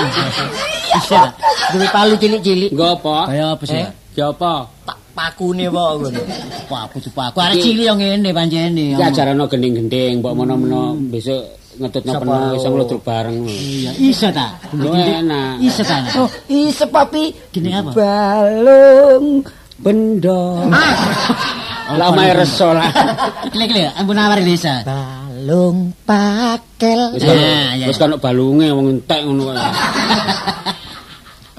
Bisa. 0.93 1.35
Duwe 1.73 1.89
palu 1.91 2.15
cilik-cilik. 2.15 2.71
Nggo 2.71 2.87
apa? 2.95 3.17
Kaya 3.27 3.45
apa 3.57 3.65
sih? 3.67 3.83
Ya 4.15 4.31
apa? 4.31 4.69
Tak 4.87 4.99
pakune 5.13 5.65
kok 5.69 5.91
ngono. 6.01 6.21
Paku 6.69 6.97
paku. 7.13 7.37
Arek 7.39 7.57
cilik 7.61 7.87
yo 7.89 7.95
ngene 7.97 8.29
pancene. 8.33 8.97
Iki 8.97 9.05
ajarano 9.05 9.45
gending-gending, 9.47 10.21
mbok 10.21 10.35
menawa 10.37 10.97
besok 10.97 11.63
ngetutno 11.73 12.13
Sapa? 12.13 12.25
penuh 12.25 12.53
iso 12.61 12.69
ngludruk 12.69 13.03
bareng. 13.05 13.37
Iya, 13.49 13.91
iso 13.97 14.29
ta? 14.29 14.49
Enak. 14.77 15.57
Iso 15.65 15.83
ta? 15.85 15.97
Oh, 16.21 16.29
iso 16.53 16.85
papi. 16.89 17.33
Gini 17.53 17.73
apa? 17.73 17.91
Balung. 17.97 19.41
Bendong. 19.83 20.69
Lah 21.99 22.09
mae 22.15 22.33
reso 22.33 22.73
lah. 22.73 22.89
Klik-klik, 23.53 23.93
ampun 23.99 24.17
nawar 24.17 24.41
desa. 24.41 24.81
Balung 24.87 25.93
pakel. 26.09 27.13
Wis 27.13 27.27
kono 27.27 27.45
wis 27.85 27.99
kono 28.01 28.17
balunge 28.17 28.73
wong 28.73 28.87
entek 28.97 29.21
ngono 29.29 29.53
kae. 29.53 29.61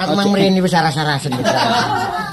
Aku 0.03 0.13
mang 0.19 0.29
mrene 0.35 0.59
wis 0.59 0.75
aras-arasen. 0.75 1.31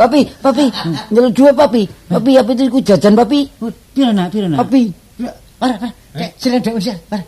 Papi, 0.00 0.20
papi. 0.42 0.66
Nyeluk 1.14 1.32
dua 1.36 1.50
papi. 1.54 1.86
Papi, 2.10 2.32
apa 2.34 2.50
itu 2.56 2.66
ku 2.66 2.80
jajan 2.82 3.14
papi? 3.14 3.46
Pira 3.94 4.10
nak, 4.10 4.34
pira 4.34 4.50
nak? 4.50 4.66
Papi. 4.66 4.90
Par, 5.60 5.76
par. 5.78 5.90
Kek 6.11 6.30
sing 6.42 6.58
ndek 6.58 6.74
usia. 6.74 6.98
Par. 7.06 7.22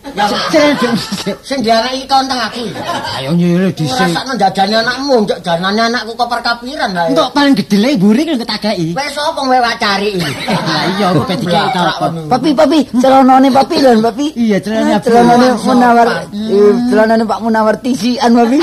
Sing 1.46 1.62
diarani 1.62 2.02
iki 2.02 2.10
konteng 2.10 2.34
aku. 2.34 2.66
Ayo 3.14 3.30
nyele 3.30 3.70
dhisik. 3.70 3.94
Rasakno 3.94 4.34
jajane 4.34 4.74
anakmu, 4.82 5.22
njok 5.22 5.38
janane 5.46 5.80
anakku 5.86 6.18
kok 6.18 6.26
perkapiran 6.26 6.90
lah. 6.90 7.06
Entuk 7.06 7.30
paling 7.30 7.54
gedhe 7.54 7.78
lek 7.78 7.94
mburi 8.02 8.26
kan 8.26 8.42
ketagaki. 8.42 8.90
Wes 8.98 9.14
sapa 9.14 9.38
kowe 9.38 9.54
wak 9.54 9.78
cari 9.78 10.08
iki? 10.18 10.30
Lah 10.50 10.84
iya 10.98 11.06
aku 11.14 11.22
dikai 11.30 11.70
ta 11.70 11.94
apa. 11.94 12.06
Papi, 12.26 12.50
papi. 12.58 12.78
Celanane 12.98 13.48
papi 13.54 13.76
dan 13.78 14.02
papi. 14.02 14.26
Iya, 14.34 14.58
celanane 14.58 14.92
Abdul. 14.98 15.10
Celanane 15.14 15.46
Munawar. 15.62 16.08
Eh, 16.34 16.72
Celanane 16.90 17.24
Pak 17.30 17.38
Munawar 17.38 17.74
tisian 17.86 18.30
papi. 18.34 18.58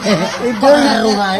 Itu 0.50 0.70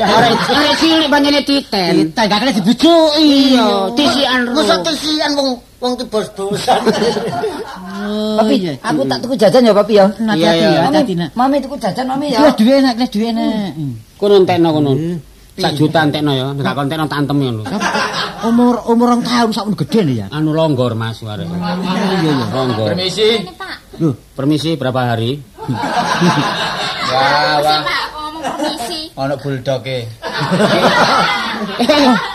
Arek 0.07 0.39
arek 0.39 0.75
cilik 0.79 1.09
pancene 1.11 1.41
titen. 1.43 2.15
Kita 2.15 2.23
gak 2.31 2.39
kena 2.47 2.53
dibujuki. 2.55 3.59
Iya, 3.59 3.91
tisian. 3.99 4.41
Mosok 4.55 4.79
tisian 4.87 5.35
wong 5.35 5.59
wong 5.83 5.93
bos-bosan. 6.07 6.79
papi. 8.39 8.55
iya. 8.61 8.73
Aku 8.83 9.03
tak 9.07 9.19
tuku 9.23 9.35
jajan 9.37 9.67
ya 9.67 9.73
papi 9.75 9.95
ya. 9.97 10.07
Iya, 10.17 10.51
iya. 10.57 10.69
ya, 10.75 10.81
hati-hati 10.89 11.15
nak. 11.17 11.31
Mami 11.37 11.57
tuku 11.63 11.77
jajan 11.77 12.07
mami 12.09 12.33
ya. 12.33 12.39
Kelas 12.41 12.57
duwe 12.57 12.77
nak, 12.81 12.95
kelas 12.99 13.11
duwe 13.11 13.29
nak. 13.35 13.73
Kono 14.17 14.35
entekno 14.41 14.69
kono. 14.73 14.93
Sak 15.61 15.77
juta 15.77 16.09
entekno 16.09 16.33
ya, 16.33 16.47
gak 16.57 16.73
kontekno 16.73 17.05
tantem 17.11 17.37
ngono. 17.37 17.63
Umur 18.41 18.81
umur 18.89 19.13
rong 19.13 19.21
tahun 19.21 19.53
sakmun 19.53 19.77
gede 19.77 20.01
nih 20.09 20.17
ya. 20.25 20.27
Anu 20.33 20.57
longgor 20.57 20.97
Mas 20.97 21.21
arek. 21.21 21.45
Iya 21.45 22.17
iya. 22.25 22.49
Longgor. 22.49 22.97
Permisi. 22.97 23.45
Loh, 24.01 24.17
Permisi 24.33 24.81
berapa 24.81 25.13
hari? 25.13 25.37
Wah, 27.11 27.61
Pak, 27.61 27.83
ngomong 28.17 28.41
permisi. 28.41 29.13
Ono 29.13 29.35
buldoge. 29.37 30.09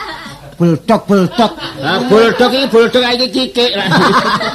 buldog 0.56 1.02
buldog. 1.06 1.52
Lah 1.80 2.00
buldog 2.08 2.52
iki 2.52 2.68
buldog 2.68 3.04
iki 3.04 3.28
cicik. 3.32 3.72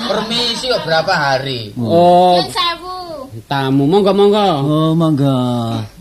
Permisi 0.08 0.64
kok 0.68 0.82
berapa 0.84 1.12
hari? 1.12 1.72
Oh, 1.76 2.40
Nyun 2.40 2.48
sewu. 2.50 2.96
tamu 3.46 3.84
monggo 3.86 4.12
monggo. 4.12 4.48
Oh, 4.64 4.92
monggo. 4.96 5.36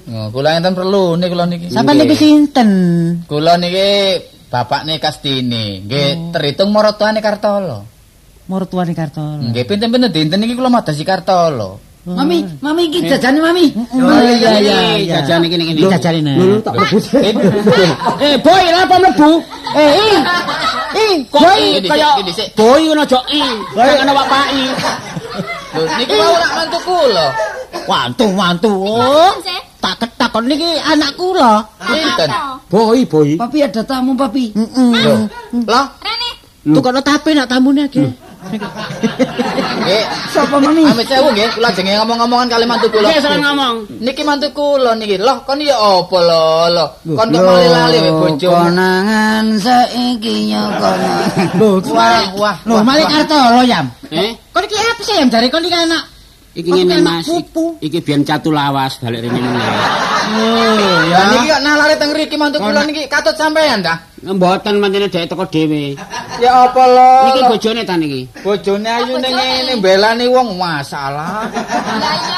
Oh, 0.10 0.28
kula 0.34 0.58
enten 0.58 0.74
perlu 0.74 1.16
nih 1.20 1.28
kula 1.30 1.46
niki. 1.46 1.68
Sampai 1.70 1.94
niki 1.94 2.16
sinten? 2.18 2.70
Kula 3.30 3.60
niki 3.62 4.18
bapak 4.50 4.88
nih 4.90 4.98
Kastini. 4.98 5.86
Nggih 5.86 6.34
terhitung 6.34 6.74
maratuane 6.74 7.22
Kartolo. 7.22 7.86
Mertuane 8.50 8.98
Kartolo. 8.98 9.46
Nggih 9.54 9.64
pinten-pinten 9.70 10.10
dinten 10.10 10.40
niki 10.42 10.58
kula 10.58 10.74
madasi 10.74 11.06
Kartolo. 11.06 11.89
Mami, 12.08 12.48
mami 12.64 12.88
iki 12.88 13.04
jajane 13.04 13.44
mami. 13.44 13.76
Oh 13.92 14.24
iya 14.24 14.56
iya 14.64 14.78
iya. 15.04 15.20
Jajan 15.20 15.44
iki 15.44 15.60
iki. 15.60 15.84
Iki 15.84 15.92
jajane 15.92 16.20
nak. 16.24 16.40
Eh, 18.24 18.40
boy, 18.40 18.64
lha 18.72 18.88
apa 18.88 18.96
mlebu? 19.04 19.32
Eh, 19.76 19.92
i. 20.00 20.10
I, 20.90 21.08
boy 21.28 21.62
kaya 21.86 22.10
boy 22.56 22.82
ngono 22.88 23.04
aja 23.04 23.20
i. 23.28 23.44
Kaya 23.76 23.94
ana 24.00 24.12
bapaki. 24.16 24.64
Lho 25.76 25.84
niki 26.00 26.14
mau 26.16 26.34
ora 26.40 26.48
mantu 26.56 26.80
kula. 26.88 27.28
Wantu 27.84 28.26
wantu. 28.32 28.74
Oh, 28.90 29.32
tak 29.84 30.00
ketakon 30.00 30.48
niki 30.48 30.80
anak 30.80 31.20
kula. 31.20 31.68
Pinten? 31.84 32.30
Boy, 32.72 33.04
boy. 33.06 33.36
Papi 33.36 33.60
ada 33.60 33.84
tamu 33.84 34.16
papi. 34.16 34.56
Lho. 34.56 35.28
Lah, 35.68 35.86
Rene. 36.00 36.30
Tukono 36.64 37.04
tape 37.04 37.36
nak 37.36 37.52
tamune 37.52 37.92
iki. 37.92 38.08
Nggih. 38.40 40.04
Sapa 40.32 40.56
mami? 40.60 40.88
Amit 40.88 41.06
sewu 41.12 41.28
nggih, 41.36 41.50
kula 41.56 41.70
jenge 41.76 41.94
ngomong-ngomongan 42.00 42.48
kali 42.48 42.66
mantu 42.68 42.88
kula. 42.88 43.12
Nggih, 43.12 43.20
sampeyan 43.20 43.44
ngomong. 43.52 43.76
Niki 44.00 44.24
mantu 44.24 44.48
kula 44.56 44.92
niki. 44.96 45.20
Loh, 45.20 45.44
kon 45.44 45.60
ya 45.60 45.76
apa 45.76 46.18
lho, 46.24 46.44
lho. 46.72 46.86
Kon 47.16 47.28
kok 47.32 47.44
lali-lali 47.44 47.98
wae 48.00 48.12
bojo. 48.16 48.50
Konangan 48.52 49.46
saiki 49.60 50.56
nyokono. 50.56 51.14
Lho, 51.60 51.70
Wah, 51.92 52.24
wah. 52.40 52.56
Lho, 52.64 52.74
wah, 52.80 52.84
Malik 52.84 53.08
wah. 53.08 53.14
Kartolo 53.24 53.62
yam. 53.68 53.86
Eh, 54.10 54.32
Kon 54.56 54.64
iki 54.66 54.76
apa 54.76 55.02
sih 55.04 55.16
yam 55.20 55.28
jare 55.30 55.48
kon 55.52 55.64
iki 55.64 55.76
anak 55.76 56.04
iki 56.60 56.70
ngene 56.76 56.96
Mas. 57.02 57.26
Iki 57.80 58.00
biyen 58.04 58.22
catu 58.28 58.52
lawas 58.52 59.00
balik 59.00 59.24
rene 59.24 59.40
meneh. 59.40 59.68
Oh, 60.30 61.02
Lah 61.10 61.26
niki 61.34 61.48
kok 61.50 61.62
nalare 61.66 61.96
teng 61.98 62.12
riki 62.14 62.36
mantu 62.38 62.62
kula 62.62 62.86
niki 62.86 63.10
katut 63.10 63.34
sampean 63.34 63.82
ta? 63.82 63.98
Mboten 64.22 64.78
pancene 64.84 65.08
dhek 65.10 65.26
teko 65.32 65.46
dhewe. 65.48 65.96
Ya 66.44 66.56
apa 66.72 66.84
lho? 66.88 67.10
Niki 67.28 67.42
bojone 67.52 67.82
ta 67.84 67.96
niki. 68.00 68.22
bojone 68.46 68.88
ayu 68.88 69.20
ning 69.20 69.34
ngene 69.36 69.74
belani 69.84 70.26
wong 70.32 70.56
masalah. 70.56 71.48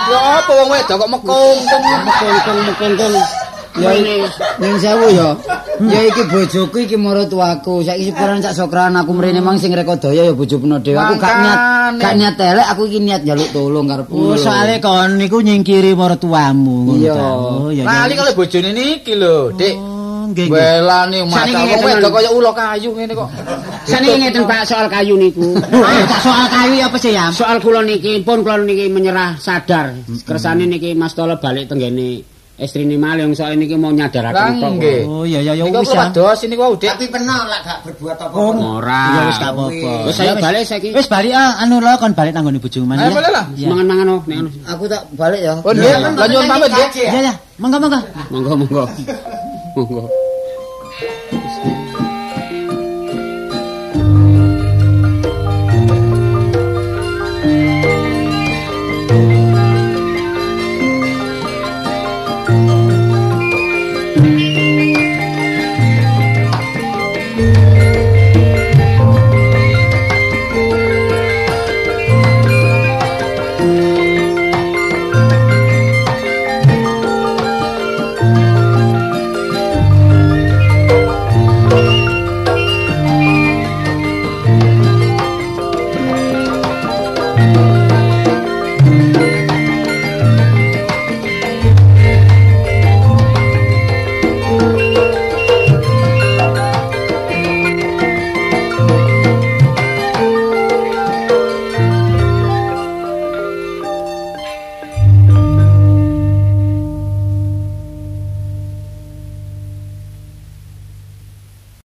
Ya 0.10 0.20
apa 0.42 0.52
wong 0.58 0.70
wedok 0.74 0.98
kok 1.06 1.10
mekungkung. 1.12 1.60
Mekungkung 2.06 2.60
mekungkung. 2.66 3.16
Ya 3.72 3.96
ini 3.96 4.28
ning 4.60 4.76
sewu 4.78 5.08
ya. 5.16 5.30
Ya 5.80 6.00
iki 6.04 6.22
bojoku 6.28 6.78
iki 6.84 6.98
maratuaku. 7.00 7.88
Saiki 7.88 8.12
sepurane 8.12 8.44
sak 8.44 8.54
sokran 8.54 9.00
aku 9.00 9.16
mrene 9.16 9.40
mang 9.40 9.56
sing 9.56 9.72
rekodaya 9.72 10.28
ya 10.28 10.34
bojo 10.36 10.60
peno 10.60 10.76
dhewe. 10.84 11.00
Aku 11.00 11.16
gak 11.16 11.36
niat 11.40 11.60
gak 11.96 12.14
niat 12.20 12.36
elek, 12.36 12.68
aku 12.68 12.82
iki 12.92 13.00
niat 13.00 13.22
njaluk 13.24 13.48
tolong 13.56 13.88
Oh, 13.88 13.90
karepmu. 13.90 14.16
lho. 14.16 14.36
soalnya 14.36 14.78
kon 14.84 15.16
niku 15.16 15.40
nyingkiri 15.40 15.96
maratuamu 15.96 16.76
ngono 16.92 17.00
Iya. 17.00 17.14
ta. 17.16 17.28
Oh, 17.32 17.70
ya. 17.72 17.84
Lali 17.88 18.14
kalau 18.20 18.32
bojone 18.36 18.70
niki 18.76 19.14
lho, 19.16 19.56
Dik. 19.56 19.76
Oh, 19.80 20.24
nggih. 20.32 20.48
masalah 20.52 21.04
wong 21.08 21.30
ngeten, 21.32 21.80
wedok 21.82 22.12
Mas. 22.12 22.16
kaya 22.20 22.30
ulo 22.36 22.52
kayu 22.52 22.90
ngene 22.96 23.14
kok. 23.16 23.30
Saniki 23.88 24.18
ngeten 24.20 24.44
Pak 24.48 24.62
soal 24.68 24.88
kayu 24.92 25.16
niku. 25.16 25.48
Ayo 25.58 26.04
tak 26.12 26.22
soal 26.22 26.46
kayu 26.52 26.76
apa 26.84 26.98
sih 27.00 27.12
yam? 27.16 27.32
Soal 27.32 27.58
kula 27.64 27.82
niki 27.82 28.20
pun 28.22 28.44
kula 28.44 28.60
niki 28.62 28.92
menyerah 28.92 29.40
sadar. 29.40 29.96
Kersane 30.28 30.68
niki 30.68 30.92
Mas 30.94 31.16
Tolo 31.16 31.36
balik 31.42 31.72
tenggene 31.72 32.24
istrine 32.62 32.93
Malih 32.95 33.26
soal 33.34 33.57
niki 33.57 33.74
mau 33.74 33.89
nyadaraken 33.89 34.62
tok. 34.62 34.72
nggih. 34.78 34.99
Oh, 35.09 35.26
ya 35.26 35.41
ya 35.41 35.57
ya 35.57 35.66
Niku 35.66 35.82
wis 35.82 35.91
yam. 35.91 36.14
dos 36.14 36.39
ini 36.45 36.53
kok, 36.53 36.78
Dik. 36.78 36.89
Tapi 36.93 37.05
pernah 37.09 37.49
lah 37.49 37.59
gak 37.66 37.78
berbuat 37.89 38.18
apa-apa. 38.22 38.38
Oh, 38.38 38.78
Ora. 38.78 39.03
Ya 39.09 39.22
wis 39.26 39.38
gak 39.41 39.51
apa-apa. 39.57 39.91
Wis 40.05 40.16
saya 40.16 40.32
Ya, 40.32 40.34
balik 40.38 40.64
saiki. 40.70 40.89
Wis 40.93 41.07
balik 41.09 41.34
ah, 41.34 41.57
anu 41.59 41.82
lho 41.82 41.91
kon 41.97 42.14
balik 42.14 42.32
nanggone 42.38 42.62
bojomu 42.62 42.86
maneh. 42.86 43.09
Ayo 43.09 43.18
boleh 43.18 43.32
lah. 43.34 43.45
Ya. 43.57 43.68
Mangan-mangan 43.68 44.05
oh, 44.14 44.20
nek 44.30 44.36
ngono. 44.38 44.49
Aku 44.70 44.84
tak 44.86 45.01
balik 45.18 45.41
ya. 45.41 45.53
Oh, 45.59 45.74
nggih. 45.74 45.91
Lah 45.97 46.28
nyuwun 46.30 46.45
pamit 46.45 46.70
nggih. 46.70 47.09
Ya 47.09 47.20
ya, 47.28 47.34
monggo 47.57 47.78
monggo. 47.82 47.99
Monggo 48.30 48.53
monggo. 48.62 48.84
Monggo. 49.74 50.01